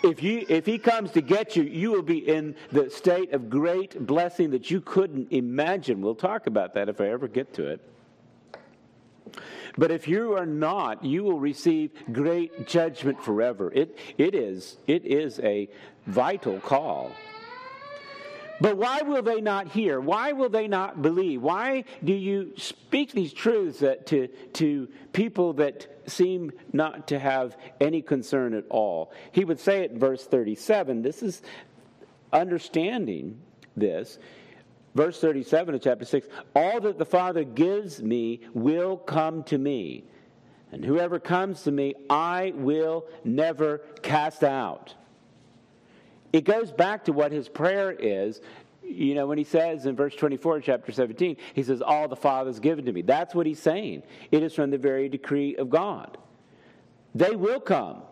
If, 0.02 0.22
you, 0.22 0.44
if 0.48 0.66
he 0.66 0.78
comes 0.78 1.10
to 1.12 1.20
get 1.20 1.56
you, 1.56 1.62
you 1.62 1.90
will 1.90 2.02
be 2.02 2.18
in 2.18 2.54
the 2.72 2.90
state 2.90 3.32
of 3.32 3.50
great 3.50 4.06
blessing 4.06 4.50
that 4.50 4.70
you 4.70 4.80
couldn't 4.80 5.32
imagine. 5.32 6.00
We'll 6.00 6.14
talk 6.14 6.46
about 6.46 6.74
that 6.74 6.88
if 6.88 7.00
I 7.00 7.08
ever 7.08 7.28
get 7.28 7.54
to 7.54 7.66
it. 7.68 7.80
But 9.78 9.90
if 9.90 10.08
you 10.08 10.36
are 10.36 10.46
not, 10.46 11.04
you 11.04 11.24
will 11.24 11.38
receive 11.38 11.90
great 12.12 12.66
judgment 12.66 13.22
forever. 13.22 13.70
It, 13.74 13.98
it, 14.16 14.34
is, 14.34 14.78
it 14.86 15.04
is 15.04 15.38
a 15.40 15.68
vital 16.06 16.60
call. 16.60 17.10
But 18.60 18.76
why 18.76 19.02
will 19.02 19.22
they 19.22 19.40
not 19.40 19.68
hear? 19.68 20.00
Why 20.00 20.32
will 20.32 20.48
they 20.48 20.66
not 20.66 21.02
believe? 21.02 21.42
Why 21.42 21.84
do 22.02 22.12
you 22.12 22.52
speak 22.56 23.12
these 23.12 23.32
truths 23.32 23.80
that, 23.80 24.06
to, 24.06 24.28
to 24.54 24.88
people 25.12 25.52
that 25.54 25.86
seem 26.06 26.52
not 26.72 27.08
to 27.08 27.18
have 27.18 27.56
any 27.80 28.00
concern 28.00 28.54
at 28.54 28.64
all? 28.70 29.12
He 29.32 29.44
would 29.44 29.60
say 29.60 29.82
it 29.84 29.92
in 29.92 29.98
verse 29.98 30.24
37. 30.24 31.02
This 31.02 31.22
is 31.22 31.42
understanding 32.32 33.40
this. 33.76 34.18
Verse 34.94 35.20
37 35.20 35.74
of 35.74 35.82
chapter 35.82 36.06
6 36.06 36.26
All 36.54 36.80
that 36.80 36.98
the 36.98 37.04
Father 37.04 37.44
gives 37.44 38.02
me 38.02 38.40
will 38.54 38.96
come 38.96 39.42
to 39.44 39.58
me, 39.58 40.04
and 40.72 40.82
whoever 40.82 41.18
comes 41.18 41.62
to 41.64 41.70
me, 41.70 41.94
I 42.08 42.54
will 42.56 43.04
never 43.22 43.78
cast 44.02 44.42
out. 44.42 44.94
It 46.32 46.44
goes 46.44 46.72
back 46.72 47.04
to 47.04 47.12
what 47.12 47.32
his 47.32 47.48
prayer 47.48 47.92
is. 47.92 48.40
You 48.82 49.14
know, 49.14 49.26
when 49.26 49.38
he 49.38 49.44
says 49.44 49.86
in 49.86 49.96
verse 49.96 50.14
24, 50.14 50.60
chapter 50.60 50.92
17, 50.92 51.36
he 51.54 51.62
says, 51.62 51.82
All 51.82 52.08
the 52.08 52.16
Father's 52.16 52.60
given 52.60 52.84
to 52.84 52.92
me. 52.92 53.02
That's 53.02 53.34
what 53.34 53.46
he's 53.46 53.60
saying. 53.60 54.02
It 54.30 54.42
is 54.42 54.54
from 54.54 54.70
the 54.70 54.78
very 54.78 55.08
decree 55.08 55.56
of 55.56 55.70
God. 55.70 56.18
They 57.14 57.34
will 57.34 57.60
come. 57.60 58.02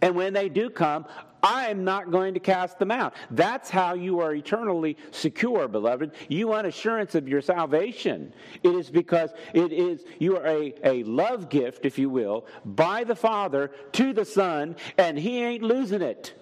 And 0.00 0.16
when 0.16 0.32
they 0.32 0.48
do 0.48 0.68
come, 0.68 1.06
I 1.42 1.70
am 1.70 1.84
not 1.84 2.10
going 2.10 2.34
to 2.34 2.40
cast 2.40 2.78
them 2.78 2.90
out. 2.90 3.14
That's 3.30 3.68
how 3.68 3.94
you 3.94 4.20
are 4.20 4.34
eternally 4.34 4.96
secure, 5.10 5.66
beloved. 5.66 6.12
You 6.28 6.48
want 6.48 6.66
assurance 6.66 7.14
of 7.14 7.28
your 7.28 7.40
salvation. 7.40 8.32
It 8.62 8.74
is 8.74 8.90
because 8.90 9.30
it 9.52 9.72
is 9.72 10.04
you 10.18 10.36
are 10.36 10.46
a, 10.46 10.74
a 10.84 11.02
love 11.04 11.48
gift, 11.48 11.84
if 11.84 11.98
you 11.98 12.08
will, 12.08 12.46
by 12.64 13.04
the 13.04 13.16
Father 13.16 13.72
to 13.92 14.12
the 14.12 14.24
Son, 14.24 14.76
and 14.96 15.18
He 15.18 15.42
ain't 15.42 15.62
losing 15.62 16.02
it. 16.02 16.34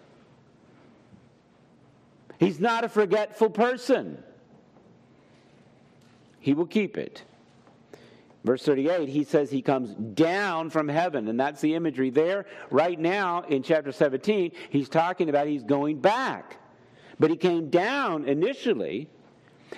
He's 2.41 2.59
not 2.59 2.85
a 2.85 2.89
forgetful 2.89 3.51
person. 3.51 4.21
He 6.41 6.55
will 6.55 6.67
keep 6.67 6.97
it. 6.97 7.23
Verse 8.45 8.65
38, 8.65 9.11
he 9.11 9.25
says 9.25 9.51
he 9.51 9.61
comes 9.61 9.91
down 10.15 10.71
from 10.71 10.89
heaven, 10.89 11.29
and 11.29 11.39
that's 11.39 11.61
the 11.61 11.75
imagery 11.75 12.09
there. 12.09 12.47
Right 12.71 12.99
now 12.99 13.43
in 13.43 13.63
chapter 13.63 13.93
17, 13.93 14.53
he's 14.71 14.89
talking 14.89 15.29
about 15.29 15.49
he's 15.49 15.63
going 15.63 16.01
back. 16.01 16.57
But 17.19 17.29
he 17.29 17.37
came 17.37 17.69
down 17.69 18.27
initially 18.27 19.11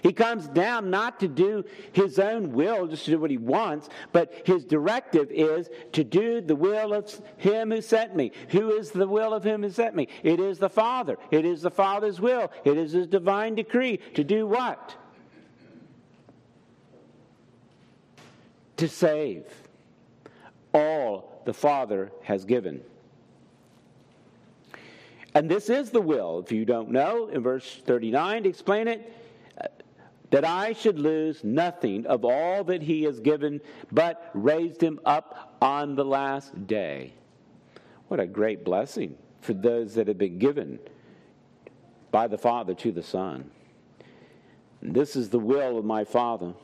he 0.02 0.12
comes 0.12 0.48
down 0.48 0.90
not 0.90 1.20
to 1.20 1.28
do 1.28 1.64
his 1.92 2.18
own 2.18 2.52
will, 2.52 2.86
just 2.86 3.04
to 3.04 3.10
do 3.10 3.18
what 3.18 3.30
he 3.30 3.36
wants, 3.36 3.88
but 4.12 4.32
his 4.46 4.64
directive 4.64 5.30
is 5.30 5.68
to 5.92 6.02
do 6.02 6.40
the 6.40 6.56
will 6.56 6.94
of 6.94 7.20
him 7.36 7.70
who 7.70 7.82
sent 7.82 8.16
me. 8.16 8.32
Who 8.48 8.70
is 8.70 8.90
the 8.90 9.06
will 9.06 9.34
of 9.34 9.44
him 9.44 9.62
who 9.62 9.70
sent 9.70 9.94
me? 9.94 10.08
It 10.22 10.40
is 10.40 10.58
the 10.58 10.70
Father. 10.70 11.18
It 11.30 11.44
is 11.44 11.62
the 11.62 11.70
Father's 11.70 12.20
will. 12.20 12.50
It 12.64 12.78
is 12.78 12.92
his 12.92 13.06
divine 13.06 13.54
decree 13.54 13.98
to 14.14 14.24
do 14.24 14.46
what? 14.46 14.96
To 18.78 18.88
save 18.88 19.44
all 20.72 21.42
the 21.44 21.54
Father 21.54 22.10
has 22.22 22.44
given. 22.44 22.82
And 25.34 25.50
this 25.50 25.70
is 25.70 25.90
the 25.90 26.00
will. 26.00 26.40
If 26.40 26.52
you 26.52 26.64
don't 26.64 26.90
know, 26.90 27.28
in 27.28 27.42
verse 27.42 27.80
39, 27.86 28.42
to 28.42 28.48
explain 28.48 28.88
it, 28.88 29.16
that 30.32 30.44
I 30.46 30.72
should 30.72 30.98
lose 30.98 31.44
nothing 31.44 32.06
of 32.06 32.24
all 32.24 32.64
that 32.64 32.82
he 32.82 33.02
has 33.04 33.20
given, 33.20 33.60
but 33.92 34.30
raised 34.32 34.82
him 34.82 34.98
up 35.04 35.56
on 35.60 35.94
the 35.94 36.04
last 36.04 36.66
day. 36.66 37.12
What 38.08 38.18
a 38.18 38.26
great 38.26 38.64
blessing 38.64 39.14
for 39.40 39.52
those 39.52 39.94
that 39.94 40.08
have 40.08 40.16
been 40.16 40.38
given 40.38 40.78
by 42.10 42.28
the 42.28 42.38
Father 42.38 42.74
to 42.74 42.90
the 42.90 43.02
Son. 43.02 43.50
This 44.80 45.16
is 45.16 45.28
the 45.28 45.38
will 45.38 45.78
of 45.78 45.84
my 45.84 46.02
Father. 46.02 46.54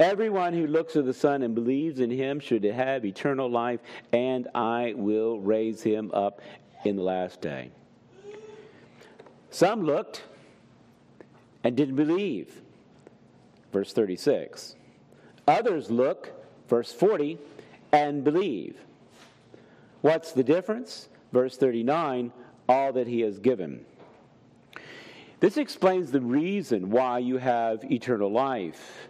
Everyone 0.00 0.54
who 0.54 0.66
looks 0.66 0.96
at 0.96 1.04
the 1.04 1.14
Son 1.14 1.42
and 1.42 1.54
believes 1.54 2.00
in 2.00 2.10
him 2.10 2.40
should 2.40 2.64
have 2.64 3.04
eternal 3.04 3.50
life, 3.50 3.80
and 4.12 4.48
I 4.54 4.94
will 4.96 5.40
raise 5.40 5.82
him 5.82 6.10
up 6.14 6.40
in 6.86 6.96
the 6.96 7.02
last 7.02 7.42
day. 7.42 7.70
Some 9.50 9.84
looked 9.84 10.22
and 11.66 11.76
didn't 11.76 11.96
believe. 11.96 12.62
Verse 13.72 13.92
36. 13.92 14.76
Others 15.48 15.90
look, 15.90 16.30
verse 16.68 16.92
40, 16.92 17.38
and 17.90 18.22
believe. 18.22 18.76
What's 20.00 20.30
the 20.30 20.44
difference? 20.44 21.08
Verse 21.32 21.56
39 21.56 22.32
all 22.68 22.92
that 22.92 23.08
he 23.08 23.20
has 23.20 23.40
given. 23.40 23.84
This 25.40 25.56
explains 25.56 26.12
the 26.12 26.20
reason 26.20 26.90
why 26.90 27.18
you 27.18 27.38
have 27.38 27.84
eternal 27.90 28.30
life. 28.30 29.08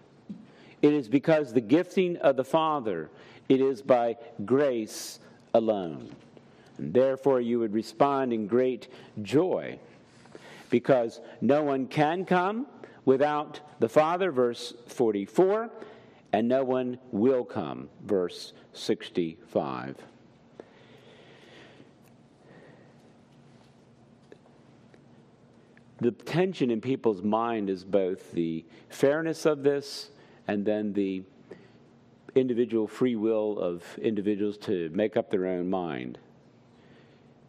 It 0.80 0.94
is 0.94 1.08
because 1.08 1.52
the 1.52 1.60
gifting 1.60 2.16
of 2.18 2.36
the 2.36 2.44
Father, 2.44 3.10
it 3.50 3.60
is 3.60 3.82
by 3.82 4.16
grace 4.46 5.20
alone. 5.52 6.10
And 6.78 6.92
therefore, 6.92 7.40
you 7.40 7.58
would 7.58 7.74
respond 7.74 8.32
in 8.32 8.46
great 8.46 8.88
joy 9.22 9.78
because 10.70 11.20
no 11.40 11.62
one 11.62 11.86
can 11.86 12.24
come 12.24 12.66
without 13.04 13.60
the 13.78 13.88
Father, 13.88 14.30
verse 14.30 14.74
44, 14.86 15.70
and 16.32 16.48
no 16.48 16.64
one 16.64 16.98
will 17.12 17.44
come, 17.44 17.88
verse 18.04 18.52
65. 18.72 19.96
The 25.98 26.10
tension 26.10 26.70
in 26.70 26.80
people's 26.80 27.22
mind 27.22 27.70
is 27.70 27.84
both 27.84 28.32
the 28.32 28.64
fairness 28.90 29.46
of 29.46 29.62
this 29.62 30.10
and 30.46 30.64
then 30.64 30.92
the 30.92 31.22
individual 32.34 32.86
free 32.86 33.16
will 33.16 33.58
of 33.58 33.82
individuals 33.98 34.58
to 34.58 34.90
make 34.90 35.16
up 35.16 35.30
their 35.30 35.46
own 35.46 35.70
mind. 35.70 36.18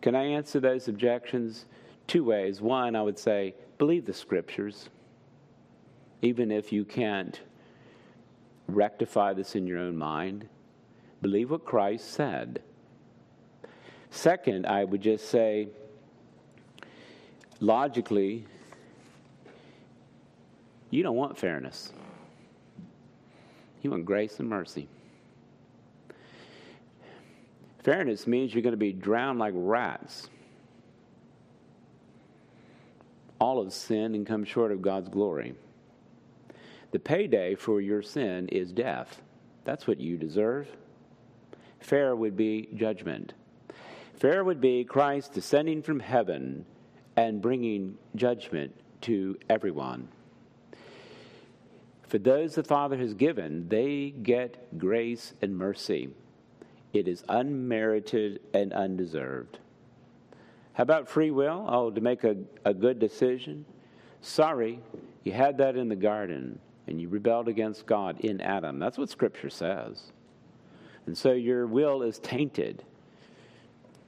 Can 0.01 0.15
I 0.15 0.23
answer 0.23 0.59
those 0.59 0.87
objections? 0.87 1.65
Two 2.07 2.23
ways. 2.23 2.61
One, 2.61 2.95
I 2.95 3.01
would 3.01 3.19
say, 3.19 3.53
believe 3.77 4.05
the 4.05 4.13
scriptures, 4.13 4.89
even 6.21 6.51
if 6.51 6.71
you 6.71 6.85
can't 6.85 7.39
rectify 8.67 9.33
this 9.33 9.55
in 9.55 9.67
your 9.67 9.79
own 9.79 9.97
mind. 9.97 10.47
Believe 11.21 11.51
what 11.51 11.65
Christ 11.65 12.11
said. 12.11 12.61
Second, 14.09 14.65
I 14.65 14.83
would 14.83 15.01
just 15.01 15.29
say, 15.29 15.67
logically, 17.59 18.45
you 20.89 21.03
don't 21.03 21.15
want 21.15 21.37
fairness. 21.37 21.91
You 23.81 23.91
want 23.91 24.05
grace 24.05 24.39
and 24.39 24.49
mercy. 24.49 24.87
Fairness 27.83 28.27
means 28.27 28.53
you're 28.53 28.63
going 28.63 28.71
to 28.71 28.77
be 28.77 28.93
drowned 28.93 29.39
like 29.39 29.53
rats. 29.55 30.29
All 33.39 33.59
of 33.59 33.73
sin 33.73 34.15
and 34.15 34.25
come 34.25 34.43
short 34.43 34.71
of 34.71 34.81
God's 34.81 35.09
glory. 35.09 35.53
The 36.91 36.99
payday 36.99 37.55
for 37.55 37.81
your 37.81 38.01
sin 38.01 38.47
is 38.49 38.71
death. 38.71 39.21
That's 39.65 39.87
what 39.87 39.99
you 39.99 40.17
deserve. 40.17 40.67
Fair 41.79 42.15
would 42.15 42.35
be 42.35 42.69
judgment. 42.75 43.33
Fair 44.15 44.43
would 44.43 44.59
be 44.59 44.83
Christ 44.83 45.33
descending 45.33 45.81
from 45.81 45.99
heaven 45.99 46.65
and 47.15 47.41
bringing 47.41 47.97
judgment 48.15 48.73
to 49.01 49.37
everyone. 49.49 50.07
For 52.07 52.17
those 52.17 52.55
the 52.55 52.63
Father 52.63 52.97
has 52.97 53.13
given, 53.13 53.67
they 53.67 54.11
get 54.11 54.77
grace 54.77 55.33
and 55.41 55.57
mercy. 55.57 56.09
It 56.93 57.07
is 57.07 57.23
unmerited 57.27 58.39
and 58.53 58.71
undeserved. 58.71 59.59
How 60.77 60.83
about 60.83 61.09
free 61.09 61.31
will? 61.31 61.65
Oh, 61.67 61.89
to 61.89 61.99
make 62.01 62.23
a, 62.23 62.37
a 62.63 62.71
good 62.71 62.99
decision? 62.99 63.65
Sorry, 64.21 64.79
you 65.23 65.31
had 65.31 65.57
that 65.57 65.75
in 65.75 65.89
the 65.89 65.95
garden 65.95 66.59
and 66.85 67.01
you 67.01 67.09
rebelled 67.09 67.47
against 67.47 67.87
God 67.87 68.19
in 68.19 68.39
Adam. 68.41 68.77
That's 68.77 68.95
what 68.95 69.09
Scripture 69.09 69.49
says. 69.49 70.11
And 71.07 71.17
so 71.17 71.31
your 71.31 71.65
will 71.65 72.03
is 72.03 72.19
tainted. 72.19 72.83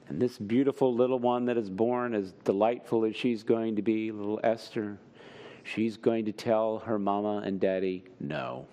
And 0.10 0.22
this 0.22 0.38
beautiful 0.38 0.94
little 0.94 1.18
one 1.18 1.46
that 1.46 1.58
is 1.58 1.72
born, 1.72 2.14
as 2.14 2.34
delightful 2.44 3.04
as 3.04 3.16
she's 3.16 3.42
going 3.42 3.76
to 3.76 3.82
be, 3.82 4.12
little 4.12 4.40
Esther, 4.44 5.00
she's 5.64 5.98
going 5.98 6.26
to 6.26 6.32
tell 6.32 6.78
her 6.86 7.00
mama 7.00 7.42
and 7.44 7.60
daddy 7.60 8.04
no. 8.20 8.68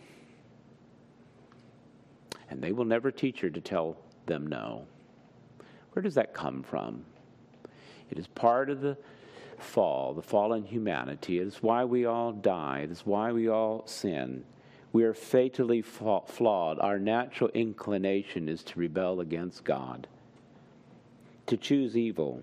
And 2.50 2.60
they 2.60 2.72
will 2.72 2.84
never 2.84 3.10
teach 3.10 3.40
her 3.40 3.48
to 3.48 3.60
tell 3.62 3.96
them 4.26 4.46
no. 4.46 4.86
Where 5.92 6.02
does 6.02 6.16
that 6.16 6.34
come 6.34 6.62
from? 6.62 7.02
It 8.10 8.18
is 8.18 8.26
part 8.28 8.70
of 8.70 8.80
the 8.80 8.96
fall, 9.58 10.14
the 10.14 10.22
fallen 10.22 10.64
humanity. 10.64 11.38
It 11.38 11.46
is 11.46 11.62
why 11.62 11.84
we 11.84 12.04
all 12.04 12.32
die. 12.32 12.80
It 12.84 12.90
is 12.90 13.04
why 13.04 13.32
we 13.32 13.48
all 13.48 13.86
sin. 13.86 14.44
We 14.92 15.04
are 15.04 15.14
fatally 15.14 15.82
flawed. 15.82 16.78
Our 16.78 16.98
natural 16.98 17.50
inclination 17.50 18.48
is 18.48 18.62
to 18.64 18.78
rebel 18.78 19.20
against 19.20 19.64
God, 19.64 20.06
to 21.46 21.56
choose 21.56 21.96
evil. 21.96 22.42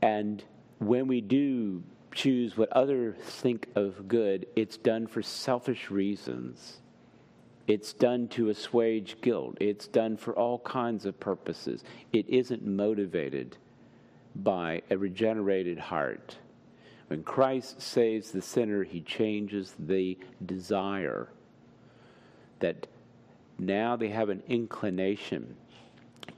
And 0.00 0.44
when 0.78 1.06
we 1.06 1.20
do 1.20 1.82
choose 2.12 2.56
what 2.56 2.72
others 2.72 3.16
think 3.18 3.68
of 3.74 4.08
good, 4.08 4.46
it's 4.56 4.76
done 4.76 5.06
for 5.06 5.22
selfish 5.22 5.90
reasons. 5.90 6.78
It's 7.68 7.92
done 7.92 8.28
to 8.28 8.48
assuage 8.48 9.20
guilt. 9.20 9.58
It's 9.60 9.86
done 9.86 10.16
for 10.16 10.34
all 10.34 10.58
kinds 10.60 11.04
of 11.04 11.20
purposes. 11.20 11.84
It 12.14 12.26
isn't 12.28 12.66
motivated 12.66 13.58
by 14.34 14.80
a 14.90 14.96
regenerated 14.96 15.78
heart. 15.78 16.38
When 17.08 17.22
Christ 17.22 17.82
saves 17.82 18.30
the 18.30 18.40
sinner, 18.40 18.84
he 18.84 19.02
changes 19.02 19.74
the 19.78 20.18
desire 20.44 21.28
that 22.60 22.86
now 23.58 23.96
they 23.96 24.08
have 24.08 24.30
an 24.30 24.42
inclination 24.48 25.54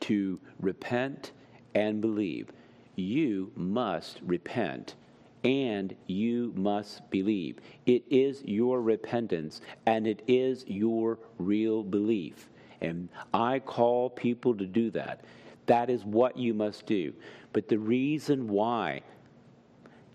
to 0.00 0.40
repent 0.58 1.30
and 1.74 2.00
believe. 2.00 2.48
You 2.96 3.52
must 3.54 4.20
repent 4.22 4.96
and 5.45 5.95
you 6.07 6.53
must 6.57 7.09
believe. 7.11 7.59
It 7.86 8.05
is 8.11 8.43
your 8.45 8.80
repentance 8.80 9.61
and 9.86 10.07
it 10.07 10.22
is 10.26 10.64
your 10.66 11.18
real 11.38 11.82
belief. 11.82 12.49
And 12.80 13.09
I 13.32 13.59
call 13.59 14.11
people 14.11 14.55
to 14.57 14.66
do 14.66 14.91
that. 14.93 15.24
That 15.66 15.91
is 15.91 16.05
what 16.05 16.36
you 16.36 16.55
must 16.55 16.86
do. 16.86 17.12
But 17.53 17.68
the 17.68 17.78
reason 17.78 18.49
why 18.49 19.03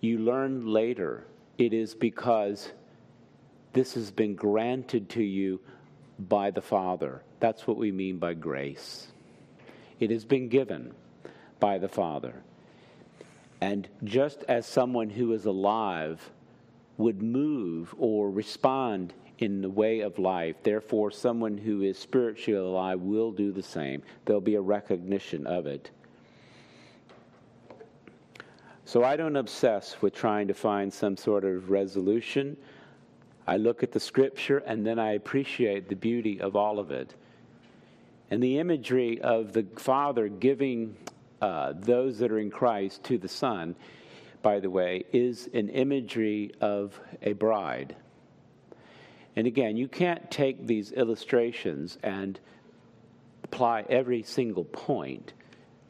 you 0.02 0.20
learn 0.20 0.68
later, 0.68 1.26
it 1.58 1.74
is 1.74 1.96
because 1.96 2.72
this 3.74 3.94
has 3.94 4.12
been 4.12 4.36
granted 4.36 5.10
to 5.10 5.24
you 5.24 5.60
by 6.18 6.52
the 6.52 6.62
Father. 6.62 7.22
That's 7.40 7.68
what 7.68 7.78
we 7.78 7.92
mean 7.92 8.18
by 8.18 8.34
grace. 8.34 9.08
It 10.00 10.12
has 10.12 10.26
been 10.26 10.50
given 10.50 10.94
by 11.60 11.78
the 11.78 11.88
Father. 11.88 12.42
And 13.66 13.88
just 14.04 14.44
as 14.48 14.68
someone 14.68 15.10
who 15.10 15.34
is 15.34 15.48
alive 15.48 16.30
would 16.98 17.24
move 17.24 17.96
or 17.98 18.30
respond 18.30 19.12
in 19.40 19.62
the 19.62 19.70
way 19.72 20.02
of 20.02 20.20
life, 20.20 20.58
therefore, 20.62 21.10
someone 21.10 21.58
who 21.58 21.82
is 21.82 21.98
spiritually 21.98 22.60
alive 22.60 23.00
will 23.00 23.32
do 23.32 23.52
the 23.52 23.64
same. 23.64 24.04
There'll 24.24 24.40
be 24.40 24.54
a 24.54 24.62
recognition 24.62 25.48
of 25.48 25.66
it. 25.66 25.90
So 28.86 29.04
I 29.04 29.16
don't 29.16 29.36
obsess 29.36 30.00
with 30.00 30.14
trying 30.14 30.48
to 30.48 30.54
find 30.54 30.94
some 30.94 31.18
sort 31.18 31.44
of 31.44 31.72
resolution. 31.72 32.58
I 33.48 33.58
look 33.58 33.82
at 33.82 33.92
the 33.92 34.00
scripture 34.00 34.60
and 34.60 34.86
then 34.86 35.00
I 35.00 35.14
appreciate 35.14 35.90
the 35.90 35.96
beauty 35.96 36.40
of 36.40 36.56
all 36.56 36.78
of 36.78 36.92
it. 36.92 37.16
And 38.30 38.44
the 38.44 38.60
imagery 38.60 39.20
of 39.22 39.54
the 39.54 39.66
Father 39.76 40.28
giving 40.28 40.98
uh, 41.42 41.74
those 41.78 42.20
that 42.20 42.32
are 42.32 42.40
in 42.40 42.52
Christ 42.52 43.04
to 43.06 43.18
the 43.18 43.28
Son, 43.28 43.76
by 44.42 44.60
the 44.60 44.70
way, 44.70 45.06
is 45.12 45.50
an 45.54 45.70
imagery 45.70 46.52
of 46.62 47.00
a 47.22 47.34
bride. 47.34 47.96
And 49.36 49.48
again, 49.48 49.76
you 49.76 49.88
can't 49.88 50.30
take 50.32 50.66
these 50.66 50.92
illustrations 50.92 51.98
and 52.04 52.40
apply 53.44 53.86
every 53.90 54.24
single 54.24 54.64
point. 54.66 55.34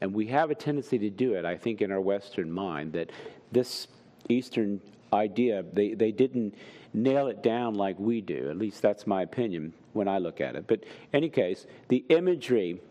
And 0.01 0.13
we 0.13 0.27
have 0.27 0.51
a 0.51 0.55
tendency 0.55 0.97
to 0.99 1.09
do 1.09 1.33
it, 1.33 1.45
I 1.45 1.57
think, 1.57 1.81
in 1.81 1.91
our 1.91 2.01
Western 2.01 2.51
mind, 2.51 2.93
that 2.93 3.11
this 3.51 3.87
Eastern 4.29 4.81
idea. 5.13 5.63
They, 5.73 5.93
they 5.93 6.11
didn't 6.11 6.55
nail 6.93 7.27
it 7.27 7.43
down 7.43 7.75
like 7.75 7.99
we 7.99 8.21
do. 8.21 8.49
At 8.49 8.57
least 8.57 8.81
that's 8.81 9.07
my 9.07 9.21
opinion 9.21 9.73
when 9.93 10.07
I 10.07 10.17
look 10.17 10.41
at 10.41 10.55
it. 10.55 10.65
But, 10.67 10.83
any 11.13 11.29
case, 11.29 11.65
the 11.87 12.03
imagery 12.09 12.81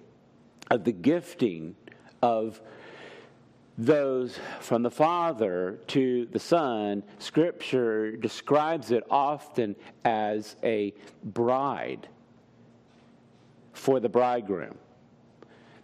of 0.71 0.85
the 0.85 0.93
gifting 0.93 1.77
of 2.25 2.59
those 3.77 4.39
from 4.61 4.83
the 4.83 4.91
Father 4.91 5.79
to 5.89 6.27
the 6.33 6.39
Son, 6.39 7.03
Scripture 7.19 8.17
describes 8.17 8.91
it 8.91 9.05
often 9.11 9.77
as 10.07 10.57
a 10.63 10.95
bride 11.23 12.09
for 13.75 14.01
the 14.01 14.09
bridegroom. 14.09 14.79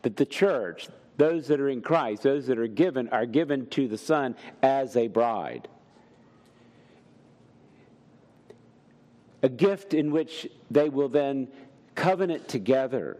That 0.00 0.16
the 0.16 0.24
church, 0.24 0.88
those 1.18 1.48
that 1.48 1.60
are 1.60 1.68
in 1.68 1.82
Christ, 1.82 2.22
those 2.22 2.46
that 2.46 2.58
are 2.58 2.66
given, 2.66 3.10
are 3.10 3.26
given 3.26 3.66
to 3.66 3.86
the 3.86 3.98
Son 3.98 4.34
as 4.62 4.96
a 4.96 5.08
bride. 5.08 5.68
A 9.42 9.50
gift 9.50 9.92
in 9.92 10.10
which 10.10 10.48
they 10.70 10.88
will 10.88 11.10
then 11.10 11.48
covenant 11.94 12.48
together 12.48 13.18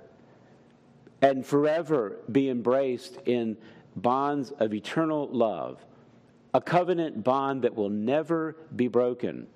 and 1.23 1.45
forever 1.45 2.17
be 2.31 2.49
embraced 2.49 3.19
in 3.27 3.57
bonds 3.97 4.53
of 4.59 4.73
eternal 4.73 5.29
love, 5.29 5.85
a 6.55 6.61
covenant 6.61 7.23
bond 7.23 7.63
that 7.63 7.75
will 7.75 7.91
never 7.91 8.57
be 8.75 8.89
broken. 8.89 9.47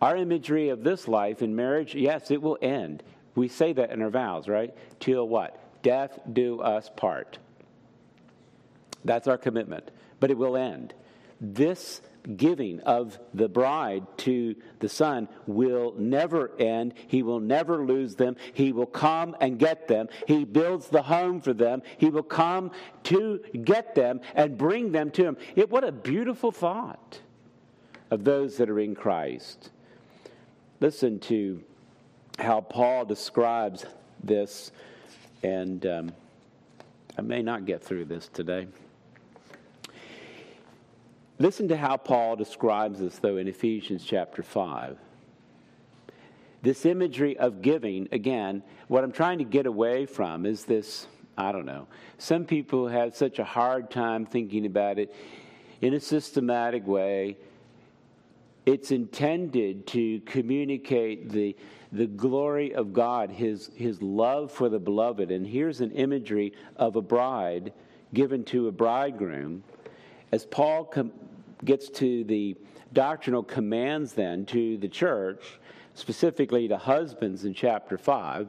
Our 0.00 0.16
imagery 0.16 0.70
of 0.70 0.82
this 0.82 1.08
life 1.08 1.42
in 1.42 1.54
marriage, 1.54 1.94
yes, 1.94 2.30
it 2.30 2.40
will 2.40 2.58
end. 2.62 3.02
We 3.34 3.48
say 3.48 3.72
that 3.74 3.90
in 3.90 4.02
our 4.02 4.10
vows, 4.10 4.48
right? 4.48 4.74
Till 4.98 5.28
what? 5.28 5.58
Death 5.82 6.18
do 6.32 6.60
us 6.60 6.90
part. 6.96 7.38
That's 9.04 9.28
our 9.28 9.38
commitment. 9.38 9.90
But 10.18 10.30
it 10.30 10.38
will 10.38 10.56
end. 10.56 10.94
This 11.40 12.00
giving 12.36 12.80
of 12.80 13.18
the 13.34 13.48
bride 13.48 14.06
to 14.18 14.54
the 14.78 14.88
son 14.88 15.28
will 15.46 15.94
never 15.98 16.50
end. 16.58 16.94
He 17.06 17.22
will 17.22 17.40
never 17.40 17.84
lose 17.84 18.14
them. 18.14 18.36
He 18.52 18.72
will 18.72 18.86
come 18.86 19.36
and 19.40 19.58
get 19.58 19.88
them. 19.88 20.08
He 20.26 20.44
builds 20.44 20.88
the 20.88 21.02
home 21.02 21.40
for 21.40 21.52
them. 21.52 21.82
He 21.98 22.10
will 22.10 22.22
come 22.22 22.70
to 23.04 23.40
get 23.64 23.94
them 23.94 24.20
and 24.34 24.58
bring 24.58 24.92
them 24.92 25.10
to 25.12 25.24
him. 25.24 25.36
It, 25.56 25.70
what 25.70 25.84
a 25.84 25.92
beautiful 25.92 26.52
thought 26.52 27.20
of 28.10 28.24
those 28.24 28.56
that 28.56 28.68
are 28.68 28.80
in 28.80 28.94
Christ. 28.94 29.70
Listen 30.80 31.18
to 31.20 31.62
how 32.38 32.60
Paul 32.60 33.04
describes 33.04 33.84
this, 34.22 34.72
and 35.42 35.84
um, 35.86 36.12
I 37.18 37.22
may 37.22 37.42
not 37.42 37.66
get 37.66 37.82
through 37.82 38.06
this 38.06 38.28
today. 38.28 38.66
Listen 41.40 41.68
to 41.68 41.76
how 41.76 41.96
Paul 41.96 42.36
describes 42.36 43.00
this, 43.00 43.16
though, 43.16 43.38
in 43.38 43.48
Ephesians 43.48 44.04
chapter 44.04 44.42
5. 44.42 44.98
This 46.60 46.84
imagery 46.84 47.38
of 47.38 47.62
giving, 47.62 48.10
again, 48.12 48.62
what 48.88 49.04
I'm 49.04 49.10
trying 49.10 49.38
to 49.38 49.44
get 49.44 49.64
away 49.64 50.04
from 50.04 50.44
is 50.44 50.66
this 50.66 51.06
I 51.38 51.50
don't 51.52 51.64
know. 51.64 51.86
Some 52.18 52.44
people 52.44 52.88
have 52.88 53.16
such 53.16 53.38
a 53.38 53.44
hard 53.44 53.90
time 53.90 54.26
thinking 54.26 54.66
about 54.66 54.98
it 54.98 55.14
in 55.80 55.94
a 55.94 56.00
systematic 56.00 56.86
way. 56.86 57.38
It's 58.66 58.90
intended 58.90 59.86
to 59.86 60.20
communicate 60.26 61.30
the, 61.30 61.56
the 61.90 62.06
glory 62.06 62.74
of 62.74 62.92
God, 62.92 63.30
his, 63.30 63.70
his 63.74 64.02
love 64.02 64.52
for 64.52 64.68
the 64.68 64.78
beloved. 64.78 65.30
And 65.30 65.46
here's 65.46 65.80
an 65.80 65.92
imagery 65.92 66.52
of 66.76 66.96
a 66.96 67.00
bride 67.00 67.72
given 68.12 68.44
to 68.44 68.68
a 68.68 68.72
bridegroom. 68.72 69.64
As 70.32 70.44
Paul 70.44 70.84
com- 70.84 71.12
gets 71.64 71.88
to 71.90 72.24
the 72.24 72.56
doctrinal 72.92 73.42
commands 73.42 74.12
then 74.12 74.44
to 74.46 74.76
the 74.78 74.88
church, 74.88 75.58
specifically 75.94 76.68
to 76.68 76.76
husbands 76.76 77.44
in 77.44 77.54
chapter 77.54 77.98
5, 77.98 78.48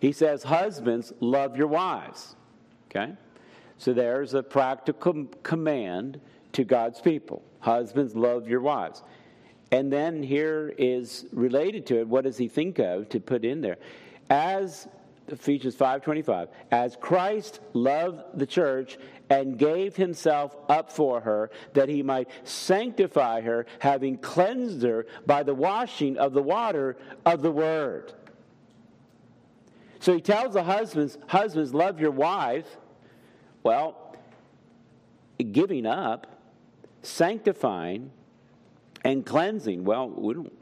he 0.00 0.12
says, 0.12 0.42
Husbands, 0.42 1.12
love 1.20 1.56
your 1.56 1.66
wives. 1.66 2.36
Okay? 2.90 3.14
So 3.78 3.92
there's 3.92 4.34
a 4.34 4.42
practical 4.42 5.26
command 5.42 6.20
to 6.52 6.64
God's 6.64 7.00
people. 7.00 7.42
Husbands, 7.60 8.14
love 8.14 8.48
your 8.48 8.60
wives. 8.60 9.02
And 9.72 9.92
then 9.92 10.22
here 10.22 10.74
is 10.78 11.26
related 11.32 11.86
to 11.86 12.00
it, 12.00 12.08
what 12.08 12.24
does 12.24 12.36
he 12.36 12.48
think 12.48 12.78
of 12.78 13.08
to 13.10 13.20
put 13.20 13.44
in 13.44 13.60
there? 13.60 13.78
As 14.28 14.88
Ephesians 15.30 15.74
5:25, 15.76 16.48
as 16.70 16.96
Christ 16.96 17.60
loved 17.72 18.38
the 18.38 18.46
church 18.46 18.98
and 19.28 19.58
gave 19.58 19.96
himself 19.96 20.56
up 20.68 20.90
for 20.90 21.20
her 21.20 21.50
that 21.74 21.88
he 21.88 22.02
might 22.02 22.28
sanctify 22.44 23.40
her, 23.42 23.66
having 23.78 24.18
cleansed 24.18 24.82
her 24.82 25.06
by 25.26 25.42
the 25.42 25.54
washing 25.54 26.18
of 26.18 26.32
the 26.32 26.42
water 26.42 26.96
of 27.24 27.42
the 27.42 27.52
word. 27.52 28.12
So 30.00 30.14
he 30.14 30.20
tells 30.20 30.54
the 30.54 30.64
husbands, 30.64 31.18
husbands, 31.28 31.74
love 31.74 32.00
your 32.00 32.10
wife. 32.10 32.76
Well, 33.62 34.16
giving 35.52 35.86
up, 35.86 36.26
sanctifying, 37.02 38.10
and 39.04 39.24
cleansing. 39.24 39.84
Well, 39.84 40.08
we 40.08 40.34
don't 40.34 40.52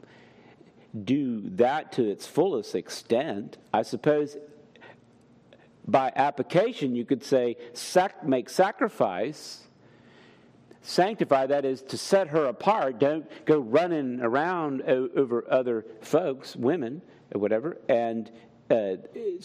do 1.05 1.41
that 1.51 1.91
to 1.93 2.09
its 2.09 2.25
fullest 2.25 2.75
extent. 2.75 3.57
I 3.73 3.83
suppose 3.83 4.37
by 5.91 6.11
application, 6.15 6.95
you 6.95 7.05
could 7.05 7.23
say 7.23 7.57
sac- 7.73 8.25
make 8.25 8.49
sacrifice, 8.49 9.61
sanctify, 10.81 11.47
that 11.47 11.65
is 11.65 11.81
to 11.83 11.97
set 11.97 12.29
her 12.29 12.45
apart. 12.45 12.99
Don't 12.99 13.25
go 13.45 13.59
running 13.59 14.21
around 14.21 14.81
over 14.83 15.45
other 15.49 15.85
folks, 16.01 16.55
women, 16.55 17.01
or 17.33 17.39
whatever, 17.39 17.77
and 17.87 18.31
uh, 18.69 18.95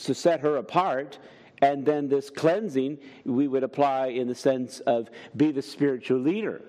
to 0.02 0.14
set 0.14 0.40
her 0.40 0.56
apart. 0.56 1.18
And 1.62 1.86
then 1.86 2.08
this 2.08 2.30
cleansing 2.30 2.98
we 3.24 3.48
would 3.48 3.62
apply 3.62 4.08
in 4.08 4.28
the 4.28 4.34
sense 4.34 4.80
of 4.80 5.08
be 5.36 5.50
the 5.50 5.62
spiritual 5.62 6.18
leader. 6.18 6.62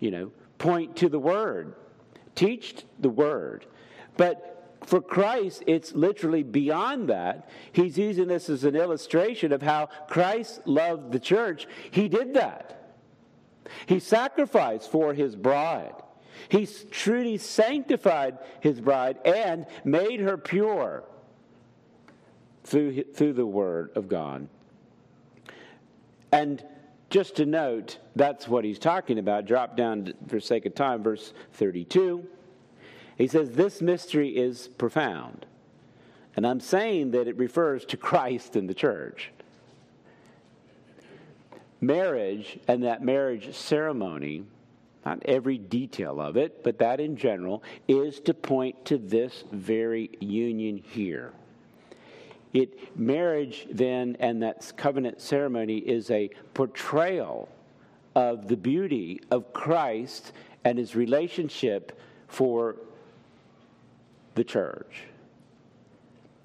You 0.00 0.10
know, 0.10 0.32
point 0.58 0.96
to 0.96 1.08
the 1.08 1.18
word, 1.18 1.74
teach 2.34 2.84
the 2.98 3.10
word. 3.10 3.66
But 4.16 4.53
for 4.86 5.00
Christ, 5.00 5.62
it's 5.66 5.92
literally 5.92 6.42
beyond 6.42 7.08
that. 7.08 7.48
He's 7.72 7.98
using 7.98 8.28
this 8.28 8.48
as 8.48 8.64
an 8.64 8.76
illustration 8.76 9.52
of 9.52 9.62
how 9.62 9.88
Christ 10.08 10.60
loved 10.66 11.12
the 11.12 11.18
church. 11.18 11.66
He 11.90 12.08
did 12.08 12.34
that. 12.34 12.94
He 13.86 13.98
sacrificed 13.98 14.90
for 14.90 15.14
his 15.14 15.36
bride. 15.36 15.94
He 16.48 16.66
truly 16.90 17.38
sanctified 17.38 18.38
his 18.60 18.80
bride 18.80 19.18
and 19.24 19.66
made 19.84 20.20
her 20.20 20.36
pure 20.36 21.04
through, 22.64 23.04
through 23.14 23.32
the 23.34 23.46
word 23.46 23.90
of 23.96 24.08
God. 24.08 24.48
And 26.32 26.62
just 27.10 27.36
to 27.36 27.46
note, 27.46 27.98
that's 28.16 28.48
what 28.48 28.64
he's 28.64 28.78
talking 28.78 29.18
about. 29.18 29.46
Drop 29.46 29.76
down 29.76 30.12
for 30.26 30.40
sake 30.40 30.66
of 30.66 30.74
time, 30.74 31.02
verse 31.02 31.32
32. 31.52 32.26
He 33.16 33.26
says, 33.26 33.52
This 33.52 33.80
mystery 33.80 34.36
is 34.36 34.68
profound. 34.68 35.46
And 36.36 36.46
I'm 36.46 36.60
saying 36.60 37.12
that 37.12 37.28
it 37.28 37.36
refers 37.36 37.84
to 37.86 37.96
Christ 37.96 38.56
and 38.56 38.68
the 38.68 38.74
church. 38.74 39.30
Marriage 41.80 42.58
and 42.66 42.82
that 42.84 43.02
marriage 43.02 43.54
ceremony, 43.54 44.44
not 45.04 45.22
every 45.26 45.58
detail 45.58 46.20
of 46.20 46.36
it, 46.36 46.64
but 46.64 46.78
that 46.78 46.98
in 46.98 47.16
general, 47.16 47.62
is 47.86 48.20
to 48.20 48.34
point 48.34 48.84
to 48.86 48.98
this 48.98 49.44
very 49.52 50.10
union 50.18 50.78
here. 50.78 51.32
It 52.52 52.96
marriage 52.96 53.66
then 53.70 54.16
and 54.20 54.42
that 54.42 54.72
covenant 54.76 55.20
ceremony 55.20 55.78
is 55.78 56.10
a 56.10 56.30
portrayal 56.54 57.48
of 58.14 58.48
the 58.48 58.56
beauty 58.56 59.20
of 59.30 59.52
Christ 59.52 60.32
and 60.64 60.78
his 60.78 60.94
relationship 60.94 61.98
for 62.28 62.76
the 64.34 64.44
church. 64.44 65.04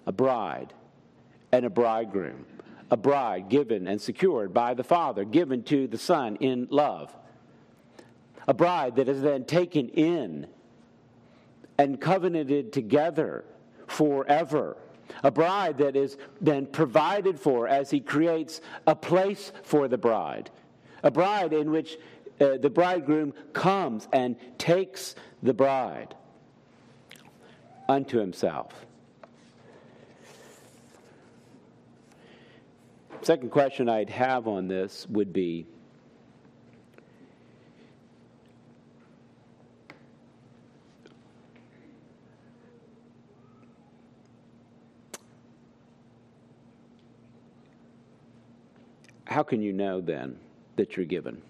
A 0.06 0.11
bride 0.11 0.74
and 1.52 1.66
a 1.66 1.70
bridegroom. 1.70 2.45
A 2.91 2.98
bride 2.98 3.49
given 3.49 3.88
and 3.88 4.02
secured 4.02 4.53
by 4.53 4.74
the 4.74 4.84
Father, 4.84 5.24
given 5.24 5.64
to 5.64 5.88
the 5.88 5.98
Son 5.98 6.38
in 6.38 6.68
love. 6.72 7.16
A 8.48 8.53
bride 8.53 8.95
that 8.95 9.07
is 9.07 9.22
then 9.22 9.45
taken 9.45 9.90
in 9.90 10.48
and 11.78 12.02
covenanted 12.02 12.74
together 12.74 13.45
forever. 13.88 14.76
A 15.24 15.32
bride 15.32 15.78
that 15.80 15.95
is 15.95 16.18
then 16.41 16.66
provided 16.66 17.40
for 17.40 17.68
as 17.68 17.91
he 17.91 17.99
creates 17.99 18.61
a 18.88 18.95
place 18.95 19.52
for 19.64 19.88
the 19.88 19.98
bride. 19.98 20.49
A 21.03 21.11
bride 21.11 21.53
in 21.53 21.72
which 21.72 21.98
uh, 22.41 22.57
the 22.57 22.70
bridegroom 22.70 23.34
comes 23.53 24.07
and 24.11 24.36
takes 24.57 25.16
the 25.44 25.53
bride 25.53 26.16
unto 27.90 28.20
himself. 28.20 28.86
Second 33.24 33.49
question 33.49 33.90
I'd 33.90 34.11
have 34.11 34.48
on 34.48 34.68
this 34.68 35.07
would 35.10 35.34
be 35.34 35.66
how 49.26 49.44
can 49.44 49.61
you 49.61 49.74
know 49.74 49.99
then 49.99 50.38
that 50.76 50.95
you're 50.95 51.06
given? 51.06 51.41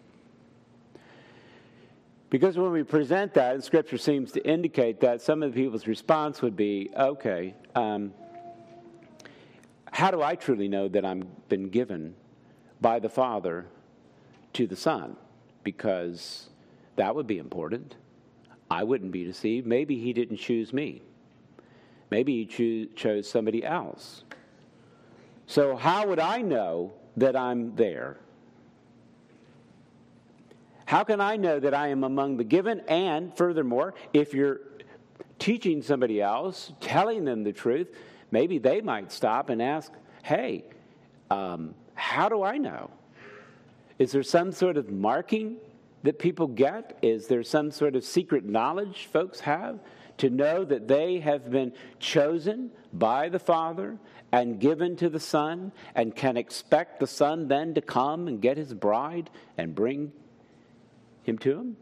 Because 2.30 2.58
when 2.58 2.72
we 2.72 2.84
present 2.84 3.34
that, 3.34 3.56
and 3.56 3.64
Scripture 3.64 3.98
seems 3.98 4.32
to 4.34 4.48
indicate 4.48 5.00
that, 5.00 5.22
some 5.22 5.42
of 5.42 5.54
the 5.54 5.62
people's 5.64 5.88
response 5.88 6.42
would 6.42 6.56
be, 6.56 6.92
okay, 6.96 7.56
um, 7.76 8.14
how 9.92 10.12
do 10.12 10.22
I 10.22 10.36
truly 10.36 10.68
know 10.68 10.88
that 10.90 11.04
I'm 11.04 11.28
been 11.48 11.70
given 11.70 12.14
by 12.80 13.00
the 13.00 13.10
Father 13.10 13.66
to 14.54 14.68
the 14.68 14.76
Son? 14.76 15.16
Because 15.64 16.50
that 16.98 17.16
would 17.16 17.26
be 17.26 17.40
important. 17.40 17.96
I 18.70 18.84
wouldn't 18.84 19.12
be 19.12 19.24
deceived. 19.24 19.66
Maybe 19.66 19.98
He 19.98 20.14
didn't 20.14 20.38
choose 20.38 20.72
me. 20.72 21.02
Maybe 22.12 22.34
He 22.38 22.46
choo- 22.46 22.86
chose 22.96 23.28
somebody 23.28 23.66
else. 23.66 24.24
So, 25.48 25.76
how 25.76 26.06
would 26.06 26.20
I 26.20 26.44
know 26.44 26.94
that 27.18 27.36
I'm 27.36 27.76
there? 27.76 28.18
How 30.90 31.04
can 31.04 31.22
I 31.22 31.36
know 31.36 31.60
that 31.60 31.76
I 31.76 31.90
am 31.90 32.04
among 32.04 32.38
the 32.38 32.44
given? 32.44 32.80
And 32.88 33.32
furthermore, 33.38 33.94
if 34.12 34.34
you're 34.34 34.62
teaching 35.38 35.84
somebody 35.84 36.20
else, 36.20 36.74
telling 36.80 37.26
them 37.26 37.44
the 37.44 37.54
truth, 37.54 37.96
maybe 38.32 38.58
they 38.58 38.82
might 38.82 39.12
stop 39.12 39.52
and 39.52 39.62
ask, 39.62 39.92
hey, 40.24 40.64
um, 41.30 41.76
how 41.94 42.28
do 42.28 42.42
I 42.42 42.58
know? 42.58 42.90
Is 44.00 44.12
there 44.14 44.24
some 44.24 44.52
sort 44.52 44.78
of 44.78 44.90
marking 44.90 45.58
that 46.02 46.18
people 46.18 46.48
get? 46.48 46.98
Is 47.04 47.28
there 47.28 47.44
some 47.44 47.70
sort 47.70 47.96
of 47.96 48.04
secret 48.04 48.44
knowledge 48.44 49.10
folks 49.14 49.42
have 49.42 49.80
to 50.18 50.32
know 50.32 50.66
that 50.66 50.88
they 50.88 51.20
have 51.20 51.52
been 51.52 51.72
chosen 52.00 52.72
by 52.92 53.30
the 53.30 53.38
Father 53.38 54.00
and 54.32 54.60
given 54.60 54.96
to 54.96 55.08
the 55.08 55.20
Son 55.20 55.72
and 55.94 56.16
can 56.16 56.36
expect 56.36 57.00
the 57.00 57.06
Son 57.06 57.48
then 57.48 57.76
to 57.76 57.82
come 57.82 58.28
and 58.28 58.42
get 58.42 58.58
his 58.58 58.74
bride 58.74 59.30
and 59.56 59.76
bring 59.76 60.12
him 61.24 61.38
to 61.40 61.52
him? 61.60 61.78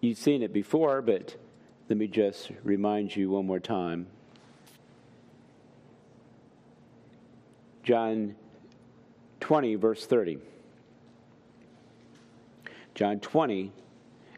You've 0.00 0.18
seen 0.18 0.42
it 0.42 0.52
before, 0.52 1.02
but 1.02 1.36
let 1.88 1.98
me 1.98 2.06
just 2.06 2.50
remind 2.62 3.16
you 3.16 3.30
one 3.30 3.46
more 3.46 3.58
time. 3.58 4.06
John 7.82 8.36
20, 9.40 9.74
verse 9.76 10.06
30. 10.06 10.38
John 12.94 13.18
20 13.18 13.72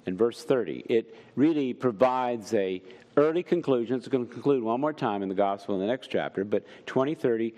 and 0.06 0.16
verse 0.16 0.44
30. 0.44 0.84
It 0.88 1.16
really 1.34 1.74
provides 1.74 2.54
a 2.54 2.80
early 3.16 3.42
conclusion. 3.42 3.96
It's 3.96 4.08
going 4.08 4.26
to 4.26 4.32
conclude 4.32 4.62
one 4.62 4.80
more 4.80 4.92
time 4.92 5.22
in 5.22 5.28
the 5.28 5.34
gospel 5.34 5.74
in 5.74 5.80
the 5.80 5.86
next 5.86 6.08
chapter, 6.08 6.44
but 6.44 6.64
2030 6.86 7.54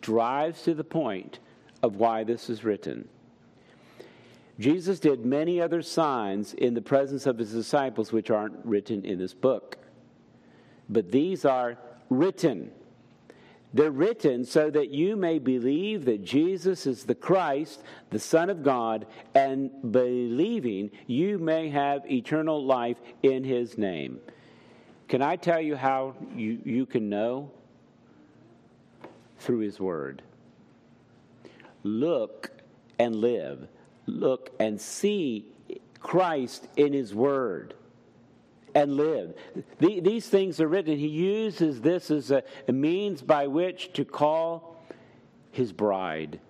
drives 0.00 0.62
to 0.62 0.74
the 0.74 0.84
point 0.84 1.38
of 1.82 1.96
why 1.96 2.24
this 2.24 2.48
is 2.50 2.64
written. 2.64 3.08
Jesus 4.58 4.98
did 4.98 5.26
many 5.26 5.60
other 5.60 5.82
signs 5.82 6.54
in 6.54 6.74
the 6.74 6.80
presence 6.80 7.26
of 7.26 7.38
his 7.38 7.52
disciples, 7.52 8.12
which 8.12 8.30
aren't 8.30 8.64
written 8.64 9.04
in 9.04 9.18
this 9.18 9.34
book. 9.34 9.76
But 10.88 11.10
these 11.10 11.44
are 11.44 11.76
written. 12.08 12.70
They're 13.74 13.90
written 13.90 14.44
so 14.46 14.70
that 14.70 14.90
you 14.90 15.16
may 15.16 15.38
believe 15.38 16.06
that 16.06 16.24
Jesus 16.24 16.86
is 16.86 17.04
the 17.04 17.14
Christ, 17.14 17.82
the 18.10 18.18
Son 18.18 18.48
of 18.48 18.62
God, 18.62 19.06
and 19.34 19.70
believing 19.92 20.90
you 21.06 21.38
may 21.38 21.68
have 21.68 22.10
eternal 22.10 22.64
life 22.64 22.96
in 23.22 23.44
his 23.44 23.76
name. 23.76 24.20
Can 25.08 25.20
I 25.20 25.36
tell 25.36 25.60
you 25.60 25.76
how 25.76 26.14
you, 26.34 26.58
you 26.64 26.86
can 26.86 27.10
know? 27.10 27.50
Through 29.38 29.58
his 29.58 29.78
word. 29.78 30.22
Look 31.86 32.50
and 32.98 33.16
live. 33.16 33.68
Look 34.06 34.50
and 34.58 34.80
see 34.80 35.46
Christ 36.00 36.66
in 36.76 36.92
His 36.92 37.14
Word 37.14 37.74
and 38.74 38.96
live. 38.96 39.34
The, 39.78 40.00
these 40.00 40.28
things 40.28 40.60
are 40.60 40.68
written. 40.68 40.98
He 40.98 41.06
uses 41.06 41.80
this 41.80 42.10
as 42.10 42.30
a, 42.30 42.42
a 42.68 42.72
means 42.72 43.22
by 43.22 43.46
which 43.46 43.92
to 43.94 44.04
call 44.04 44.84
His 45.52 45.72
bride. 45.72 46.40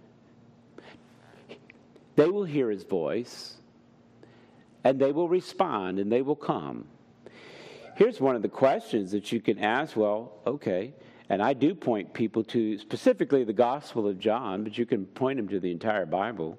They 2.17 2.29
will 2.29 2.45
hear 2.45 2.71
His 2.71 2.85
voice 2.85 3.57
and 4.85 4.99
they 4.99 5.13
will 5.13 5.29
respond 5.29 5.99
and 5.99 6.11
they 6.11 6.23
will 6.23 6.37
come. 6.37 6.87
Here's 7.97 8.21
one 8.21 8.37
of 8.37 8.43
the 8.43 8.49
questions 8.49 9.13
that 9.13 9.33
you 9.33 9.41
can 9.41 9.59
ask 9.59 9.97
well, 9.97 10.33
okay 10.47 10.95
and 11.29 11.43
I 11.43 11.53
do 11.53 11.75
point 11.75 12.13
people 12.13 12.45
to 12.45 12.79
specifically 12.79 13.45
the 13.45 13.53
Gospel 13.53 14.07
of 14.09 14.19
John, 14.19 14.65
but 14.65 14.79
you 14.79 14.87
can 14.87 15.07
point 15.07 15.39
them 15.39 15.49
to 15.49 15.61
the 15.61 15.71
entire 15.71 16.07
Bible. 16.07 16.59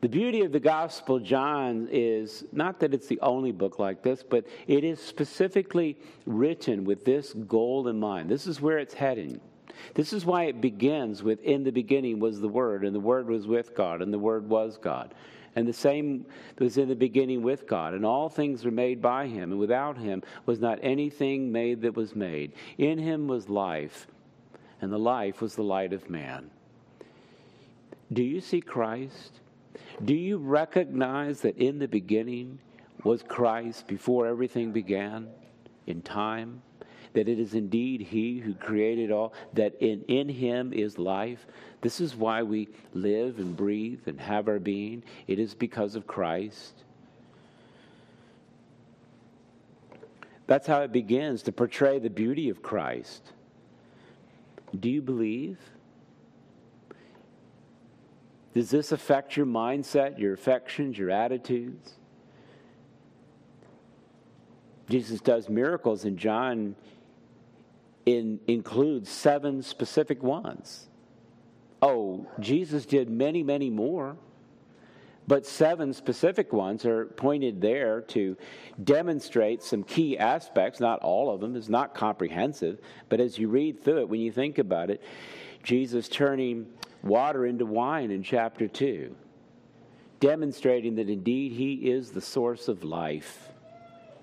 The 0.00 0.08
beauty 0.08 0.40
of 0.40 0.50
the 0.50 0.60
Gospel 0.60 1.20
John 1.20 1.88
is 1.92 2.44
not 2.50 2.80
that 2.80 2.92
it's 2.92 3.06
the 3.06 3.20
only 3.20 3.52
book 3.52 3.78
like 3.78 4.02
this, 4.02 4.22
but 4.22 4.44
it 4.66 4.82
is 4.82 5.00
specifically 5.00 5.96
written 6.26 6.84
with 6.84 7.04
this 7.04 7.32
goal 7.32 7.86
in 7.86 8.00
mind. 8.00 8.28
This 8.28 8.48
is 8.48 8.60
where 8.60 8.78
it's 8.78 8.94
heading. 8.94 9.40
This 9.94 10.12
is 10.12 10.24
why 10.24 10.44
it 10.44 10.60
begins 10.60 11.22
with 11.22 11.40
In 11.42 11.62
the 11.62 11.70
beginning 11.70 12.18
was 12.18 12.40
the 12.40 12.48
Word, 12.48 12.84
and 12.84 12.94
the 12.94 13.00
Word 13.00 13.28
was 13.28 13.46
with 13.46 13.76
God, 13.76 14.02
and 14.02 14.12
the 14.12 14.18
Word 14.18 14.48
was 14.48 14.76
God. 14.76 15.14
And 15.54 15.68
the 15.68 15.72
same 15.72 16.24
was 16.58 16.78
in 16.78 16.88
the 16.88 16.96
beginning 16.96 17.42
with 17.42 17.66
God, 17.66 17.92
and 17.92 18.06
all 18.06 18.28
things 18.28 18.64
were 18.64 18.70
made 18.70 19.02
by 19.02 19.26
him, 19.26 19.50
and 19.50 19.60
without 19.60 19.98
him 19.98 20.22
was 20.46 20.60
not 20.60 20.78
anything 20.82 21.52
made 21.52 21.82
that 21.82 21.94
was 21.94 22.16
made. 22.16 22.52
In 22.78 22.98
him 22.98 23.28
was 23.28 23.48
life, 23.48 24.06
and 24.80 24.92
the 24.92 24.98
life 24.98 25.42
was 25.42 25.54
the 25.54 25.62
light 25.62 25.92
of 25.92 26.08
man. 26.08 26.50
Do 28.12 28.22
you 28.22 28.40
see 28.40 28.60
Christ? 28.60 29.40
Do 30.04 30.14
you 30.14 30.38
recognize 30.38 31.40
that 31.42 31.58
in 31.58 31.78
the 31.78 31.88
beginning 31.88 32.58
was 33.04 33.22
Christ 33.22 33.86
before 33.86 34.26
everything 34.26 34.72
began 34.72 35.28
in 35.86 36.02
time? 36.02 36.62
That 37.14 37.28
it 37.28 37.38
is 37.38 37.54
indeed 37.54 38.00
He 38.00 38.38
who 38.38 38.54
created 38.54 39.10
all, 39.10 39.32
that 39.54 39.74
in, 39.80 40.02
in 40.08 40.28
Him 40.28 40.72
is 40.72 40.98
life. 40.98 41.46
This 41.80 42.00
is 42.00 42.14
why 42.14 42.42
we 42.42 42.68
live 42.94 43.38
and 43.38 43.56
breathe 43.56 44.00
and 44.06 44.20
have 44.20 44.48
our 44.48 44.58
being. 44.58 45.02
It 45.26 45.38
is 45.38 45.54
because 45.54 45.94
of 45.94 46.06
Christ. 46.06 46.74
That's 50.46 50.66
how 50.66 50.82
it 50.82 50.92
begins 50.92 51.42
to 51.42 51.52
portray 51.52 51.98
the 51.98 52.10
beauty 52.10 52.48
of 52.48 52.62
Christ. 52.62 53.32
Do 54.78 54.88
you 54.88 55.02
believe? 55.02 55.58
Does 58.54 58.70
this 58.70 58.92
affect 58.92 59.36
your 59.36 59.46
mindset, 59.46 60.18
your 60.18 60.34
affections, 60.34 60.98
your 60.98 61.10
attitudes? 61.10 61.92
Jesus 64.88 65.20
does 65.20 65.48
miracles 65.48 66.04
in 66.04 66.18
John 66.18 66.76
in, 68.06 68.40
includes 68.46 69.10
seven 69.10 69.62
specific 69.62 70.22
ones. 70.22 70.88
Oh, 71.80 72.26
Jesus 72.38 72.86
did 72.86 73.10
many, 73.10 73.42
many 73.42 73.70
more, 73.70 74.16
but 75.26 75.46
seven 75.46 75.92
specific 75.92 76.52
ones 76.52 76.84
are 76.84 77.06
pointed 77.06 77.60
there 77.60 78.00
to 78.02 78.36
demonstrate 78.82 79.62
some 79.62 79.82
key 79.82 80.18
aspects. 80.18 80.80
Not 80.80 81.00
all 81.00 81.32
of 81.32 81.40
them 81.40 81.56
is 81.56 81.68
not 81.68 81.94
comprehensive, 81.94 82.78
but 83.08 83.20
as 83.20 83.38
you 83.38 83.48
read 83.48 83.82
through 83.82 84.00
it, 84.00 84.08
when 84.08 84.20
you 84.20 84.32
think 84.32 84.58
about 84.58 84.90
it, 84.90 85.02
Jesus 85.62 86.08
turning 86.08 86.66
water 87.02 87.46
into 87.46 87.66
wine 87.66 88.10
in 88.10 88.22
chapter 88.22 88.68
2, 88.68 89.14
demonstrating 90.20 90.96
that 90.96 91.08
indeed 91.08 91.52
he 91.52 91.90
is 91.90 92.10
the 92.10 92.20
source 92.20 92.68
of 92.68 92.84
life, 92.84 93.48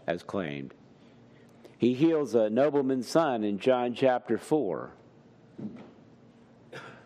as 0.08 0.24
claimed. 0.24 0.74
He 1.80 1.94
heals 1.94 2.36
a 2.36 2.50
nobleman's 2.50 3.08
son 3.08 3.46
in 3.46 3.58
John 3.58 3.94
chapter 3.96 4.38
4. 4.38 4.92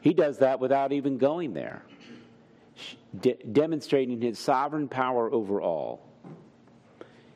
He 0.02 0.14
does 0.14 0.40
that 0.40 0.60
without 0.60 0.92
even 0.92 1.20
going 1.20 1.54
there, 1.54 1.84
de- 3.22 3.38
demonstrating 3.52 4.20
his 4.20 4.40
sovereign 4.40 4.88
power 4.88 5.32
over 5.32 5.62
all. 5.62 6.10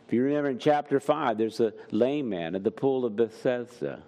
If 0.07 0.13
you 0.13 0.23
remember 0.23 0.49
in 0.49 0.57
chapter 0.57 0.99
5, 0.99 1.37
there's 1.37 1.59
a 1.59 1.73
lame 1.91 2.27
man 2.27 2.55
at 2.55 2.63
the 2.63 2.71
pool 2.71 3.05
of 3.05 3.15
Bethesda. 3.15 4.01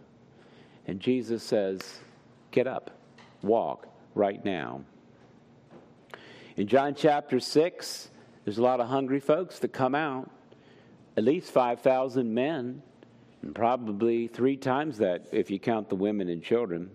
And 0.88 1.00
Jesus 1.00 1.44
says, 1.44 2.00
Get 2.50 2.66
up, 2.66 2.90
walk 3.44 3.88
right 4.16 4.44
now. 4.44 4.82
In 6.58 6.66
John 6.66 6.96
chapter 6.96 7.40
6, 7.40 8.10
there's 8.44 8.58
a 8.58 8.64
lot 8.64 8.80
of 8.80 8.88
hungry 8.88 9.20
folks 9.20 9.60
that 9.60 9.72
come 9.72 9.94
out, 9.94 10.32
at 11.16 11.24
least 11.24 11.52
5,000 11.52 12.34
men 12.34 12.82
and 13.42 13.56
probably 13.56 14.28
three 14.28 14.58
times 14.58 14.98
that 14.98 15.28
if 15.32 15.50
you 15.50 15.60
count 15.60 15.90
the 15.90 15.96
women 15.96 16.30
and 16.30 16.44
children. 16.44 16.90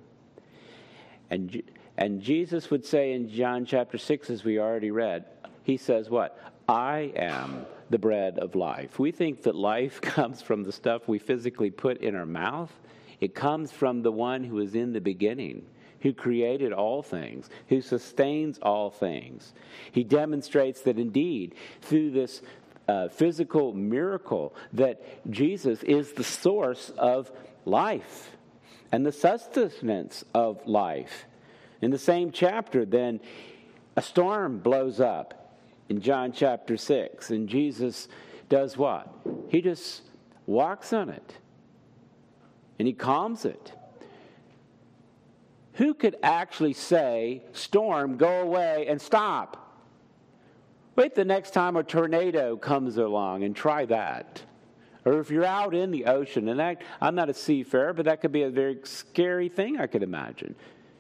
And, 1.31 1.63
and 1.97 2.21
Jesus 2.21 2.71
would 2.71 2.85
say 2.85 3.13
in 3.13 3.31
John 3.31 3.65
chapter 3.65 3.99
6, 3.99 4.31
as 4.31 4.45
we 4.45 4.59
already 4.59 4.91
read, 4.91 5.25
he 5.63 5.77
says, 5.77 6.11
What? 6.11 6.39
I 6.69 7.13
am 7.17 7.67
the 7.91 7.99
bread 7.99 8.39
of 8.39 8.55
life. 8.55 8.99
We 8.99 9.11
think 9.11 9.43
that 9.43 9.55
life 9.55 10.01
comes 10.01 10.43
from 10.43 10.63
the 10.63 10.73
stuff 10.73 11.09
we 11.09 11.19
physically 11.19 11.71
put 11.71 11.99
in 11.99 12.15
our 12.15 12.27
mouth. 12.27 12.73
It 13.21 13.35
comes 13.35 13.73
from 13.73 14.03
the 14.03 14.13
one 14.13 14.45
who 14.45 14.59
is 14.59 14.75
in 14.75 14.93
the 14.93 15.01
beginning, 15.01 15.65
who 16.01 16.13
created 16.13 16.73
all 16.73 17.03
things, 17.03 17.49
who 17.69 17.81
sustains 17.81 18.59
all 18.61 18.91
things. 18.91 19.55
He 19.93 20.05
demonstrates 20.05 20.83
that 20.83 20.99
indeed, 20.99 21.55
through 21.81 22.11
this 22.11 22.43
uh, 22.89 23.09
physical 23.09 23.73
miracle, 23.73 24.55
that 24.73 25.31
Jesus 25.31 25.83
is 25.83 26.13
the 26.13 26.25
source 26.25 26.91
of 26.97 27.31
life 27.65 28.37
and 28.93 29.05
the 29.05 29.13
sustenance 29.13 30.25
of 30.35 30.67
life. 30.67 31.25
In 31.81 31.91
the 31.91 31.99
same 31.99 32.31
chapter, 32.31 32.85
then, 32.85 33.21
a 33.97 34.03
storm 34.03 34.59
blows 34.59 35.01
up 35.01 35.59
in 35.89 36.01
John 36.01 36.33
chapter 36.33 36.77
6, 36.77 37.31
and 37.31 37.49
Jesus 37.49 38.09
does 38.49 38.77
what? 38.77 39.09
He 39.49 39.61
just 39.61 40.03
walks 40.47 40.93
on 40.93 41.09
it 41.09 41.39
and 42.79 42.87
he 42.89 42.95
calms 42.95 43.45
it. 43.45 43.73
Who 45.75 45.95
could 45.95 46.17
actually 46.23 46.75
say, 46.75 47.43
Storm, 47.53 48.17
go 48.17 48.43
away 48.43 48.87
and 48.89 49.01
stop? 49.01 49.64
Wait 50.97 51.15
the 51.15 51.25
next 51.25 51.51
time 51.51 51.77
a 51.77 51.83
tornado 51.83 52.57
comes 52.57 52.97
along 52.97 53.43
and 53.43 53.55
try 53.57 53.85
that. 53.85 54.43
Or 55.05 55.21
if 55.21 55.31
you're 55.31 55.45
out 55.45 55.75
in 55.75 55.91
the 55.91 56.07
ocean, 56.07 56.49
and 56.49 56.61
that, 56.61 56.81
I'm 57.01 57.15
not 57.15 57.29
a 57.29 57.35
seafarer, 57.35 57.93
but 57.93 58.07
that 58.07 58.21
could 58.21 58.33
be 58.33 58.43
a 58.43 58.51
very 58.51 58.79
scary 58.85 59.49
thing, 59.49 59.79
I 59.79 59.87
could 59.87 60.03
imagine. 60.03 60.55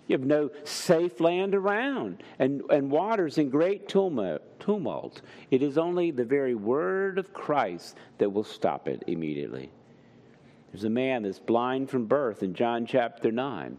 You 0.06 0.18
have 0.18 0.26
no 0.26 0.50
safe 0.64 1.20
land 1.20 1.54
around, 1.54 2.22
and, 2.38 2.62
and 2.70 2.90
water's 2.90 3.38
in 3.38 3.48
great 3.48 3.88
tumult. 3.88 5.22
It 5.50 5.62
is 5.62 5.78
only 5.78 6.10
the 6.10 6.24
very 6.24 6.54
word 6.54 7.18
of 7.18 7.32
Christ 7.32 7.96
that 8.18 8.30
will 8.30 8.44
stop 8.44 8.86
it 8.88 9.02
immediately. 9.06 9.70
There's 10.70 10.84
a 10.84 10.90
man 10.90 11.22
that's 11.22 11.38
blind 11.38 11.88
from 11.88 12.04
birth 12.04 12.42
in 12.42 12.52
John 12.52 12.84
chapter 12.84 13.32
9. 13.32 13.78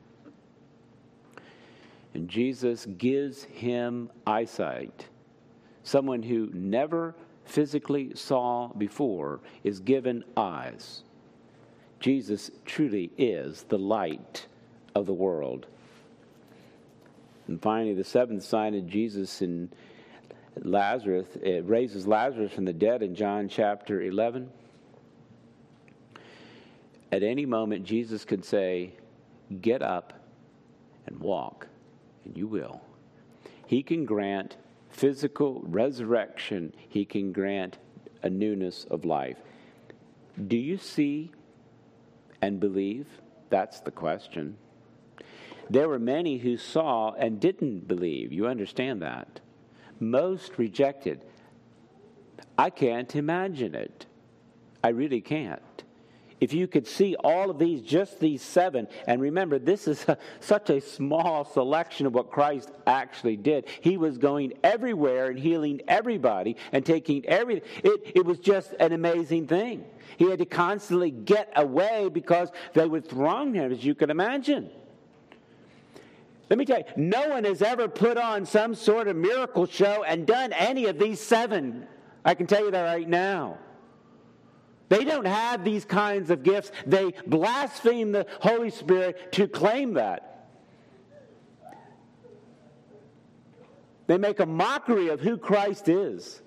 And 2.16 2.30
Jesus 2.30 2.88
gives 2.98 3.44
him 3.44 4.10
eyesight. 4.26 5.10
Someone 5.86 6.24
who 6.24 6.50
never 6.52 7.14
physically 7.46 8.16
saw 8.16 8.70
before 8.70 9.40
is 9.64 9.80
given 9.80 10.24
eyes. 10.36 11.04
Jesus 12.00 12.50
truly 12.66 13.12
is 13.20 13.64
the 13.70 13.78
light 13.78 14.48
of 14.96 15.06
the 15.06 15.14
world. 15.14 15.68
And 17.48 17.62
finally, 17.62 17.94
the 17.94 18.04
seventh 18.04 18.44
sign 18.44 18.74
of 18.74 18.88
Jesus 18.88 19.44
in 19.44 19.70
Lazarus, 20.58 21.28
it 21.44 21.64
raises 21.68 22.08
Lazarus 22.08 22.52
from 22.52 22.66
the 22.66 22.74
dead 22.74 23.04
in 23.04 23.14
John 23.14 23.48
chapter 23.48 24.02
11. 24.02 24.50
At 27.12 27.22
any 27.22 27.46
moment, 27.46 27.86
Jesus 27.86 28.26
could 28.26 28.44
say, 28.44 28.94
Get 29.62 29.84
up 29.84 30.14
and 31.06 31.20
walk, 31.20 31.68
and 32.26 32.36
you 32.36 32.48
will. 32.48 32.82
He 33.68 33.84
can 33.84 34.06
grant 34.06 34.58
physical 34.96 35.62
resurrection, 35.66 36.74
He 36.88 37.04
can 37.04 37.34
grant 37.34 37.78
a 38.24 38.30
newness 38.30 38.86
of 38.90 39.04
life. 39.04 39.38
Do 40.48 40.58
you 40.58 40.78
see 40.78 41.32
and 42.42 42.60
believe? 42.60 43.06
That's 43.50 43.82
the 43.82 43.92
question. 43.92 44.58
There 45.70 45.90
were 45.90 46.00
many 46.00 46.38
who 46.38 46.56
saw 46.56 47.12
and 47.14 47.42
didn't 47.42 47.88
believe. 47.88 48.32
You 48.32 48.48
understand 48.48 49.02
that? 49.02 49.42
Most 50.00 50.58
rejected. 50.58 51.26
I 52.58 52.70
can't 52.70 53.14
imagine 53.16 53.76
it. 53.76 54.06
I 54.82 54.90
really 54.90 55.22
can't. 55.22 55.75
If 56.42 56.54
you 56.54 56.68
could 56.68 56.86
see 56.86 57.16
all 57.16 57.50
of 57.50 57.60
these, 57.60 57.82
just 57.82 58.20
these 58.20 58.42
seven, 58.42 58.88
and 59.08 59.22
remember, 59.22 59.58
this 59.58 59.88
is 59.88 60.04
a, 60.08 60.18
such 60.42 60.70
a 60.70 60.82
small 60.82 61.46
selection 61.46 62.06
of 62.06 62.14
what 62.14 62.30
Christ 62.30 62.72
actually 62.86 63.38
did. 63.38 63.66
He 63.82 63.96
was 63.96 64.18
going 64.18 64.54
everywhere 64.64 65.30
and 65.30 65.40
healing 65.40 65.82
everybody 65.88 66.58
and 66.74 66.86
taking 66.86 67.26
every. 67.26 67.64
It, 67.84 68.12
it 68.16 68.26
was 68.26 68.40
just 68.40 68.74
an 68.80 68.92
amazing 68.92 69.48
thing. 69.48 69.86
He 70.18 70.30
had 70.30 70.40
to 70.40 70.46
constantly 70.46 71.12
get 71.12 71.52
away 71.56 72.10
because 72.10 72.50
they 72.74 72.86
would 72.86 73.08
throng 73.08 73.54
him, 73.54 73.72
as 73.72 73.84
you 73.84 73.96
can 73.96 74.10
imagine. 74.10 74.70
Let 76.50 76.60
me 76.60 76.66
tell 76.66 76.80
you, 76.80 76.86
no 76.98 77.30
one 77.30 77.44
has 77.46 77.62
ever 77.62 77.88
put 77.88 78.18
on 78.18 78.46
some 78.46 78.76
sort 78.76 79.08
of 79.08 79.16
miracle 79.16 79.66
show 79.66 80.04
and 80.04 80.28
done 80.28 80.54
any 80.54 80.86
of 80.86 81.00
these 81.00 81.20
seven. 81.20 81.88
I 82.24 82.36
can 82.36 82.46
tell 82.46 82.66
you 82.66 82.72
that 82.72 82.84
right 82.84 83.08
now. 83.08 83.58
They 84.90 85.04
don't 85.04 85.26
have 85.26 85.64
these 85.64 85.86
kinds 85.86 86.30
of 86.30 86.44
gifts. 86.44 86.72
They 86.86 87.14
blaspheme 87.26 88.12
the 88.12 88.28
Holy 88.40 88.70
Spirit 88.70 89.32
to 89.34 89.48
claim 89.48 89.94
that. 89.94 90.48
They 94.08 94.18
make 94.18 94.40
a 94.40 94.46
mockery 94.46 95.08
of 95.08 95.20
who 95.20 95.38
Christ 95.38 95.90
is. 95.90 96.42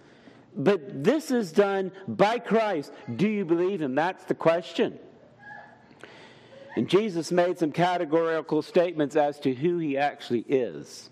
But 0.57 1.05
this 1.05 1.31
is 1.31 1.53
done 1.53 1.93
by 2.07 2.39
Christ. 2.39 2.93
Do 3.15 3.29
you 3.29 3.45
believe 3.45 3.83
him? 3.83 3.95
That's 3.95 4.25
the 4.25 4.35
question. 4.35 4.99
And 6.77 6.89
Jesus 6.89 7.33
made 7.33 7.59
some 7.59 7.73
categorical 7.73 8.63
statements 8.63 9.17
as 9.17 9.41
to 9.41 9.53
who 9.53 9.79
he 9.79 9.99
actually 9.99 10.45
is, 10.49 11.11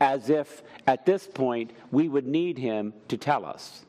as 0.00 0.28
if 0.28 0.62
at 0.88 1.06
this 1.06 1.26
point 1.26 1.70
we 1.92 2.08
would 2.08 2.26
need 2.26 2.58
him 2.58 2.92
to 3.06 3.16
tell 3.16 3.44
us. 3.44 3.84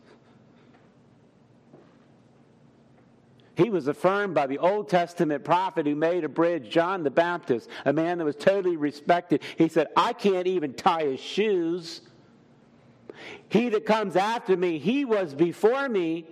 He 3.59 3.69
was 3.69 3.89
affirmed 3.89 4.33
by 4.33 4.47
the 4.47 4.57
Old 4.57 4.87
Testament 4.87 5.43
prophet 5.43 5.85
who 5.85 5.93
made 5.93 6.23
a 6.23 6.29
bridge, 6.29 6.69
John 6.69 7.03
the 7.03 7.11
Baptist, 7.11 7.67
a 7.83 7.91
man 7.91 8.17
that 8.17 8.23
was 8.23 8.37
totally 8.37 8.77
respected. 8.77 9.41
He 9.57 9.67
said, 9.67 9.87
I 9.97 10.13
can't 10.13 10.47
even 10.47 10.73
tie 10.73 11.03
his 11.03 11.19
shoes. 11.19 11.99
He 13.49 13.67
that 13.67 13.85
comes 13.85 14.15
after 14.15 14.55
me, 14.55 14.79
he 14.79 15.03
was 15.03 15.33
before 15.33 15.89
me. 15.89 16.25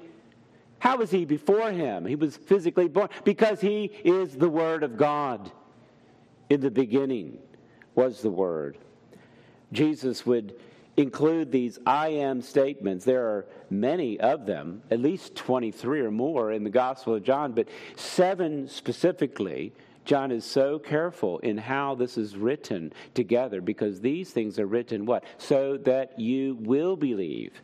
How 0.79 0.95
was 0.95 1.11
he 1.11 1.25
before 1.25 1.69
him? 1.69 2.05
He 2.05 2.15
was 2.15 2.37
physically 2.37 2.87
born 2.87 3.09
because 3.25 3.59
he 3.59 3.91
is 4.05 4.37
the 4.37 4.47
Word 4.47 4.83
of 4.83 4.95
God. 4.95 5.51
In 6.49 6.61
the 6.61 6.71
beginning 6.71 7.39
was 7.93 8.21
the 8.21 8.31
Word. 8.31 8.77
Jesus 9.73 10.25
would 10.25 10.55
include 10.97 11.51
these 11.51 11.77
I 11.85 12.09
am 12.09 12.41
statements. 12.41 13.05
There 13.05 13.25
are 13.27 13.45
many 13.69 14.19
of 14.19 14.45
them, 14.45 14.81
at 14.89 14.99
least 14.99 15.35
23 15.35 16.01
or 16.01 16.11
more 16.11 16.51
in 16.51 16.63
the 16.63 16.69
Gospel 16.71 17.13
of 17.13 17.23
John, 17.23 17.53
but 17.53 17.69
seven 17.95 18.67
specifically. 18.67 19.73
John 20.05 20.31
is 20.31 20.45
so 20.45 20.79
careful 20.79 21.39
in 21.39 21.57
how 21.57 21.95
this 21.95 22.17
is 22.17 22.37
written 22.37 22.93
together 23.13 23.59
because 23.59 23.99
these 23.99 24.31
things 24.31 24.57
are 24.57 24.65
written 24.65 25.05
what? 25.05 25.25
So 25.37 25.77
that 25.79 26.17
you 26.17 26.57
will 26.61 26.95
believe. 26.95 27.61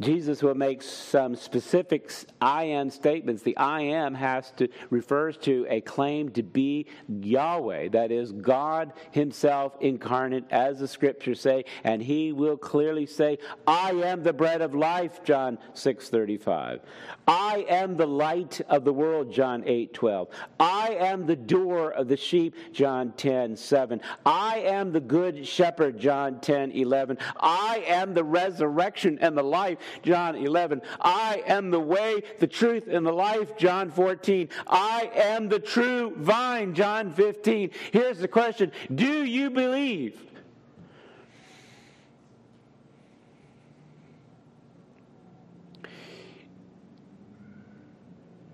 Jesus 0.00 0.42
will 0.42 0.54
make 0.54 0.82
some 0.82 1.36
specific 1.36 2.12
I 2.40 2.64
am 2.64 2.90
statements. 2.90 3.42
The 3.42 3.56
I 3.56 3.82
am 3.82 4.14
has 4.14 4.50
to 4.52 4.68
refers 4.90 5.36
to 5.38 5.66
a 5.68 5.80
claim 5.80 6.30
to 6.30 6.42
be 6.42 6.86
Yahweh, 7.08 7.88
that 7.90 8.10
is 8.10 8.32
God 8.32 8.92
himself 9.10 9.76
incarnate 9.80 10.44
as 10.50 10.80
the 10.80 10.88
scriptures 10.88 11.40
say, 11.40 11.64
and 11.84 12.02
he 12.02 12.32
will 12.32 12.56
clearly 12.56 13.06
say, 13.06 13.38
I 13.66 13.90
am 13.90 14.22
the 14.22 14.32
bread 14.32 14.62
of 14.62 14.74
life, 14.74 15.22
John 15.24 15.58
6:35. 15.74 16.80
I 17.26 17.64
am 17.68 17.96
the 17.96 18.06
light 18.06 18.60
of 18.68 18.84
the 18.84 18.92
world, 18.92 19.32
John 19.32 19.62
8:12. 19.62 20.28
I 20.58 20.96
am 21.00 21.26
the 21.26 21.36
door 21.36 21.90
of 21.90 22.08
the 22.08 22.16
sheep, 22.16 22.54
John 22.72 23.12
10:7. 23.16 24.00
I 24.26 24.58
am 24.58 24.92
the 24.92 25.00
good 25.00 25.46
shepherd, 25.46 25.98
John 25.98 26.40
10:11. 26.40 27.18
I 27.38 27.84
am 27.86 28.14
the 28.14 28.24
resurrection 28.24 29.18
and 29.20 29.36
the 29.36 29.42
life, 29.42 29.78
John 30.02 30.36
11. 30.36 30.82
I 31.00 31.42
am 31.46 31.70
the 31.70 31.80
way, 31.80 32.22
the 32.38 32.46
truth, 32.46 32.88
and 32.88 33.06
the 33.06 33.12
life, 33.12 33.56
John 33.56 33.90
14. 33.90 34.48
I 34.66 35.10
am 35.14 35.48
the 35.48 35.58
true 35.58 36.14
vine, 36.16 36.74
John 36.74 37.12
15. 37.12 37.70
Here's 37.92 38.18
the 38.18 38.28
question 38.28 38.72
Do 38.94 39.24
you 39.24 39.50
believe? 39.50 40.20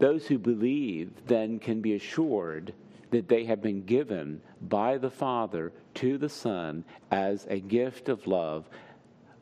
Those 0.00 0.26
who 0.26 0.38
believe 0.38 1.12
then 1.26 1.58
can 1.58 1.82
be 1.82 1.94
assured 1.94 2.72
that 3.10 3.28
they 3.28 3.44
have 3.44 3.60
been 3.60 3.84
given 3.84 4.40
by 4.62 4.96
the 4.96 5.10
Father 5.10 5.72
to 5.94 6.16
the 6.16 6.28
Son 6.28 6.84
as 7.10 7.46
a 7.50 7.60
gift 7.60 8.08
of 8.08 8.26
love, 8.26 8.68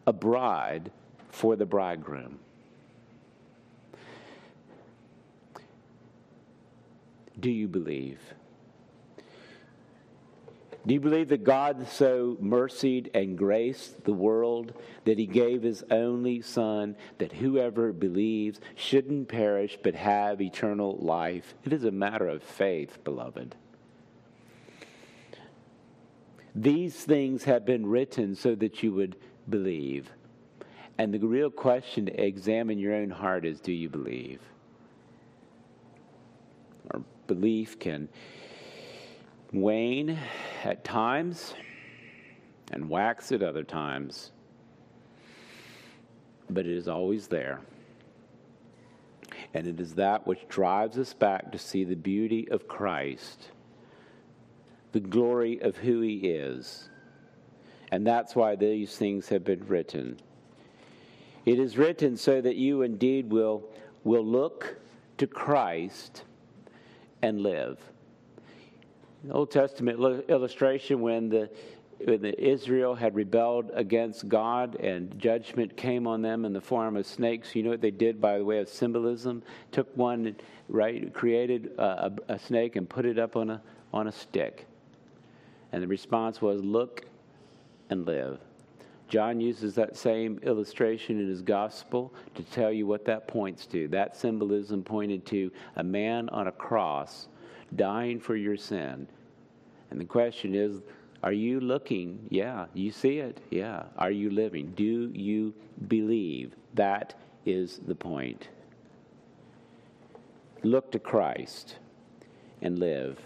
a 0.06 0.12
bride 0.12 0.90
for 1.28 1.56
the 1.56 1.66
bridegroom. 1.66 2.38
Do 7.38 7.50
you 7.50 7.68
believe? 7.68 8.18
Do 10.86 10.94
you 10.94 11.00
believe 11.00 11.28
that 11.28 11.44
God 11.44 11.86
so 11.88 12.36
mercied 12.40 13.10
and 13.12 13.36
graced 13.36 14.04
the 14.04 14.12
world 14.12 14.72
that 15.04 15.18
he 15.18 15.26
gave 15.26 15.62
his 15.62 15.84
only 15.90 16.40
Son, 16.40 16.96
that 17.18 17.32
whoever 17.32 17.92
believes 17.92 18.58
shouldn't 18.74 19.28
perish 19.28 19.78
but 19.82 19.94
have 19.94 20.40
eternal 20.40 20.96
life? 20.96 21.54
It 21.64 21.74
is 21.74 21.84
a 21.84 21.90
matter 21.90 22.26
of 22.26 22.42
faith, 22.42 23.04
beloved. 23.04 23.54
These 26.54 26.96
things 26.96 27.44
have 27.44 27.66
been 27.66 27.86
written 27.86 28.34
so 28.34 28.54
that 28.54 28.82
you 28.82 28.92
would 28.94 29.16
believe. 29.48 30.10
And 30.98 31.14
the 31.14 31.20
real 31.20 31.50
question 31.50 32.06
to 32.06 32.24
examine 32.24 32.78
your 32.78 32.94
own 32.94 33.10
heart 33.10 33.44
is 33.44 33.60
do 33.60 33.72
you 33.72 33.88
believe? 33.88 34.40
Our 36.90 37.00
belief 37.28 37.78
can 37.78 38.08
wane 39.52 40.18
at 40.64 40.82
times 40.82 41.54
and 42.72 42.90
wax 42.90 43.30
at 43.30 43.42
other 43.42 43.62
times, 43.62 44.32
but 46.50 46.66
it 46.66 46.76
is 46.76 46.88
always 46.88 47.28
there. 47.28 47.60
And 49.54 49.66
it 49.66 49.80
is 49.80 49.94
that 49.94 50.26
which 50.26 50.46
drives 50.48 50.98
us 50.98 51.14
back 51.14 51.52
to 51.52 51.58
see 51.58 51.84
the 51.84 51.94
beauty 51.94 52.48
of 52.50 52.66
Christ, 52.66 53.50
the 54.92 55.00
glory 55.00 55.60
of 55.62 55.76
who 55.76 56.00
He 56.00 56.16
is. 56.16 56.90
And 57.92 58.06
that's 58.06 58.34
why 58.34 58.56
these 58.56 58.96
things 58.96 59.28
have 59.28 59.44
been 59.44 59.64
written. 59.66 60.18
It 61.44 61.58
is 61.58 61.78
written 61.78 62.16
so 62.16 62.40
that 62.40 62.56
you 62.56 62.82
indeed 62.82 63.30
will, 63.30 63.64
will 64.04 64.24
look 64.24 64.76
to 65.18 65.26
Christ 65.26 66.24
and 67.22 67.40
live. 67.40 67.78
Old 69.30 69.50
Testament 69.50 69.98
illustration 70.28 71.00
when 71.00 71.28
the 71.28 71.50
when 72.04 72.22
the 72.22 72.40
Israel 72.40 72.94
had 72.94 73.14
rebelled 73.16 73.70
against 73.74 74.28
God 74.28 74.76
and 74.76 75.18
judgment 75.18 75.76
came 75.76 76.06
on 76.06 76.22
them 76.22 76.44
in 76.44 76.52
the 76.52 76.60
form 76.60 76.96
of 76.96 77.06
snakes. 77.06 77.56
You 77.56 77.64
know 77.64 77.70
what 77.70 77.80
they 77.80 77.90
did 77.90 78.20
by 78.20 78.40
way 78.40 78.58
of 78.58 78.68
symbolism? 78.68 79.42
Took 79.72 79.94
one, 79.96 80.36
right, 80.68 81.12
created 81.12 81.72
a, 81.76 82.12
a 82.28 82.38
snake 82.38 82.76
and 82.76 82.88
put 82.88 83.04
it 83.04 83.18
up 83.18 83.36
on 83.36 83.50
a 83.50 83.62
on 83.92 84.06
a 84.06 84.12
stick, 84.12 84.66
and 85.72 85.82
the 85.82 85.88
response 85.88 86.40
was, 86.40 86.62
"Look 86.62 87.06
and 87.90 88.06
live." 88.06 88.38
John 89.08 89.40
uses 89.40 89.74
that 89.74 89.96
same 89.96 90.38
illustration 90.42 91.18
in 91.18 91.28
his 91.28 91.40
gospel 91.40 92.12
to 92.34 92.42
tell 92.42 92.70
you 92.70 92.86
what 92.86 93.06
that 93.06 93.26
points 93.26 93.66
to. 93.66 93.88
That 93.88 94.16
symbolism 94.16 94.82
pointed 94.82 95.24
to 95.26 95.50
a 95.76 95.82
man 95.82 96.28
on 96.28 96.46
a 96.46 96.52
cross 96.52 97.28
dying 97.74 98.20
for 98.20 98.36
your 98.36 98.56
sin. 98.56 99.08
And 99.90 99.98
the 99.98 100.04
question 100.04 100.54
is, 100.54 100.82
are 101.22 101.32
you 101.32 101.58
looking? 101.58 102.26
Yeah. 102.28 102.66
You 102.74 102.92
see 102.92 103.18
it? 103.18 103.40
Yeah. 103.50 103.84
Are 103.96 104.10
you 104.10 104.30
living? 104.30 104.72
Do 104.76 105.10
you 105.14 105.54
believe? 105.88 106.54
That 106.74 107.14
is 107.46 107.80
the 107.86 107.94
point. 107.94 108.48
Look 110.62 110.92
to 110.92 110.98
Christ 110.98 111.76
and 112.60 112.78
live. 112.78 113.18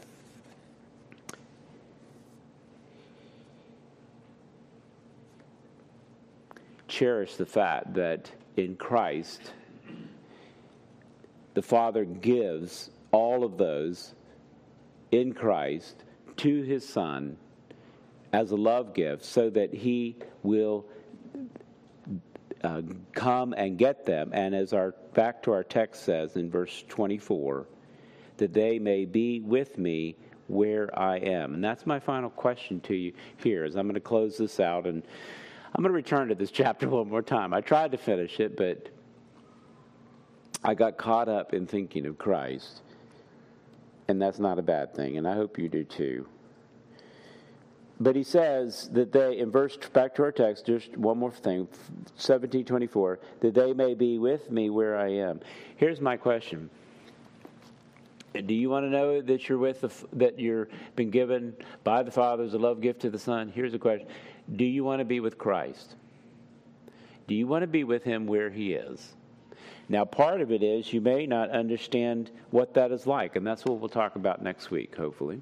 Cherish 7.02 7.34
the 7.34 7.46
fact 7.46 7.94
that 7.94 8.30
in 8.56 8.76
Christ, 8.76 9.40
the 11.54 11.60
Father 11.60 12.04
gives 12.04 12.90
all 13.10 13.42
of 13.42 13.58
those 13.58 14.14
in 15.10 15.34
Christ 15.34 15.96
to 16.36 16.62
his 16.62 16.88
Son 16.88 17.36
as 18.32 18.52
a 18.52 18.56
love 18.56 18.94
gift 18.94 19.24
so 19.24 19.50
that 19.50 19.74
he 19.74 20.14
will 20.44 20.86
uh, 22.62 22.82
come 23.14 23.52
and 23.52 23.76
get 23.76 24.06
them. 24.06 24.30
And 24.32 24.54
as 24.54 24.72
our 24.72 24.92
back 25.12 25.42
to 25.42 25.52
our 25.54 25.64
text 25.64 26.04
says 26.04 26.36
in 26.36 26.52
verse 26.52 26.84
24, 26.88 27.66
that 28.36 28.52
they 28.54 28.78
may 28.78 29.06
be 29.06 29.40
with 29.40 29.76
me 29.76 30.14
where 30.46 30.96
I 30.96 31.16
am. 31.16 31.54
And 31.54 31.64
that's 31.64 31.84
my 31.84 31.98
final 31.98 32.30
question 32.30 32.78
to 32.82 32.94
you 32.94 33.12
here 33.38 33.64
as 33.64 33.74
I'm 33.74 33.86
going 33.86 33.94
to 33.94 34.00
close 34.00 34.38
this 34.38 34.60
out 34.60 34.86
and 34.86 35.02
I'm 35.74 35.82
going 35.82 35.90
to 35.90 35.96
return 35.96 36.28
to 36.28 36.34
this 36.34 36.50
chapter 36.52 36.88
one 36.88 37.08
more 37.08 37.22
time. 37.22 37.52
I 37.54 37.60
tried 37.60 37.92
to 37.92 37.98
finish 37.98 38.40
it, 38.40 38.56
but 38.56 38.88
I 40.64 40.74
got 40.74 40.96
caught 40.96 41.28
up 41.28 41.54
in 41.54 41.66
thinking 41.66 42.06
of 42.06 42.18
Christ 42.18 42.82
and 44.08 44.20
that's 44.20 44.38
not 44.38 44.58
a 44.58 44.62
bad 44.62 44.94
thing, 44.94 45.16
and 45.16 45.26
I 45.26 45.34
hope 45.34 45.58
you 45.58 45.68
do 45.68 45.84
too. 45.84 46.26
But 48.00 48.16
he 48.16 48.24
says 48.24 48.88
that 48.92 49.12
they, 49.12 49.38
in 49.38 49.50
verse, 49.50 49.76
back 49.92 50.14
to 50.16 50.24
our 50.24 50.32
text, 50.32 50.66
just 50.66 50.96
one 50.96 51.18
more 51.18 51.30
thing, 51.30 51.60
1724, 52.16 53.20
that 53.40 53.54
they 53.54 53.72
may 53.72 53.94
be 53.94 54.18
with 54.18 54.50
me 54.50 54.70
where 54.70 54.98
I 54.98 55.08
am. 55.08 55.40
Here's 55.76 56.00
my 56.00 56.16
question. 56.16 56.68
Do 58.34 58.54
you 58.54 58.68
want 58.70 58.86
to 58.86 58.90
know 58.90 59.20
that 59.20 59.48
you're 59.48 59.58
with 59.58 59.82
the, 59.82 59.90
that 60.14 60.38
you're 60.38 60.68
been 60.96 61.10
given 61.10 61.54
by 61.84 62.02
the 62.02 62.10
Father 62.10 62.44
as 62.44 62.54
a 62.54 62.58
love 62.58 62.80
gift 62.80 63.00
to 63.02 63.10
the 63.10 63.18
Son? 63.18 63.52
Here's 63.54 63.72
the 63.72 63.78
question. 63.78 64.08
Do 64.56 64.64
you 64.64 64.84
want 64.84 65.00
to 65.00 65.04
be 65.04 65.20
with 65.20 65.38
Christ? 65.38 65.96
Do 67.26 67.34
you 67.34 67.46
want 67.46 67.62
to 67.62 67.68
be 67.68 67.84
with 67.84 68.02
him 68.02 68.26
where 68.26 68.50
he 68.50 68.72
is? 68.72 69.14
Now, 69.88 70.04
part 70.04 70.40
of 70.40 70.50
it 70.50 70.62
is 70.62 70.92
you 70.92 71.00
may 71.00 71.26
not 71.26 71.50
understand 71.50 72.30
what 72.50 72.74
that 72.74 72.92
is 72.92 73.06
like, 73.06 73.36
and 73.36 73.46
that's 73.46 73.64
what 73.64 73.78
we'll 73.78 73.88
talk 73.88 74.16
about 74.16 74.42
next 74.42 74.70
week, 74.70 74.96
hopefully. 74.96 75.40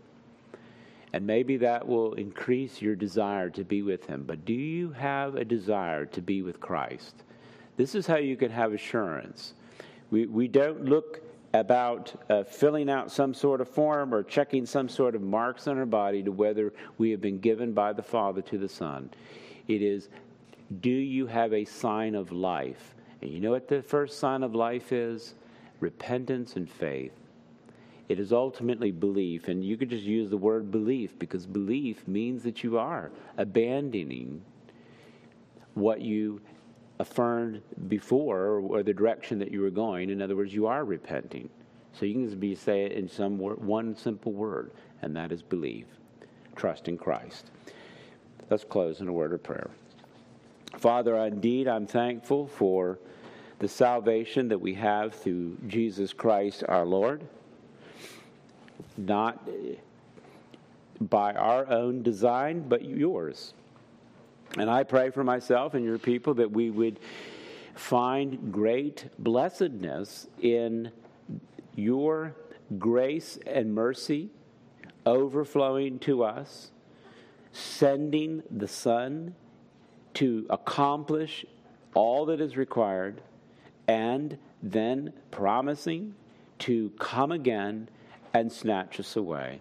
And 1.12 1.26
maybe 1.26 1.56
that 1.58 1.86
will 1.86 2.14
increase 2.14 2.80
your 2.80 2.94
desire 2.94 3.50
to 3.50 3.64
be 3.64 3.82
with 3.82 4.06
Him. 4.06 4.24
But 4.26 4.44
do 4.44 4.52
you 4.52 4.90
have 4.90 5.34
a 5.34 5.44
desire 5.44 6.06
to 6.06 6.20
be 6.20 6.42
with 6.42 6.60
Christ? 6.60 7.14
This 7.76 7.94
is 7.94 8.06
how 8.06 8.16
you 8.16 8.36
can 8.36 8.50
have 8.50 8.72
assurance. 8.72 9.54
We, 10.10 10.26
we 10.26 10.48
don't 10.48 10.84
look 10.84 11.22
about 11.52 12.14
uh, 12.30 12.44
filling 12.44 12.88
out 12.88 13.10
some 13.10 13.34
sort 13.34 13.60
of 13.60 13.68
form 13.68 14.14
or 14.14 14.22
checking 14.22 14.64
some 14.64 14.88
sort 14.88 15.14
of 15.14 15.22
marks 15.22 15.66
on 15.66 15.78
our 15.78 15.86
body 15.86 16.22
to 16.22 16.30
whether 16.30 16.72
we 16.98 17.10
have 17.10 17.20
been 17.20 17.40
given 17.40 17.72
by 17.72 17.92
the 17.92 18.02
Father 18.02 18.40
to 18.42 18.58
the 18.58 18.68
Son. 18.68 19.10
It 19.66 19.82
is, 19.82 20.08
do 20.80 20.90
you 20.90 21.26
have 21.26 21.52
a 21.52 21.64
sign 21.64 22.14
of 22.14 22.30
life? 22.30 22.94
And 23.20 23.30
you 23.30 23.40
know 23.40 23.50
what 23.50 23.68
the 23.68 23.82
first 23.82 24.18
sign 24.18 24.42
of 24.42 24.54
life 24.54 24.92
is? 24.92 25.34
Repentance 25.80 26.56
and 26.56 26.70
faith. 26.70 27.12
It 28.08 28.18
is 28.18 28.32
ultimately 28.32 28.90
belief, 28.90 29.48
and 29.48 29.64
you 29.64 29.76
could 29.76 29.90
just 29.90 30.04
use 30.04 30.30
the 30.30 30.36
word 30.36 30.70
belief 30.70 31.16
because 31.18 31.46
belief 31.46 32.08
means 32.08 32.42
that 32.42 32.64
you 32.64 32.76
are 32.76 33.10
abandoning 33.38 34.42
what 35.74 36.00
you 36.00 36.40
affirmed 37.00 37.62
before 37.88 38.60
or 38.60 38.82
the 38.82 38.92
direction 38.92 39.38
that 39.38 39.50
you 39.50 39.62
were 39.62 39.70
going. 39.70 40.10
In 40.10 40.20
other 40.20 40.36
words, 40.36 40.52
you 40.52 40.66
are 40.66 40.84
repenting. 40.84 41.48
So 41.94 42.04
you 42.04 42.12
can 42.12 42.26
just 42.26 42.38
be 42.38 42.54
say 42.54 42.84
it 42.84 42.92
in 42.92 43.08
some 43.08 43.38
one 43.38 43.96
simple 43.96 44.32
word, 44.32 44.70
and 45.00 45.16
that 45.16 45.32
is 45.32 45.42
believe. 45.42 45.86
Trust 46.56 46.88
in 46.88 46.98
Christ. 46.98 47.50
Let's 48.50 48.64
close 48.64 49.00
in 49.00 49.08
a 49.08 49.12
word 49.12 49.32
of 49.32 49.42
prayer. 49.42 49.70
Father, 50.76 51.16
indeed, 51.16 51.66
I'm 51.66 51.86
thankful 51.86 52.46
for 52.46 52.98
the 53.60 53.68
salvation 53.68 54.48
that 54.48 54.60
we 54.60 54.74
have 54.74 55.14
through 55.14 55.56
Jesus 55.66 56.12
Christ 56.12 56.64
our 56.68 56.84
Lord, 56.84 57.22
not 58.98 59.48
by 61.00 61.32
our 61.32 61.66
own 61.70 62.02
design, 62.02 62.68
but 62.68 62.84
yours. 62.84 63.54
And 64.56 64.68
I 64.68 64.82
pray 64.82 65.10
for 65.10 65.22
myself 65.22 65.74
and 65.74 65.84
your 65.84 65.98
people 65.98 66.34
that 66.34 66.50
we 66.50 66.70
would 66.70 66.98
find 67.74 68.52
great 68.52 69.06
blessedness 69.18 70.26
in 70.40 70.90
your 71.76 72.34
grace 72.78 73.38
and 73.46 73.74
mercy 73.74 74.30
overflowing 75.06 75.98
to 76.00 76.24
us, 76.24 76.70
sending 77.52 78.42
the 78.50 78.68
Son 78.68 79.34
to 80.14 80.46
accomplish 80.50 81.46
all 81.94 82.26
that 82.26 82.40
is 82.40 82.56
required, 82.56 83.22
and 83.88 84.36
then 84.62 85.12
promising 85.30 86.14
to 86.58 86.90
come 86.98 87.32
again 87.32 87.88
and 88.34 88.52
snatch 88.52 89.00
us 89.00 89.16
away. 89.16 89.60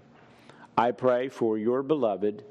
I 0.78 0.91
pray 0.91 1.30
for 1.30 1.57
your 1.57 1.84
beloved 1.84 2.44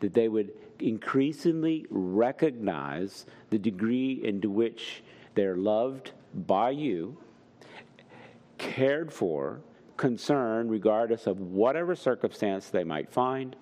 that 0.00 0.14
they 0.14 0.28
would 0.28 0.52
increasingly 0.80 1.86
recognize 1.90 3.26
the 3.50 3.58
degree 3.58 4.20
into 4.24 4.50
which 4.50 5.02
they're 5.34 5.56
loved 5.56 6.12
by 6.34 6.70
you, 6.70 7.16
cared 8.58 9.12
for, 9.12 9.60
concerned, 9.96 10.70
regardless 10.70 11.26
of 11.26 11.40
whatever 11.40 11.94
circumstance 11.94 12.70
they 12.70 12.84
might 12.84 13.10
find. 13.10 13.56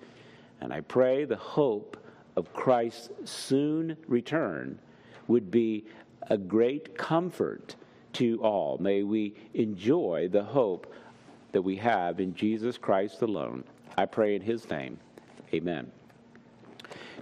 And 0.61 0.73
I 0.73 0.81
pray 0.81 1.25
the 1.25 1.35
hope 1.35 1.97
of 2.35 2.53
Christ's 2.53 3.09
soon 3.29 3.97
return 4.07 4.79
would 5.27 5.51
be 5.51 5.85
a 6.29 6.37
great 6.37 6.97
comfort 6.97 7.75
to 8.13 8.41
all. 8.41 8.77
May 8.79 9.03
we 9.03 9.35
enjoy 9.53 10.29
the 10.31 10.43
hope 10.43 10.93
that 11.51 11.61
we 11.61 11.75
have 11.77 12.19
in 12.19 12.33
Jesus 12.33 12.77
Christ 12.77 13.21
alone. 13.21 13.63
I 13.97 14.05
pray 14.05 14.35
in 14.35 14.41
his 14.41 14.69
name. 14.69 14.99
Amen. 15.53 15.91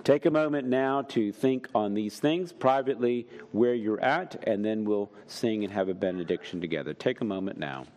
Take 0.05 0.27
a 0.27 0.31
moment 0.31 0.67
now 0.67 1.01
to 1.01 1.31
think 1.31 1.67
on 1.73 1.95
these 1.95 2.19
things 2.19 2.53
privately 2.53 3.25
where 3.51 3.73
you're 3.73 3.99
at, 3.99 4.43
and 4.47 4.63
then 4.63 4.85
we'll 4.85 5.09
sing 5.25 5.63
and 5.63 5.73
have 5.73 5.89
a 5.89 5.95
benediction 5.95 6.61
together. 6.61 6.93
Take 6.93 7.21
a 7.21 7.25
moment 7.25 7.57
now. 7.57 7.87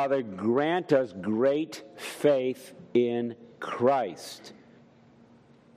Father, 0.00 0.22
grant 0.22 0.94
us 0.94 1.12
great 1.20 1.82
faith 1.98 2.72
in 2.94 3.36
Christ. 3.60 4.54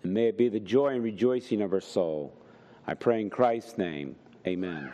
And 0.01 0.13
may 0.13 0.27
it 0.27 0.37
be 0.37 0.47
the 0.47 0.61
joy 0.61 0.93
and 0.93 1.03
rejoicing 1.03 1.61
of 1.61 1.73
our 1.73 1.81
soul. 1.81 2.33
I 2.87 2.93
pray 2.93 3.19
in 3.19 3.29
Christ's 3.29 3.77
name. 3.77 4.15
Amen. 4.47 4.93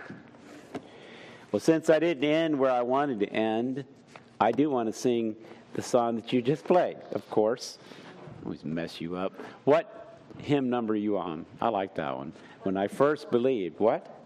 Well, 1.52 1.60
since 1.60 1.92
I 1.92 2.00
didn't 2.00 2.24
end 2.24 2.58
where 2.58 2.72
I 2.72 2.82
wanted 2.82 3.20
to 3.20 3.28
end, 3.32 3.86
I 4.42 4.52
do 4.52 4.72
want 4.72 4.92
to 4.92 5.00
sing 5.00 5.36
the 5.76 5.84
song 5.84 6.16
that 6.16 6.34
you 6.34 6.42
just 6.42 6.64
played, 6.64 6.98
of 7.12 7.30
course. 7.30 7.78
Always 8.44 8.66
mess 8.66 9.00
you 9.00 9.16
up. 9.16 9.34
What 9.64 10.18
hymn 10.40 10.72
number 10.72 10.94
are 10.94 10.98
you 10.98 11.20
on? 11.20 11.46
I 11.62 11.70
like 11.70 11.94
that 11.94 12.18
one. 12.18 12.34
When 12.64 12.78
I 12.78 12.88
first 12.88 13.30
believed. 13.30 13.80
What? 13.80 14.19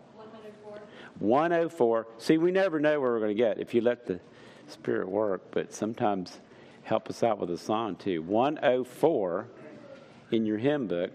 104. 1.24 1.24
104. 1.24 2.08
See, 2.18 2.38
we 2.38 2.52
never 2.52 2.80
know 2.80 3.00
where 3.00 3.12
we're 3.12 3.20
going 3.20 3.36
to 3.36 3.42
get 3.42 3.60
if 3.60 3.74
you 3.74 3.82
let 3.82 4.06
the 4.06 4.20
Spirit 4.68 5.08
work, 5.08 5.52
but 5.52 5.74
sometimes 5.74 6.40
help 6.84 7.10
us 7.10 7.24
out 7.24 7.40
with 7.40 7.50
a 7.50 7.58
song 7.58 7.96
too. 7.96 8.22
104 8.22 9.48
in 10.32 10.46
your 10.46 10.58
hymn 10.58 10.88
book. 10.88 11.12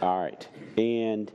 All 0.00 0.20
right. 0.20 0.48
And 0.76 1.32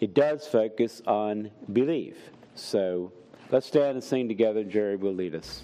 it 0.00 0.14
does 0.14 0.46
focus 0.46 1.02
on 1.06 1.50
belief. 1.72 2.16
So 2.54 3.12
let's 3.50 3.66
stand 3.66 3.96
and 3.96 4.04
sing 4.04 4.28
together. 4.28 4.62
Jerry 4.62 4.96
will 4.96 5.14
lead 5.14 5.34
us. 5.34 5.62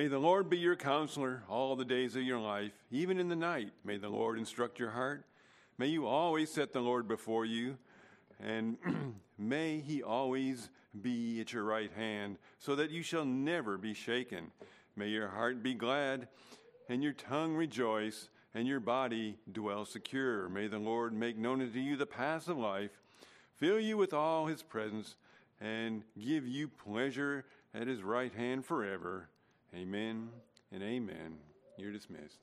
May 0.00 0.08
the 0.08 0.18
Lord 0.18 0.48
be 0.48 0.56
your 0.56 0.76
counselor 0.76 1.42
all 1.46 1.76
the 1.76 1.84
days 1.84 2.16
of 2.16 2.22
your 2.22 2.38
life, 2.38 2.72
even 2.90 3.20
in 3.20 3.28
the 3.28 3.36
night. 3.36 3.68
May 3.84 3.98
the 3.98 4.08
Lord 4.08 4.38
instruct 4.38 4.78
your 4.78 4.92
heart. 4.92 5.26
May 5.76 5.88
you 5.88 6.06
always 6.06 6.50
set 6.50 6.72
the 6.72 6.80
Lord 6.80 7.06
before 7.06 7.44
you, 7.44 7.76
and 8.42 8.78
may 9.38 9.80
he 9.80 10.02
always 10.02 10.70
be 11.02 11.38
at 11.38 11.52
your 11.52 11.64
right 11.64 11.92
hand, 11.92 12.38
so 12.58 12.74
that 12.76 12.90
you 12.90 13.02
shall 13.02 13.26
never 13.26 13.76
be 13.76 13.92
shaken. 13.92 14.52
May 14.96 15.08
your 15.08 15.28
heart 15.28 15.62
be 15.62 15.74
glad, 15.74 16.28
and 16.88 17.02
your 17.02 17.12
tongue 17.12 17.54
rejoice, 17.54 18.30
and 18.54 18.66
your 18.66 18.80
body 18.80 19.36
dwell 19.52 19.84
secure. 19.84 20.48
May 20.48 20.66
the 20.66 20.78
Lord 20.78 21.12
make 21.12 21.36
known 21.36 21.60
unto 21.60 21.78
you 21.78 21.98
the 21.98 22.06
paths 22.06 22.48
of 22.48 22.56
life, 22.56 23.02
fill 23.56 23.78
you 23.78 23.98
with 23.98 24.14
all 24.14 24.46
his 24.46 24.62
presence, 24.62 25.16
and 25.60 26.04
give 26.18 26.46
you 26.46 26.68
pleasure 26.68 27.44
at 27.74 27.86
his 27.86 28.02
right 28.02 28.32
hand 28.32 28.64
forever. 28.64 29.28
Amen 29.74 30.28
and 30.72 30.82
amen. 30.82 31.36
You're 31.78 31.92
dismissed. 31.92 32.40